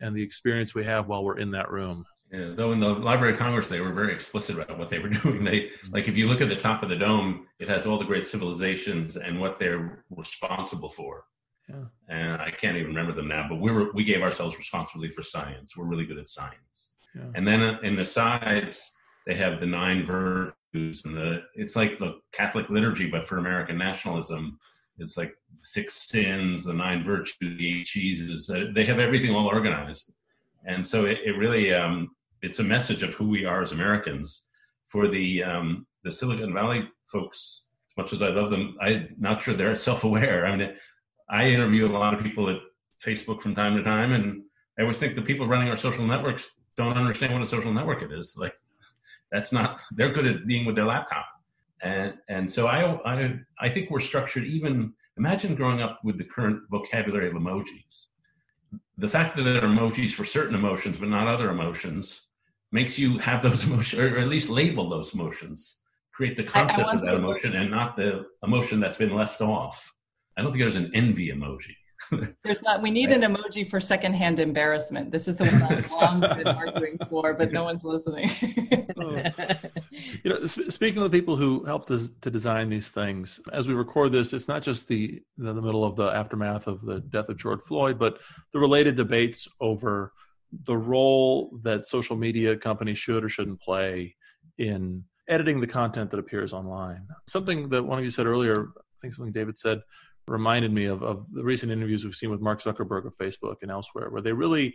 and 0.00 0.16
the 0.16 0.22
experience 0.22 0.74
we 0.74 0.84
have 0.84 1.08
while 1.08 1.24
we're 1.24 1.38
in 1.38 1.50
that 1.52 1.70
room. 1.70 2.04
Yeah, 2.32 2.50
though 2.54 2.72
in 2.72 2.80
the 2.80 2.88
Library 2.88 3.32
of 3.32 3.38
Congress 3.38 3.68
they 3.68 3.80
were 3.80 3.92
very 3.92 4.12
explicit 4.12 4.58
about 4.58 4.78
what 4.78 4.90
they 4.90 4.98
were 4.98 5.08
doing. 5.22 5.44
They 5.44 5.60
mm-hmm. 5.60 5.92
like 5.92 6.08
if 6.08 6.16
you 6.16 6.26
look 6.26 6.40
at 6.40 6.48
the 6.48 6.56
top 6.56 6.82
of 6.82 6.88
the 6.88 6.96
dome, 6.96 7.46
it 7.58 7.68
has 7.68 7.86
all 7.86 7.98
the 7.98 8.04
great 8.04 8.26
civilizations 8.26 9.16
and 9.16 9.40
what 9.40 9.58
they're 9.58 10.04
responsible 10.10 10.88
for. 10.88 11.24
Yeah. 11.68 11.84
And 12.08 12.40
I 12.40 12.50
can't 12.50 12.76
even 12.76 12.88
remember 12.88 13.12
them 13.12 13.28
now, 13.28 13.46
but 13.48 13.60
we 13.60 13.70
were 13.70 13.92
we 13.92 14.04
gave 14.04 14.22
ourselves 14.22 14.56
responsibility 14.56 15.12
for 15.12 15.22
science. 15.22 15.76
We're 15.76 15.84
really 15.84 16.06
good 16.06 16.18
at 16.18 16.28
science. 16.28 16.94
Yeah. 17.14 17.30
And 17.34 17.46
then 17.46 17.60
in 17.82 17.96
the 17.96 18.04
sides, 18.04 18.90
they 19.26 19.34
have 19.36 19.60
the 19.60 19.66
nine 19.66 20.06
virtues, 20.06 21.04
and 21.04 21.16
the 21.16 21.42
it's 21.54 21.76
like 21.76 21.98
the 21.98 22.20
Catholic 22.32 22.70
liturgy, 22.70 23.10
but 23.10 23.26
for 23.26 23.38
American 23.38 23.76
nationalism. 23.78 24.58
It's 25.00 25.16
like 25.16 25.32
six 25.60 26.08
sins, 26.08 26.64
the 26.64 26.74
nine 26.74 27.04
virtues, 27.04 27.36
the 27.40 27.80
eight 27.80 27.86
cheeses. 27.86 28.50
Uh, 28.50 28.64
they 28.74 28.84
have 28.84 28.98
everything 28.98 29.32
all 29.32 29.46
organized, 29.46 30.12
and 30.66 30.84
so 30.84 31.04
it, 31.04 31.18
it 31.24 31.36
really 31.38 31.72
um, 31.72 32.08
it's 32.42 32.58
a 32.58 32.64
message 32.64 33.04
of 33.04 33.14
who 33.14 33.28
we 33.28 33.44
are 33.44 33.62
as 33.62 33.72
Americans. 33.72 34.42
For 34.86 35.06
the 35.06 35.44
um, 35.44 35.86
the 36.02 36.10
Silicon 36.10 36.52
Valley 36.52 36.88
folks, 37.12 37.66
as 37.92 37.96
much 37.96 38.12
as 38.12 38.22
I 38.22 38.28
love 38.28 38.50
them, 38.50 38.76
I'm 38.80 39.14
not 39.18 39.40
sure 39.40 39.54
they're 39.54 39.76
self-aware. 39.76 40.46
I 40.46 40.56
mean, 40.56 40.74
I 41.30 41.48
interview 41.48 41.86
a 41.86 41.92
lot 41.92 42.14
of 42.14 42.22
people 42.22 42.48
at 42.48 42.56
Facebook 43.04 43.42
from 43.42 43.54
time 43.54 43.76
to 43.76 43.82
time, 43.82 44.12
and 44.12 44.42
I 44.78 44.82
always 44.82 44.98
think 44.98 45.14
the 45.14 45.22
people 45.22 45.46
running 45.46 45.68
our 45.68 45.76
social 45.76 46.06
networks 46.06 46.50
don't 46.76 46.96
understand 46.96 47.32
what 47.32 47.42
a 47.42 47.46
social 47.46 47.72
network 47.72 48.02
it 48.02 48.12
is. 48.12 48.36
Like 48.38 48.54
that's 49.30 49.52
not 49.52 49.82
they're 49.92 50.12
good 50.12 50.26
at 50.26 50.46
being 50.46 50.64
with 50.64 50.76
their 50.76 50.86
laptop. 50.86 51.26
And 51.82 52.14
and 52.28 52.50
so 52.50 52.66
I 52.66 52.80
I 53.04 53.38
I 53.60 53.68
think 53.68 53.90
we're 53.90 54.00
structured 54.00 54.44
even 54.44 54.94
imagine 55.16 55.54
growing 55.54 55.82
up 55.82 56.00
with 56.04 56.16
the 56.16 56.24
current 56.24 56.62
vocabulary 56.70 57.28
of 57.28 57.34
emojis. 57.34 58.06
The 58.96 59.08
fact 59.08 59.36
that 59.36 59.42
there 59.42 59.64
are 59.64 59.68
emojis 59.68 60.12
for 60.12 60.24
certain 60.24 60.54
emotions 60.54 60.98
but 60.98 61.08
not 61.08 61.26
other 61.26 61.50
emotions 61.50 62.28
makes 62.72 62.98
you 62.98 63.18
have 63.18 63.42
those 63.42 63.64
emotions 63.68 64.00
or 64.00 64.18
at 64.18 64.28
least 64.28 64.48
label 64.48 64.88
those 64.88 65.14
emotions, 65.14 65.78
create 66.12 66.36
the 66.36 66.44
concept 66.44 66.94
of 66.94 67.02
that 67.02 67.14
emotion 67.14 67.54
and 67.56 67.70
not 67.70 67.96
the 67.96 68.26
emotion 68.42 68.80
that's 68.80 68.96
been 68.96 69.14
left 69.14 69.40
off. 69.40 69.92
I 70.38 70.42
don't 70.42 70.52
think 70.52 70.62
there's 70.62 70.76
an 70.76 70.92
envy 70.94 71.30
emoji. 71.30 71.74
There's 72.44 72.62
not. 72.62 72.80
We 72.80 72.90
need 72.90 73.10
an 73.10 73.22
emoji 73.22 73.68
for 73.68 73.80
secondhand 73.80 74.38
embarrassment. 74.38 75.10
This 75.10 75.26
is 75.26 75.36
the 75.36 75.46
one 75.46 75.62
I've 75.62 75.90
long 76.00 76.20
been 76.20 76.46
arguing 76.46 76.96
for, 77.10 77.34
but 77.34 77.52
no 77.52 77.64
one's 77.64 77.82
listening. 77.82 78.30
oh. 79.00 79.22
You 80.22 80.30
know, 80.30 80.46
speaking 80.46 81.02
of 81.02 81.10
the 81.10 81.18
people 81.18 81.36
who 81.36 81.64
helped 81.64 81.90
us 81.90 82.10
to 82.20 82.30
design 82.30 82.70
these 82.70 82.88
things, 82.88 83.40
as 83.52 83.66
we 83.66 83.74
record 83.74 84.12
this, 84.12 84.32
it's 84.32 84.48
not 84.48 84.62
just 84.62 84.88
the, 84.88 85.20
the 85.36 85.52
the 85.52 85.60
middle 85.60 85.84
of 85.84 85.96
the 85.96 86.06
aftermath 86.06 86.66
of 86.68 86.82
the 86.82 87.00
death 87.00 87.28
of 87.28 87.36
George 87.36 87.60
Floyd, 87.66 87.98
but 87.98 88.20
the 88.52 88.60
related 88.60 88.96
debates 88.96 89.48
over 89.60 90.12
the 90.64 90.76
role 90.76 91.58
that 91.62 91.84
social 91.84 92.16
media 92.16 92.56
companies 92.56 92.96
should 92.96 93.24
or 93.24 93.28
shouldn't 93.28 93.60
play 93.60 94.14
in 94.56 95.04
editing 95.28 95.60
the 95.60 95.66
content 95.66 96.10
that 96.10 96.20
appears 96.20 96.52
online. 96.52 97.06
Something 97.26 97.68
that 97.70 97.82
one 97.82 97.98
of 97.98 98.04
you 98.04 98.10
said 98.10 98.26
earlier, 98.26 98.68
I 98.78 99.00
think 99.02 99.14
something 99.14 99.32
David 99.32 99.58
said 99.58 99.80
reminded 100.28 100.72
me 100.72 100.86
of, 100.86 101.02
of 101.02 101.26
the 101.32 101.44
recent 101.44 101.72
interviews 101.72 102.04
we've 102.04 102.14
seen 102.14 102.30
with 102.30 102.40
Mark 102.40 102.62
Zuckerberg 102.62 103.06
of 103.06 103.16
Facebook 103.16 103.56
and 103.62 103.70
elsewhere, 103.70 104.10
where 104.10 104.22
they 104.22 104.32
really, 104.32 104.74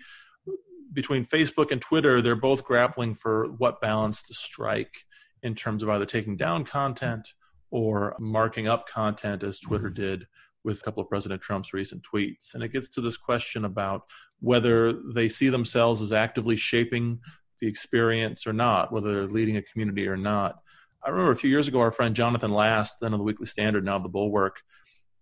between 0.91 1.25
Facebook 1.25 1.71
and 1.71 1.81
Twitter, 1.81 2.21
they're 2.21 2.35
both 2.35 2.63
grappling 2.63 3.15
for 3.15 3.47
what 3.57 3.81
balance 3.81 4.23
to 4.23 4.33
strike 4.33 5.05
in 5.41 5.55
terms 5.55 5.83
of 5.83 5.89
either 5.89 6.05
taking 6.05 6.37
down 6.37 6.63
content 6.63 7.33
or 7.71 8.15
marking 8.19 8.67
up 8.67 8.87
content 8.87 9.43
as 9.43 9.59
Twitter 9.59 9.89
mm-hmm. 9.89 10.01
did 10.01 10.27
with 10.63 10.79
a 10.79 10.83
couple 10.83 11.03
of 11.03 11.09
President 11.09 11.41
Trump's 11.41 11.73
recent 11.73 12.03
tweets. 12.03 12.53
And 12.53 12.63
it 12.63 12.71
gets 12.71 12.89
to 12.91 13.01
this 13.01 13.17
question 13.17 13.65
about 13.65 14.03
whether 14.39 14.93
they 15.13 15.27
see 15.27 15.49
themselves 15.49 16.01
as 16.01 16.13
actively 16.13 16.55
shaping 16.55 17.19
the 17.59 17.67
experience 17.67 18.47
or 18.47 18.53
not, 18.53 18.91
whether 18.91 19.13
they're 19.13 19.27
leading 19.27 19.57
a 19.57 19.61
community 19.61 20.07
or 20.07 20.17
not. 20.17 20.59
I 21.05 21.09
remember 21.09 21.31
a 21.31 21.37
few 21.37 21.49
years 21.49 21.67
ago, 21.67 21.81
our 21.81 21.91
friend 21.91 22.15
Jonathan 22.15 22.53
Last, 22.53 22.99
then 23.01 23.13
of 23.13 23.19
the 23.19 23.25
Weekly 23.25 23.45
Standard, 23.45 23.83
now 23.83 23.97
of 23.97 24.03
the 24.03 24.09
Bulwark, 24.09 24.57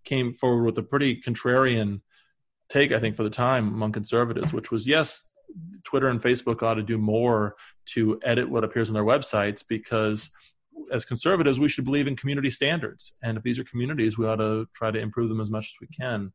came 0.04 0.34
forward 0.34 0.64
with 0.64 0.78
a 0.78 0.84
pretty 0.84 1.22
contrarian 1.22 2.02
take, 2.70 2.92
I 2.92 3.00
think, 3.00 3.16
for 3.16 3.24
the 3.24 3.30
time 3.30 3.68
among 3.68 3.92
conservatives, 3.92 4.54
which 4.54 4.72
was 4.72 4.88
yes, 4.88 5.30
Twitter 5.84 6.08
and 6.08 6.22
Facebook 6.22 6.64
ought 6.64 6.76
to 6.76 6.84
do 6.84 6.98
more 6.98 7.56
to 7.88 8.20
edit 8.24 8.50
what 8.50 8.64
appears 8.64 8.90
on 8.90 8.94
their 8.94 9.04
websites 9.04 9.64
because 9.68 10.30
as 10.92 11.06
conservatives, 11.06 11.60
we 11.60 11.70
should 11.70 11.86
believe 11.86 12.08
in 12.08 12.16
community 12.16 12.50
standards. 12.50 13.16
And 13.24 13.38
if 13.38 13.44
these 13.44 13.60
are 13.60 13.64
communities, 13.64 14.18
we 14.18 14.26
ought 14.26 14.38
to 14.38 14.68
try 14.74 14.92
to 14.92 15.00
improve 15.00 15.30
them 15.30 15.42
as 15.42 15.50
much 15.50 15.66
as 15.66 15.76
we 15.82 15.88
can. 15.88 16.32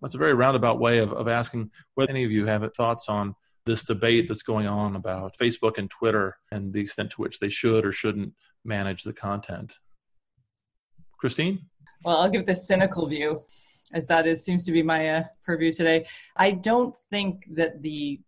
That's 0.00 0.14
a 0.14 0.18
very 0.18 0.34
roundabout 0.34 0.80
way 0.80 0.98
of, 0.98 1.12
of 1.12 1.28
asking 1.28 1.70
whether 1.94 2.10
any 2.10 2.24
of 2.24 2.30
you 2.30 2.46
have 2.46 2.68
thoughts 2.74 3.08
on 3.08 3.34
this 3.64 3.84
debate 3.84 4.28
that's 4.28 4.42
going 4.42 4.66
on 4.66 4.96
about 4.96 5.36
Facebook 5.40 5.78
and 5.78 5.90
Twitter 5.90 6.36
and 6.50 6.72
the 6.72 6.80
extent 6.80 7.10
to 7.12 7.20
which 7.20 7.38
they 7.38 7.48
should 7.48 7.84
or 7.84 7.92
shouldn't 7.92 8.32
manage 8.64 9.02
the 9.02 9.12
content. 9.12 9.74
Christine? 11.18 11.60
Well, 12.06 12.18
I'll 12.18 12.28
give 12.28 12.46
the 12.46 12.54
cynical 12.54 13.08
view, 13.08 13.42
as 13.92 14.06
that 14.06 14.28
is 14.28 14.44
seems 14.44 14.64
to 14.66 14.70
be 14.70 14.80
my 14.80 15.08
uh, 15.08 15.24
purview 15.44 15.72
today. 15.72 16.06
I 16.36 16.52
don't 16.52 16.94
think 17.10 17.44
that 17.54 17.82
the 17.82 18.20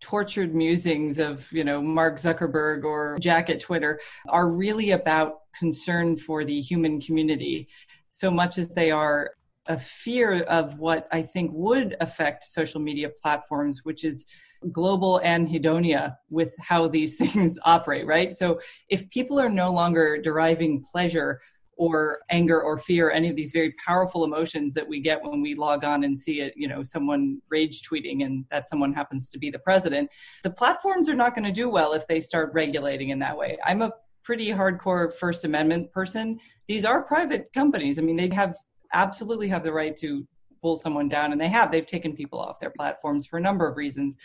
tortured 0.00 0.54
musings 0.54 1.18
of 1.18 1.50
you 1.50 1.64
know 1.64 1.82
Mark 1.82 2.18
Zuckerberg 2.18 2.84
or 2.84 3.18
Jack 3.18 3.50
at 3.50 3.58
Twitter 3.58 3.98
are 4.28 4.48
really 4.48 4.92
about 4.92 5.40
concern 5.58 6.16
for 6.16 6.44
the 6.44 6.60
human 6.60 7.00
community, 7.00 7.66
so 8.12 8.30
much 8.30 8.58
as 8.58 8.74
they 8.74 8.92
are 8.92 9.32
a 9.66 9.76
fear 9.76 10.42
of 10.42 10.78
what 10.78 11.08
I 11.10 11.22
think 11.22 11.50
would 11.52 11.96
affect 12.00 12.44
social 12.44 12.80
media 12.80 13.10
platforms, 13.20 13.80
which 13.82 14.04
is 14.04 14.24
global 14.70 15.20
anhedonia 15.24 16.14
with 16.30 16.54
how 16.60 16.86
these 16.86 17.16
things 17.22 17.58
operate, 17.64 18.06
right? 18.06 18.32
So 18.32 18.60
if 18.88 19.10
people 19.10 19.40
are 19.40 19.48
no 19.48 19.72
longer 19.72 20.16
deriving 20.16 20.84
pleasure 20.92 21.40
or 21.76 22.20
anger 22.30 22.60
or 22.60 22.78
fear 22.78 23.10
any 23.10 23.28
of 23.28 23.36
these 23.36 23.52
very 23.52 23.74
powerful 23.86 24.24
emotions 24.24 24.74
that 24.74 24.86
we 24.86 25.00
get 25.00 25.22
when 25.22 25.40
we 25.40 25.54
log 25.54 25.84
on 25.84 26.04
and 26.04 26.18
see 26.18 26.40
it 26.40 26.52
you 26.56 26.68
know 26.68 26.82
someone 26.82 27.40
rage 27.50 27.82
tweeting 27.82 28.24
and 28.24 28.44
that 28.50 28.68
someone 28.68 28.92
happens 28.92 29.28
to 29.30 29.38
be 29.38 29.50
the 29.50 29.58
president 29.58 30.10
the 30.42 30.50
platforms 30.50 31.08
are 31.08 31.14
not 31.14 31.34
going 31.34 31.44
to 31.44 31.52
do 31.52 31.68
well 31.68 31.92
if 31.92 32.06
they 32.06 32.20
start 32.20 32.50
regulating 32.54 33.10
in 33.10 33.18
that 33.20 33.36
way. 33.36 33.58
I'm 33.64 33.82
a 33.82 33.92
pretty 34.22 34.48
hardcore 34.48 35.12
first 35.12 35.44
amendment 35.44 35.92
person. 35.92 36.38
These 36.66 36.84
are 36.84 37.02
private 37.02 37.48
companies. 37.52 37.98
I 37.98 38.02
mean 38.02 38.16
they 38.16 38.30
have 38.34 38.56
absolutely 38.92 39.48
have 39.48 39.64
the 39.64 39.72
right 39.72 39.96
to 39.96 40.26
pull 40.62 40.76
someone 40.76 41.08
down 41.08 41.32
and 41.32 41.40
they 41.40 41.48
have. 41.48 41.70
They've 41.70 41.86
taken 41.86 42.14
people 42.14 42.38
off 42.38 42.60
their 42.60 42.70
platforms 42.70 43.26
for 43.26 43.38
a 43.38 43.42
number 43.42 43.68
of 43.68 43.76
reasons. 43.76 44.16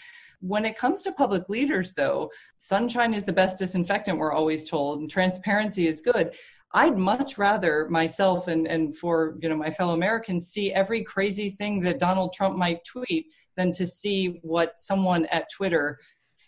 When 0.42 0.64
it 0.64 0.78
comes 0.78 1.02
to 1.04 1.12
public 1.12 1.50
leaders 1.50 1.94
though 1.94 2.32
sunshine 2.58 3.14
is 3.14 3.26
the 3.26 3.34
best 3.34 3.58
disinfectant 3.58 4.18
we're 4.18 4.32
always 4.32 4.70
told 4.70 5.00
and 5.00 5.10
transparency 5.10 5.88
is 5.88 6.02
good 6.02 6.34
I'd 6.74 6.98
much 6.98 7.38
rather 7.38 7.88
myself 7.90 8.48
and, 8.48 8.68
and 8.68 8.96
for 8.96 9.38
you 9.42 9.50
know 9.50 9.58
my 9.58 9.72
fellow 9.72 9.94
Americans 9.94 10.48
see 10.48 10.72
every 10.72 11.04
crazy 11.04 11.50
thing 11.52 11.80
that 11.82 12.00
Donald 12.00 12.34
Trump 12.34 12.58
might 12.58 12.86
tweet 12.86 13.28
than 13.58 13.72
to 13.74 13.88
see 13.88 14.40
what 14.44 14.80
someone 14.80 15.26
at 15.28 15.52
Twitter 15.52 16.00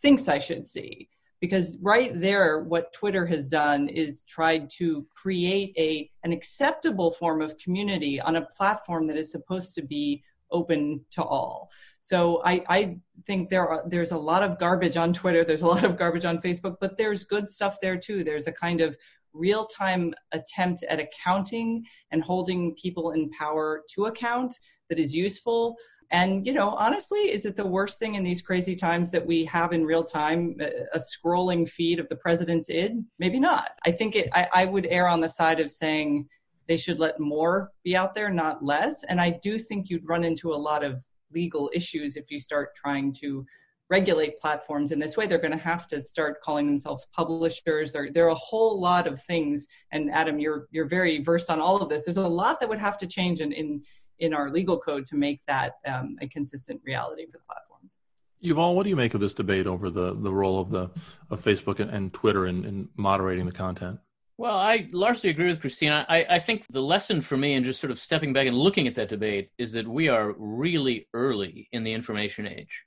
thinks 0.02 0.28
I 0.28 0.40
should 0.40 0.66
see. 0.66 1.10
Because 1.40 1.80
right 1.82 2.12
there, 2.14 2.60
what 2.60 2.94
Twitter 2.94 3.26
has 3.26 3.50
done 3.50 3.90
is 3.90 4.24
tried 4.26 4.70
to 4.78 5.08
create 5.16 5.74
a 5.76 6.12
an 6.24 6.32
acceptable 6.32 7.12
form 7.12 7.42
of 7.42 7.58
community 7.58 8.22
on 8.22 8.36
a 8.36 8.46
platform 8.46 9.08
that 9.08 9.18
is 9.18 9.32
supposed 9.32 9.74
to 9.76 9.82
be 9.82 10.24
open 10.52 11.04
to 11.12 11.24
all. 11.24 11.72
So 12.00 12.42
I, 12.44 12.64
I 12.68 12.98
think 13.26 13.50
there 13.50 13.68
are 13.68 13.84
there's 13.88 14.12
a 14.12 14.18
lot 14.18 14.44
of 14.44 14.60
garbage 14.60 14.98
on 14.98 15.14
Twitter, 15.14 15.44
there's 15.44 15.62
a 15.62 15.68
lot 15.68 15.84
of 15.84 15.98
garbage 15.98 16.26
on 16.26 16.40
Facebook, 16.40 16.76
but 16.80 16.98
there's 16.98 17.24
good 17.24 17.50
stuff 17.50 17.80
there 17.82 17.98
too. 17.98 18.24
There's 18.24 18.48
a 18.48 18.52
kind 18.52 18.82
of 18.82 18.96
real 19.34 19.66
time 19.66 20.14
attempt 20.32 20.84
at 20.84 21.00
accounting 21.00 21.86
and 22.12 22.24
holding 22.24 22.76
people 22.76 23.12
in 23.12 23.30
power 23.30 23.84
to 23.94 24.06
account 24.06 24.54
that 24.90 25.00
is 25.00 25.16
useful. 25.16 25.78
And, 26.12 26.46
you 26.46 26.52
know, 26.52 26.72
honestly, 26.72 27.32
is 27.32 27.46
it 27.46 27.56
the 27.56 27.66
worst 27.66 27.98
thing 27.98 28.16
in 28.16 28.24
these 28.24 28.42
crazy 28.42 28.76
times 28.76 29.12
that 29.12 29.26
we 29.26 29.46
have 29.46 29.72
in 29.72 29.86
real 29.86 30.04
time 30.04 30.58
a, 30.94 31.00
scrolling 31.00 31.68
feed 31.68 32.00
of 32.00 32.10
the 32.10 32.18
president's 32.18 32.70
id? 32.70 33.02
Maybe 33.18 33.40
not. 33.40 33.72
I 33.86 33.92
think 33.92 34.18
it, 34.18 34.28
I, 34.34 34.48
I 34.54 34.66
would 34.66 34.88
err 34.90 35.08
on 35.08 35.22
the 35.22 35.30
side 35.30 35.62
of 35.62 35.72
saying 35.72 36.28
they 36.68 36.76
should 36.76 37.00
let 37.00 37.20
more 37.20 37.72
be 37.84 37.96
out 37.96 38.14
there, 38.14 38.30
not 38.30 38.64
less. 38.64 39.04
And 39.06 39.22
I 39.22 39.40
do 39.42 39.58
think 39.58 39.90
you'd 39.90 40.08
run 40.08 40.26
into 40.26 40.52
a 40.52 40.56
lot 40.56 40.84
of 40.84 41.02
legal 41.34 41.72
issues 41.74 42.18
if 42.18 42.30
you 42.30 42.40
start 42.40 42.76
trying 42.76 43.14
to 43.14 43.46
regulate 43.92 44.40
platforms 44.40 44.94
in 44.94 45.00
this 45.00 45.18
way. 45.18 45.28
They're 45.28 45.38
going 45.38 45.58
to 45.58 45.64
have 45.64 45.86
to 45.90 46.02
start 46.02 46.42
calling 46.42 46.66
themselves 46.66 47.06
publishers. 47.14 47.92
There, 47.92 48.10
there 48.10 48.26
are 48.26 48.30
a 48.30 48.36
whole 48.36 48.80
lot 48.80 49.06
of 49.06 49.22
things. 49.22 49.68
And 49.92 50.10
Adam, 50.12 50.40
you're 50.40 50.68
you're 50.72 50.88
very 50.88 51.22
versed 51.22 51.50
on 51.50 51.60
all 51.60 51.82
of 51.82 51.90
this. 51.90 52.06
There's 52.06 52.18
a 52.18 52.28
lot 52.28 52.60
that 52.62 52.70
would 52.70 52.80
have 52.80 52.98
to 53.00 53.08
change 53.08 53.42
in 53.42 53.52
in, 53.52 53.84
in 54.20 54.34
our 54.34 54.50
legal 54.50 54.80
code 54.80 55.06
to 55.08 55.16
make 55.16 55.42
that 55.46 55.74
um, 55.86 56.16
a 56.22 56.28
consistent 56.28 56.82
reality 56.86 57.26
for 57.26 57.38
the 57.38 57.44
platforms. 57.44 57.98
Yuval, 58.44 58.74
what 58.74 58.84
do 58.84 58.90
you 58.90 58.96
make 58.96 59.14
of 59.14 59.20
this 59.20 59.34
debate 59.34 59.68
over 59.68 59.90
the 59.90 60.14
the 60.14 60.34
role 60.34 60.60
of 60.60 60.72
the 60.72 60.90
of 61.30 61.44
Facebook 61.44 61.80
and, 61.80 61.92
and 61.92 62.14
Twitter 62.14 62.48
in, 62.48 62.64
in 62.64 62.90
moderating 62.96 63.46
the 63.46 63.52
content? 63.52 64.00
Well, 64.38 64.58
I 64.58 64.88
largely 64.92 65.30
agree 65.30 65.48
with 65.48 65.62
Christina. 65.62 66.04
I, 66.10 66.26
I, 66.28 66.40
think 66.40 66.66
the 66.66 66.82
lesson 66.82 67.22
for 67.22 67.38
me 67.38 67.54
in 67.54 67.64
just 67.64 67.80
sort 67.80 67.92
of 67.92 68.00
stepping 68.00 68.34
back 68.34 68.48
and 68.48 68.58
looking 68.58 68.88
at 68.88 68.96
that 68.96 69.08
debate 69.08 69.52
is 69.60 69.72
that 69.74 69.88
we 69.88 70.08
are 70.08 70.34
really 70.36 71.08
early 71.14 71.70
in 71.74 71.84
the 71.84 71.94
information 71.94 72.48
age 72.48 72.84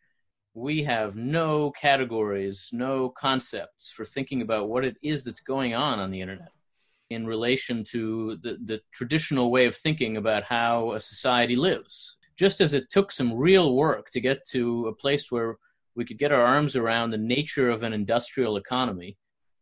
we 0.54 0.84
have 0.84 1.16
no 1.16 1.72
categories, 1.72 2.68
no 2.72 3.08
concepts 3.10 3.90
for 3.90 4.04
thinking 4.04 4.40
about 4.40 4.68
what 4.68 4.84
it 4.84 4.96
is 5.02 5.24
that's 5.24 5.40
going 5.40 5.74
on 5.74 5.98
on 5.98 6.10
the 6.10 6.20
internet 6.20 6.52
in 7.10 7.26
relation 7.26 7.84
to 7.84 8.36
the, 8.42 8.58
the 8.64 8.80
traditional 8.92 9.50
way 9.50 9.66
of 9.66 9.74
thinking 9.74 10.16
about 10.16 10.44
how 10.44 10.92
a 10.92 11.00
society 11.00 11.56
lives. 11.56 12.16
Just 12.36 12.60
as 12.60 12.72
it 12.72 12.88
took 12.88 13.12
some 13.12 13.34
real 13.34 13.74
work 13.74 14.10
to 14.10 14.20
get 14.20 14.46
to 14.48 14.86
a 14.86 14.94
place 14.94 15.30
where 15.30 15.58
we 15.96 16.04
could 16.04 16.18
get 16.18 16.32
our 16.32 16.44
arms 16.44 16.76
around 16.76 17.10
the 17.10 17.18
nature 17.18 17.68
of 17.68 17.82
an 17.82 17.92
industrial 17.92 18.56
economy 18.56 19.16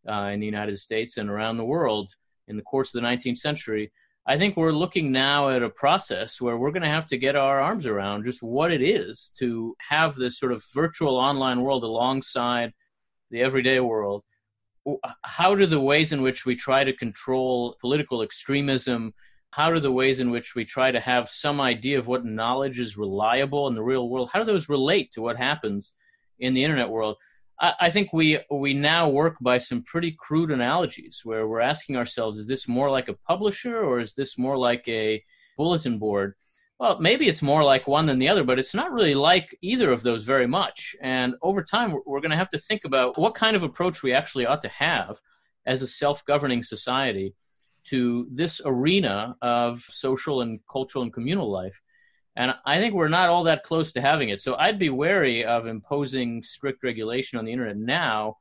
uh, 0.08 0.30
in 0.32 0.40
the 0.40 0.46
United 0.46 0.78
States 0.78 1.16
and 1.16 1.28
around 1.28 1.56
the 1.56 1.64
world 1.64 2.14
in 2.48 2.56
the 2.56 2.62
course 2.62 2.94
of 2.94 3.00
the 3.00 3.06
19th 3.06 3.38
century, 3.38 3.90
I 4.24 4.38
think 4.38 4.56
we're 4.56 4.72
looking 4.72 5.10
now 5.10 5.48
at 5.48 5.64
a 5.64 5.70
process 5.70 6.40
where 6.40 6.56
we're 6.56 6.70
going 6.70 6.82
to 6.82 6.88
have 6.88 7.06
to 7.06 7.18
get 7.18 7.34
our 7.34 7.60
arms 7.60 7.86
around 7.86 8.24
just 8.24 8.40
what 8.40 8.72
it 8.72 8.80
is 8.80 9.32
to 9.38 9.74
have 9.80 10.14
this 10.14 10.38
sort 10.38 10.52
of 10.52 10.64
virtual 10.72 11.16
online 11.16 11.60
world 11.60 11.82
alongside 11.82 12.72
the 13.32 13.40
everyday 13.40 13.80
world. 13.80 14.22
How 15.24 15.56
do 15.56 15.66
the 15.66 15.80
ways 15.80 16.12
in 16.12 16.22
which 16.22 16.46
we 16.46 16.54
try 16.54 16.84
to 16.84 16.92
control 16.92 17.76
political 17.80 18.22
extremism, 18.22 19.12
how 19.50 19.72
do 19.72 19.80
the 19.80 19.90
ways 19.90 20.20
in 20.20 20.30
which 20.30 20.54
we 20.54 20.64
try 20.64 20.92
to 20.92 21.00
have 21.00 21.28
some 21.28 21.60
idea 21.60 21.98
of 21.98 22.06
what 22.06 22.24
knowledge 22.24 22.78
is 22.78 22.96
reliable 22.96 23.66
in 23.66 23.74
the 23.74 23.82
real 23.82 24.08
world, 24.08 24.30
how 24.32 24.38
do 24.38 24.44
those 24.44 24.68
relate 24.68 25.10
to 25.12 25.22
what 25.22 25.36
happens 25.36 25.94
in 26.38 26.54
the 26.54 26.62
internet 26.62 26.88
world? 26.88 27.16
I, 27.60 27.90
think 27.90 28.12
we 28.12 28.40
we 28.50 28.74
now 28.74 29.08
work 29.08 29.36
by 29.40 29.58
some 29.58 29.82
pretty 29.82 30.16
crude 30.18 30.50
analogies 30.50 31.20
where 31.22 31.46
we're 31.46 31.60
asking 31.60 31.96
ourselves: 31.96 32.38
Is 32.38 32.48
this 32.48 32.66
more 32.66 32.90
like 32.90 33.08
a 33.08 33.14
publisher, 33.14 33.76
or 33.76 34.00
is 34.00 34.14
this 34.14 34.36
more 34.36 34.58
like 34.58 34.86
a 34.88 35.22
bulletin 35.56 35.98
board? 35.98 36.34
Well, 36.80 36.98
maybe 36.98 37.28
it's 37.28 37.42
more 37.42 37.62
like 37.62 37.86
one 37.86 38.06
than 38.06 38.18
the 38.18 38.28
other, 38.28 38.42
but 38.42 38.58
it's 38.58 38.74
not 38.74 38.90
really 38.90 39.14
like 39.14 39.56
either 39.62 39.92
of 39.92 40.02
those 40.02 40.24
very 40.24 40.48
much. 40.48 40.96
And 41.00 41.34
over 41.40 41.62
time, 41.62 41.96
we're 42.04 42.20
going 42.20 42.32
to 42.32 42.36
have 42.36 42.50
to 42.50 42.58
think 42.58 42.84
about 42.84 43.16
what 43.16 43.36
kind 43.36 43.54
of 43.54 43.62
approach 43.62 44.02
we 44.02 44.12
actually 44.12 44.46
ought 44.46 44.62
to 44.62 44.68
have 44.68 45.20
as 45.64 45.82
a 45.82 45.86
self-governing 45.86 46.64
society 46.64 47.36
to 47.84 48.26
this 48.32 48.60
arena 48.64 49.36
of 49.42 49.82
social 49.82 50.40
and 50.40 50.58
cultural 50.70 51.04
and 51.04 51.12
communal 51.12 51.50
life. 51.50 51.80
And 52.36 52.54
I 52.64 52.78
think 52.78 52.94
we're 52.94 53.08
not 53.08 53.28
all 53.28 53.44
that 53.44 53.64
close 53.64 53.92
to 53.92 54.00
having 54.00 54.30
it. 54.30 54.40
So 54.40 54.54
I'd 54.54 54.78
be 54.78 54.88
wary 54.88 55.44
of 55.44 55.66
imposing 55.66 56.42
strict 56.42 56.82
regulation 56.82 57.38
on 57.38 57.44
the 57.44 57.52
internet 57.52 57.76
now 57.76 58.36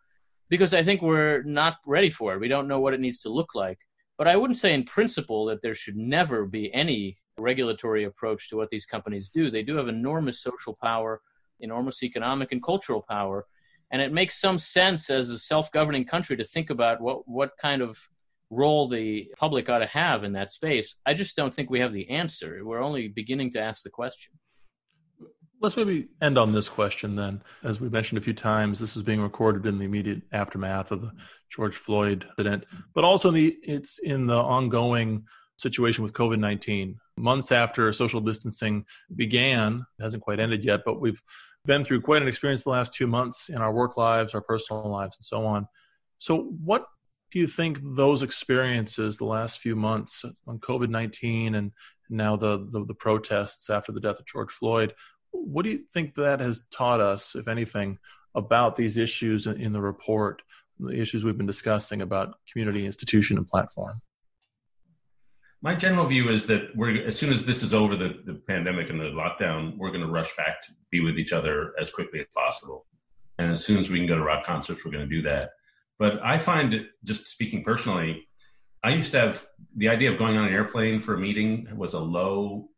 because 0.49 0.73
I 0.73 0.83
think 0.83 1.01
we're 1.01 1.43
not 1.43 1.77
ready 1.85 2.09
for 2.09 2.33
it. 2.33 2.39
We 2.39 2.47
don't 2.47 2.67
know 2.67 2.79
what 2.79 2.93
it 2.93 2.99
needs 2.99 3.19
to 3.21 3.29
look 3.29 3.53
like. 3.55 3.79
But 4.17 4.27
I 4.27 4.35
wouldn't 4.35 4.59
say 4.59 4.73
in 4.73 4.83
principle 4.83 5.45
that 5.45 5.61
there 5.61 5.73
should 5.73 5.97
never 5.97 6.45
be 6.45 6.73
any 6.73 7.17
regulatory 7.37 8.03
approach 8.03 8.49
to 8.49 8.55
what 8.55 8.69
these 8.69 8.85
companies 8.85 9.29
do. 9.29 9.49
They 9.49 9.63
do 9.63 9.75
have 9.75 9.87
enormous 9.87 10.41
social 10.41 10.77
power, 10.81 11.21
enormous 11.59 12.03
economic 12.03 12.51
and 12.51 12.63
cultural 12.63 13.03
power. 13.09 13.45
And 13.91 14.01
it 14.01 14.13
makes 14.13 14.39
some 14.39 14.57
sense 14.57 15.09
as 15.09 15.29
a 15.29 15.39
self 15.39 15.71
governing 15.71 16.05
country 16.05 16.37
to 16.37 16.43
think 16.43 16.69
about 16.69 17.01
what, 17.01 17.27
what 17.27 17.57
kind 17.57 17.81
of 17.81 17.97
role 18.51 18.87
the 18.87 19.31
public 19.37 19.69
ought 19.69 19.79
to 19.79 19.87
have 19.87 20.23
in 20.23 20.33
that 20.33 20.51
space. 20.51 20.95
I 21.05 21.13
just 21.15 21.35
don't 21.35 21.55
think 21.55 21.69
we 21.69 21.79
have 21.79 21.93
the 21.93 22.09
answer. 22.09 22.59
We're 22.63 22.83
only 22.83 23.07
beginning 23.07 23.51
to 23.51 23.61
ask 23.61 23.81
the 23.81 23.89
question. 23.89 24.33
Let's 25.61 25.77
maybe 25.77 26.09
end 26.21 26.37
on 26.37 26.51
this 26.51 26.67
question 26.67 27.15
then. 27.15 27.41
As 27.63 27.79
we 27.79 27.87
mentioned 27.87 28.17
a 28.17 28.21
few 28.21 28.33
times, 28.33 28.79
this 28.79 28.97
is 28.97 29.03
being 29.03 29.21
recorded 29.21 29.65
in 29.65 29.77
the 29.77 29.85
immediate 29.85 30.21
aftermath 30.33 30.91
of 30.91 31.01
the 31.01 31.11
George 31.49 31.75
Floyd 31.75 32.25
incident, 32.31 32.65
but 32.93 33.03
also 33.03 33.29
in 33.29 33.35
the, 33.35 33.57
it's 33.63 33.99
in 33.99 34.27
the 34.27 34.37
ongoing 34.37 35.25
situation 35.57 36.03
with 36.03 36.13
COVID 36.13 36.39
19. 36.39 36.99
Months 37.17 37.51
after 37.51 37.93
social 37.93 38.19
distancing 38.19 38.85
began, 39.15 39.85
it 39.99 40.03
hasn't 40.03 40.23
quite 40.23 40.39
ended 40.39 40.65
yet, 40.65 40.81
but 40.83 40.99
we've 40.99 41.21
been 41.65 41.83
through 41.83 42.01
quite 42.01 42.23
an 42.23 42.27
experience 42.27 42.63
the 42.63 42.69
last 42.71 42.93
two 42.93 43.07
months 43.07 43.49
in 43.49 43.57
our 43.57 43.71
work 43.71 43.95
lives, 43.95 44.33
our 44.33 44.41
personal 44.41 44.89
lives, 44.89 45.17
and 45.17 45.25
so 45.25 45.45
on. 45.45 45.67
So, 46.17 46.55
what 46.63 46.85
do 47.31 47.39
you 47.39 47.47
think 47.47 47.79
those 47.81 48.21
experiences 48.21 49.17
the 49.17 49.25
last 49.25 49.59
few 49.59 49.75
months 49.75 50.25
on 50.45 50.59
COVID 50.59 50.89
19 50.89 51.55
and 51.55 51.71
now 52.09 52.35
the, 52.35 52.67
the, 52.71 52.85
the, 52.85 52.93
protests 52.93 53.69
after 53.69 53.93
the 53.93 54.01
death 54.01 54.19
of 54.19 54.25
George 54.25 54.51
Floyd, 54.51 54.93
what 55.31 55.63
do 55.63 55.71
you 55.71 55.83
think 55.93 56.13
that 56.15 56.41
has 56.41 56.63
taught 56.71 56.99
us, 56.99 57.35
if 57.35 57.47
anything, 57.47 57.99
about 58.35 58.75
these 58.75 58.97
issues 58.97 59.47
in 59.47 59.71
the 59.71 59.81
report, 59.81 60.41
the 60.77 60.99
issues 60.99 61.23
we've 61.23 61.37
been 61.37 61.47
discussing 61.47 62.01
about 62.01 62.35
community, 62.51 62.85
institution, 62.85 63.37
and 63.37 63.47
platform? 63.47 64.01
My 65.61 65.73
general 65.73 66.05
view 66.05 66.29
is 66.29 66.47
that 66.47 66.75
we're 66.75 67.07
as 67.07 67.17
soon 67.17 67.31
as 67.31 67.45
this 67.45 67.63
is 67.63 67.73
over, 67.73 67.95
the, 67.95 68.19
the 68.25 68.33
pandemic 68.33 68.89
and 68.89 68.99
the 68.99 69.05
lockdown, 69.05 69.77
we're 69.77 69.91
going 69.91 70.05
to 70.05 70.11
rush 70.11 70.35
back 70.35 70.61
to 70.63 70.71
be 70.89 70.99
with 70.99 71.17
each 71.17 71.31
other 71.31 71.73
as 71.79 71.91
quickly 71.91 72.19
as 72.19 72.25
possible. 72.35 72.87
And 73.37 73.51
as 73.51 73.63
soon 73.63 73.77
as 73.77 73.89
we 73.89 73.99
can 73.99 74.07
go 74.07 74.15
to 74.15 74.23
rock 74.23 74.43
concerts, 74.43 74.83
we're 74.83 74.91
going 74.91 75.07
to 75.07 75.15
do 75.15 75.21
that 75.21 75.51
but 76.01 76.19
I 76.23 76.39
find 76.39 76.73
it, 76.73 76.87
just 77.03 77.27
speaking 77.27 77.63
personally, 77.63 78.27
I 78.83 78.89
used 78.89 79.11
to 79.11 79.19
have 79.19 79.45
the 79.77 79.89
idea 79.89 80.11
of 80.11 80.17
going 80.17 80.35
on 80.35 80.47
an 80.47 80.51
airplane 80.51 80.99
for 80.99 81.13
a 81.13 81.19
meeting 81.19 81.67
was 81.75 81.93
a 81.93 81.99
low 81.99 82.71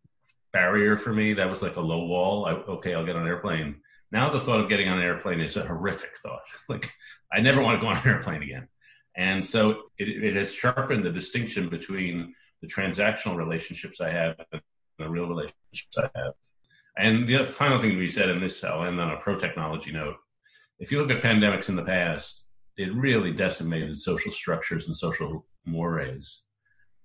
barrier 0.52 0.98
for 0.98 1.14
me. 1.14 1.34
That 1.34 1.50
was 1.50 1.62
like 1.62 1.78
a 1.78 1.82
low 1.82 2.04
wall. 2.06 2.46
I, 2.46 2.52
okay, 2.52 2.94
I'll 2.94 3.06
get 3.06 3.16
on 3.16 3.22
an 3.22 3.30
airplane. 3.30 3.78
Now 4.12 4.30
the 4.30 4.42
thought 4.42 4.60
of 4.60 4.68
getting 4.68 4.90
on 4.90 4.98
an 4.98 5.06
airplane 5.06 5.40
is 5.40 5.56
a 5.56 5.66
horrific 5.66 6.18
thought. 6.22 6.42
Like 6.68 6.92
I 7.32 7.40
never 7.40 7.62
want 7.62 7.80
to 7.80 7.82
go 7.82 7.88
on 7.88 7.96
an 7.96 8.06
airplane 8.06 8.44
again. 8.44 8.68
And 9.16 9.46
so 9.46 9.84
it, 9.98 10.10
it 10.10 10.36
has 10.36 10.54
sharpened 10.54 11.06
the 11.06 11.10
distinction 11.10 11.70
between 11.70 12.36
the 12.62 12.68
transactional 12.68 13.38
relationships 13.38 14.02
I 14.02 14.10
have 14.10 14.36
and 14.52 14.62
the 15.00 15.08
real 15.08 15.28
relationships 15.30 15.98
I 15.98 16.10
have. 16.14 16.34
And 16.98 17.26
the 17.30 17.46
final 17.46 17.80
thing 17.80 17.92
to 17.92 17.98
be 17.98 18.10
said 18.10 18.28
in 18.28 18.42
this, 18.42 18.66
I'll 18.66 18.84
end 18.84 19.00
on 19.00 19.12
a 19.12 19.18
pro 19.18 19.38
technology 19.38 19.94
note. 19.94 20.18
If 20.78 20.92
you 20.92 21.00
look 21.00 21.10
at 21.10 21.24
pandemics 21.24 21.70
in 21.70 21.78
the 21.78 21.84
past, 21.84 22.48
it 22.78 22.94
really 22.96 23.32
decimated 23.32 23.98
social 23.98 24.32
structures 24.32 24.88
and 24.88 24.96
social 24.96 25.46
mores. 25.66 26.44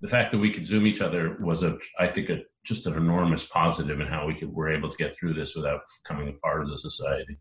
the 0.00 0.08
fact 0.08 0.30
that 0.30 0.38
we 0.38 0.52
could 0.52 0.66
Zoom 0.66 0.86
each 0.86 1.00
other 1.00 1.36
was 1.40 1.62
a, 1.62 1.76
I 1.98 2.06
think, 2.06 2.30
a, 2.30 2.42
just 2.64 2.86
an 2.86 2.94
enormous 2.94 3.44
positive 3.44 4.00
in 4.00 4.06
how 4.06 4.26
we 4.26 4.34
could, 4.34 4.52
were 4.52 4.70
able 4.70 4.88
to 4.88 4.96
get 4.96 5.16
through 5.16 5.34
this 5.34 5.56
without 5.56 5.80
coming 6.04 6.28
apart 6.28 6.62
as 6.62 6.70
a 6.70 6.78
society. 6.78 7.36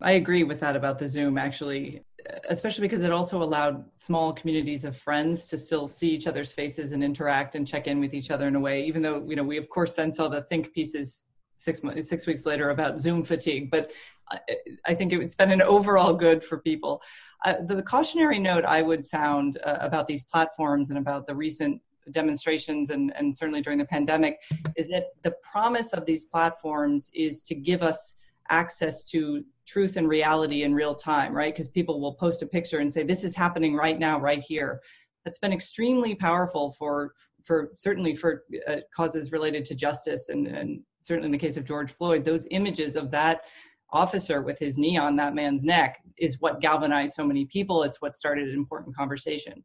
I 0.00 0.12
agree 0.12 0.44
with 0.44 0.60
that 0.60 0.76
about 0.76 0.98
the 0.98 1.08
Zoom, 1.08 1.38
actually, 1.38 2.04
especially 2.48 2.82
because 2.82 3.00
it 3.00 3.10
also 3.10 3.42
allowed 3.42 3.84
small 3.94 4.32
communities 4.32 4.84
of 4.84 4.96
friends 4.96 5.46
to 5.48 5.58
still 5.58 5.88
see 5.88 6.10
each 6.10 6.26
other's 6.26 6.52
faces 6.52 6.92
and 6.92 7.02
interact 7.02 7.54
and 7.54 7.66
check 7.66 7.86
in 7.86 7.98
with 7.98 8.14
each 8.14 8.30
other 8.30 8.46
in 8.46 8.54
a 8.54 8.60
way. 8.60 8.84
Even 8.84 9.02
though, 9.02 9.24
you 9.26 9.34
know, 9.34 9.42
we 9.42 9.56
of 9.56 9.68
course 9.68 9.92
then 9.92 10.12
saw 10.12 10.28
the 10.28 10.42
think 10.42 10.72
pieces 10.72 11.24
six 11.58 11.82
months, 11.82 12.08
six 12.08 12.26
weeks 12.26 12.46
later 12.46 12.70
about 12.70 12.98
Zoom 12.98 13.22
fatigue, 13.22 13.70
but 13.70 13.90
I, 14.30 14.38
I 14.86 14.94
think 14.94 15.12
it's 15.12 15.34
been 15.34 15.50
an 15.50 15.62
overall 15.62 16.14
good 16.14 16.44
for 16.44 16.58
people. 16.58 17.02
Uh, 17.44 17.56
the 17.66 17.82
cautionary 17.82 18.38
note 18.38 18.64
I 18.64 18.82
would 18.82 19.04
sound 19.04 19.58
uh, 19.64 19.78
about 19.80 20.06
these 20.06 20.22
platforms 20.22 20.90
and 20.90 20.98
about 20.98 21.26
the 21.26 21.34
recent 21.34 21.80
demonstrations 22.10 22.90
and, 22.90 23.12
and 23.16 23.36
certainly 23.36 23.60
during 23.60 23.78
the 23.78 23.84
pandemic 23.84 24.40
is 24.76 24.88
that 24.88 25.06
the 25.22 25.34
promise 25.42 25.92
of 25.92 26.06
these 26.06 26.24
platforms 26.24 27.10
is 27.12 27.42
to 27.42 27.54
give 27.54 27.82
us 27.82 28.16
access 28.50 29.04
to 29.04 29.44
truth 29.66 29.96
and 29.96 30.08
reality 30.08 30.62
in 30.62 30.72
real 30.74 30.94
time, 30.94 31.34
right? 31.34 31.52
Because 31.52 31.68
people 31.68 32.00
will 32.00 32.14
post 32.14 32.40
a 32.42 32.46
picture 32.46 32.78
and 32.78 32.90
say, 32.90 33.02
this 33.02 33.24
is 33.24 33.36
happening 33.36 33.74
right 33.74 33.98
now, 33.98 34.18
right 34.18 34.40
here. 34.40 34.80
That's 35.24 35.38
been 35.38 35.52
extremely 35.52 36.14
powerful 36.14 36.72
for, 36.72 37.12
for 37.44 37.72
certainly 37.76 38.14
for 38.14 38.44
uh, 38.66 38.76
causes 38.96 39.32
related 39.32 39.66
to 39.66 39.74
justice 39.74 40.30
and, 40.30 40.46
and 40.46 40.80
certainly 41.00 41.26
in 41.26 41.32
the 41.32 41.38
case 41.38 41.56
of 41.56 41.64
George 41.64 41.90
Floyd, 41.90 42.24
those 42.24 42.46
images 42.50 42.96
of 42.96 43.10
that 43.10 43.42
officer 43.90 44.42
with 44.42 44.58
his 44.58 44.76
knee 44.76 44.98
on 44.98 45.16
that 45.16 45.34
man's 45.34 45.64
neck 45.64 45.98
is 46.18 46.40
what 46.40 46.60
galvanized 46.60 47.14
so 47.14 47.26
many 47.26 47.46
people. 47.46 47.82
It's 47.82 48.02
what 48.02 48.16
started 48.16 48.48
an 48.48 48.54
important 48.54 48.94
conversation. 48.94 49.64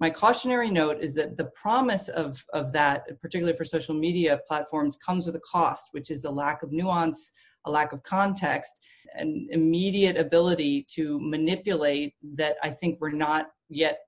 My 0.00 0.08
cautionary 0.08 0.70
note 0.70 0.98
is 1.00 1.14
that 1.16 1.36
the 1.36 1.50
promise 1.54 2.08
of, 2.08 2.42
of 2.54 2.72
that, 2.72 3.04
particularly 3.20 3.56
for 3.56 3.64
social 3.64 3.94
media 3.94 4.40
platforms, 4.48 4.96
comes 4.96 5.26
with 5.26 5.36
a 5.36 5.40
cost, 5.40 5.88
which 5.92 6.10
is 6.10 6.24
a 6.24 6.30
lack 6.30 6.62
of 6.62 6.72
nuance, 6.72 7.32
a 7.66 7.70
lack 7.70 7.92
of 7.92 8.02
context, 8.02 8.80
an 9.14 9.46
immediate 9.50 10.16
ability 10.16 10.86
to 10.94 11.20
manipulate 11.20 12.14
that 12.34 12.56
I 12.62 12.70
think 12.70 12.98
we're 12.98 13.10
not 13.10 13.48
yet 13.68 13.98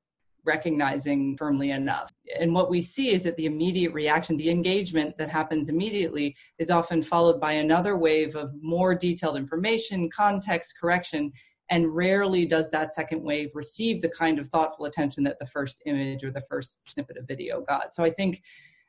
recognizing 0.44 1.36
firmly 1.36 1.70
enough. 1.70 2.12
And 2.38 2.54
what 2.54 2.70
we 2.70 2.80
see 2.80 3.10
is 3.10 3.24
that 3.24 3.36
the 3.36 3.46
immediate 3.46 3.92
reaction, 3.92 4.36
the 4.36 4.50
engagement 4.50 5.16
that 5.18 5.30
happens 5.30 5.68
immediately, 5.68 6.36
is 6.58 6.70
often 6.70 7.02
followed 7.02 7.40
by 7.40 7.52
another 7.52 7.96
wave 7.96 8.34
of 8.34 8.50
more 8.60 8.94
detailed 8.94 9.36
information, 9.36 10.10
context, 10.10 10.74
correction. 10.80 11.32
And 11.70 11.94
rarely 11.94 12.44
does 12.44 12.70
that 12.70 12.92
second 12.92 13.22
wave 13.22 13.50
receive 13.54 14.02
the 14.02 14.08
kind 14.08 14.38
of 14.38 14.48
thoughtful 14.48 14.86
attention 14.86 15.22
that 15.24 15.38
the 15.38 15.46
first 15.46 15.80
image 15.86 16.22
or 16.24 16.30
the 16.30 16.42
first 16.48 16.92
snippet 16.92 17.16
of 17.16 17.26
video 17.26 17.62
got. 17.62 17.92
So 17.92 18.04
I 18.04 18.10
think 18.10 18.42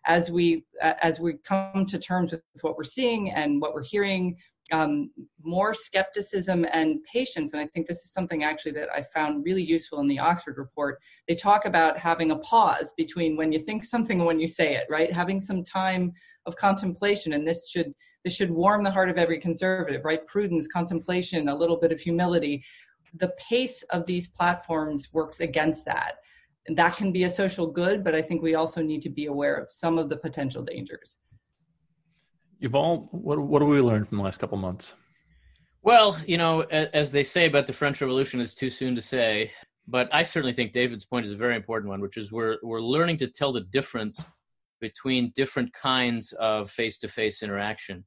as 0.05 0.29
we 0.29 0.65
as 0.81 1.19
we 1.19 1.35
come 1.45 1.85
to 1.85 1.97
terms 1.97 2.31
with 2.31 2.41
what 2.61 2.75
we're 2.77 2.83
seeing 2.83 3.31
and 3.31 3.61
what 3.61 3.73
we're 3.73 3.83
hearing 3.83 4.37
um, 4.73 5.11
more 5.43 5.75
skepticism 5.75 6.65
and 6.73 6.97
patience. 7.03 7.53
And 7.53 7.61
I 7.61 7.67
think 7.67 7.85
this 7.85 8.03
is 8.03 8.11
something 8.11 8.43
actually 8.43 8.71
that 8.71 8.89
I 8.91 9.03
found 9.13 9.45
really 9.45 9.61
useful 9.61 9.99
in 9.99 10.07
the 10.07 10.17
Oxford 10.17 10.57
report. 10.57 10.99
They 11.27 11.35
talk 11.35 11.65
about 11.65 11.99
having 11.99 12.31
a 12.31 12.39
pause 12.39 12.91
between 12.97 13.37
when 13.37 13.51
you 13.51 13.59
think 13.59 13.83
something 13.83 14.17
and 14.17 14.25
when 14.25 14.39
you 14.39 14.47
say 14.47 14.75
it, 14.75 14.87
right? 14.89 15.13
Having 15.13 15.41
some 15.41 15.63
time 15.63 16.11
of 16.47 16.55
contemplation. 16.55 17.33
And 17.33 17.47
this 17.47 17.69
should 17.69 17.93
this 18.23 18.33
should 18.33 18.49
warm 18.49 18.83
the 18.83 18.91
heart 18.91 19.09
of 19.09 19.17
every 19.17 19.39
conservative, 19.39 20.03
right? 20.03 20.25
Prudence, 20.25 20.67
contemplation, 20.67 21.49
a 21.49 21.55
little 21.55 21.77
bit 21.77 21.91
of 21.91 21.99
humility. 21.99 22.63
The 23.15 23.33
pace 23.37 23.83
of 23.91 24.05
these 24.07 24.27
platforms 24.27 25.09
works 25.13 25.39
against 25.39 25.85
that. 25.85 26.15
And 26.65 26.77
that 26.77 26.95
can 26.95 27.11
be 27.11 27.25
a 27.25 27.29
social 27.29 27.67
good, 27.67 28.03
but 28.03 28.15
I 28.15 28.21
think 28.21 28.41
we 28.41 28.55
also 28.55 28.81
need 28.81 29.01
to 29.03 29.09
be 29.09 29.25
aware 29.25 29.55
of 29.55 29.71
some 29.71 29.99
of 29.99 30.09
the 30.09 30.17
potential 30.17 30.63
dangers. 30.63 31.17
Yuval, 32.63 33.07
what 33.11 33.39
what 33.39 33.61
have 33.61 33.69
we 33.69 33.81
learned 33.81 34.07
from 34.07 34.17
the 34.19 34.23
last 34.23 34.39
couple 34.39 34.57
months? 34.57 34.93
Well, 35.81 36.17
you 36.25 36.37
know, 36.37 36.61
as 36.61 37.11
they 37.11 37.23
say 37.23 37.45
about 37.45 37.67
the 37.67 37.73
French 37.73 37.99
Revolution, 37.99 38.39
it's 38.39 38.55
too 38.55 38.69
soon 38.69 38.95
to 38.95 39.01
say. 39.01 39.51
But 39.85 40.07
I 40.13 40.23
certainly 40.23 40.53
think 40.53 40.71
David's 40.71 41.03
point 41.03 41.25
is 41.25 41.33
a 41.33 41.35
very 41.35 41.57
important 41.57 41.89
one, 41.89 41.99
which 41.99 42.15
is 42.15 42.31
we're 42.31 42.57
we're 42.63 42.81
learning 42.81 43.17
to 43.17 43.27
tell 43.27 43.51
the 43.51 43.65
difference 43.73 44.25
between 44.79 45.33
different 45.35 45.73
kinds 45.73 46.33
of 46.39 46.69
face-to-face 46.69 47.41
interaction. 47.41 48.03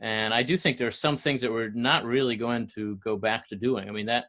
And 0.00 0.32
I 0.32 0.42
do 0.42 0.56
think 0.56 0.78
there 0.78 0.88
are 0.88 0.92
some 0.92 1.16
things 1.16 1.40
that 1.40 1.52
we're 1.52 1.70
not 1.70 2.04
really 2.04 2.36
going 2.36 2.68
to 2.74 2.96
go 3.04 3.16
back 3.16 3.48
to 3.48 3.56
doing. 3.56 3.88
I 3.88 3.92
mean 3.92 4.06
that 4.06 4.26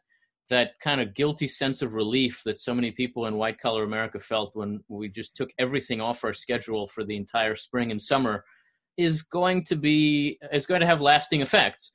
that 0.48 0.72
kind 0.82 1.00
of 1.00 1.14
guilty 1.14 1.46
sense 1.46 1.80
of 1.80 1.94
relief 1.94 2.42
that 2.44 2.58
so 2.58 2.74
many 2.74 2.90
people 2.90 3.26
in 3.26 3.36
white 3.36 3.60
collar 3.60 3.84
America 3.84 4.18
felt 4.18 4.50
when 4.56 4.80
we 4.88 5.08
just 5.08 5.36
took 5.36 5.50
everything 5.60 6.00
off 6.00 6.24
our 6.24 6.32
schedule 6.32 6.88
for 6.88 7.04
the 7.04 7.16
entire 7.16 7.54
spring 7.54 7.92
and 7.92 8.02
summer 8.02 8.44
is 8.96 9.22
going 9.22 9.64
to 9.64 9.76
be 9.76 10.38
is 10.52 10.66
going 10.66 10.80
to 10.80 10.86
have 10.86 11.00
lasting 11.00 11.40
effects. 11.40 11.92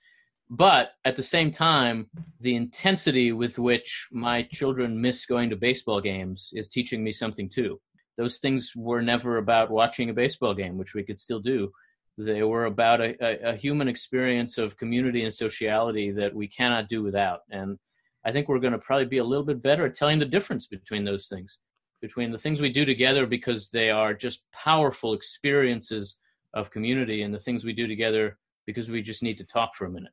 But 0.49 0.91
at 1.05 1.15
the 1.15 1.23
same 1.23 1.51
time 1.51 2.07
the 2.39 2.55
intensity 2.55 3.31
with 3.31 3.57
which 3.57 4.07
my 4.11 4.43
children 4.43 4.99
miss 4.99 5.25
going 5.25 5.49
to 5.49 5.55
baseball 5.55 6.01
games 6.01 6.51
is 6.53 6.67
teaching 6.67 7.03
me 7.03 7.11
something 7.11 7.49
too. 7.49 7.79
Those 8.17 8.37
things 8.37 8.73
were 8.75 9.01
never 9.01 9.37
about 9.37 9.71
watching 9.71 10.09
a 10.09 10.13
baseball 10.13 10.53
game 10.53 10.77
which 10.77 10.93
we 10.93 11.03
could 11.03 11.19
still 11.19 11.39
do. 11.39 11.71
They 12.17 12.43
were 12.43 12.65
about 12.65 13.01
a, 13.01 13.15
a, 13.19 13.51
a 13.51 13.55
human 13.55 13.89
experience 13.89 14.57
of 14.57 14.77
community 14.77 15.23
and 15.23 15.33
sociality 15.33 16.11
that 16.11 16.33
we 16.33 16.47
cannot 16.47 16.87
do 16.87 17.03
without. 17.03 17.41
And 17.51 17.77
i 18.25 18.31
think 18.31 18.47
we're 18.47 18.59
going 18.59 18.73
to 18.73 18.79
probably 18.79 19.05
be 19.05 19.19
a 19.19 19.23
little 19.23 19.45
bit 19.45 19.61
better 19.61 19.85
at 19.85 19.93
telling 19.93 20.19
the 20.19 20.25
difference 20.25 20.67
between 20.67 21.05
those 21.05 21.27
things 21.27 21.59
between 22.01 22.31
the 22.31 22.37
things 22.37 22.61
we 22.61 22.69
do 22.69 22.85
together 22.85 23.25
because 23.25 23.69
they 23.69 23.89
are 23.89 24.13
just 24.13 24.41
powerful 24.51 25.13
experiences 25.13 26.17
of 26.55 26.71
community 26.71 27.21
and 27.21 27.33
the 27.33 27.39
things 27.39 27.63
we 27.63 27.73
do 27.73 27.85
together 27.85 28.37
because 28.65 28.89
we 28.89 29.01
just 29.01 29.21
need 29.21 29.37
to 29.37 29.43
talk 29.43 29.75
for 29.75 29.85
a 29.85 29.89
minute. 29.89 30.11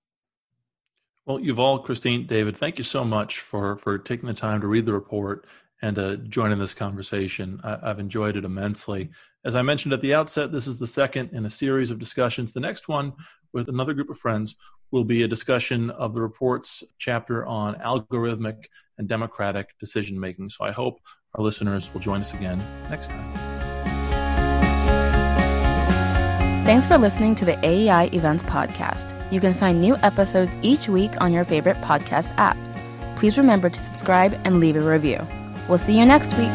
Well, 1.24 1.38
Yuval, 1.38 1.84
Christine, 1.84 2.26
David, 2.26 2.56
thank 2.56 2.78
you 2.78 2.84
so 2.84 3.04
much 3.04 3.38
for 3.38 3.78
for 3.78 3.96
taking 3.96 4.26
the 4.26 4.34
time 4.34 4.60
to 4.60 4.66
read 4.66 4.86
the 4.86 4.92
report 4.92 5.46
and 5.80 5.98
uh, 5.98 6.10
to 6.10 6.16
join 6.16 6.52
in 6.52 6.58
this 6.58 6.74
conversation. 6.74 7.60
I, 7.62 7.88
have 7.88 8.00
enjoyed 8.00 8.36
it 8.36 8.44
immensely. 8.44 9.10
As 9.44 9.56
I 9.56 9.62
mentioned 9.62 9.94
at 9.94 10.00
the 10.00 10.14
outset, 10.14 10.52
this 10.52 10.66
is 10.66 10.78
the 10.78 10.86
second 10.86 11.30
in 11.32 11.44
a 11.44 11.50
series 11.50 11.90
of 11.90 11.98
discussions. 11.98 12.52
The 12.52 12.60
next 12.60 12.88
one, 12.88 13.12
with 13.52 13.68
another 13.68 13.94
group 13.94 14.10
of 14.10 14.18
friends, 14.18 14.56
will 14.90 15.04
be 15.04 15.22
a 15.22 15.28
discussion 15.28 15.90
of 15.90 16.14
the 16.14 16.20
report's 16.20 16.84
chapter 16.98 17.44
on 17.46 17.74
algorithmic 17.76 18.66
and 18.98 19.08
democratic 19.08 19.70
decision 19.80 20.18
making. 20.18 20.50
So 20.50 20.64
I 20.64 20.70
hope 20.70 21.00
our 21.34 21.42
listeners 21.42 21.92
will 21.92 22.00
join 22.00 22.20
us 22.20 22.34
again 22.34 22.58
next 22.90 23.08
time. 23.08 23.51
Thanks 26.72 26.86
for 26.86 26.96
listening 26.96 27.34
to 27.34 27.44
the 27.44 27.58
AEI 27.58 28.14
Events 28.14 28.44
Podcast. 28.44 29.12
You 29.30 29.40
can 29.40 29.52
find 29.52 29.78
new 29.78 29.94
episodes 29.96 30.56
each 30.62 30.88
week 30.88 31.20
on 31.20 31.30
your 31.30 31.44
favorite 31.44 31.78
podcast 31.82 32.34
apps. 32.36 32.74
Please 33.14 33.36
remember 33.36 33.68
to 33.68 33.78
subscribe 33.78 34.40
and 34.46 34.58
leave 34.58 34.76
a 34.76 34.80
review. 34.80 35.20
We'll 35.68 35.76
see 35.76 35.98
you 35.98 36.06
next 36.06 36.34
week. 36.38 36.48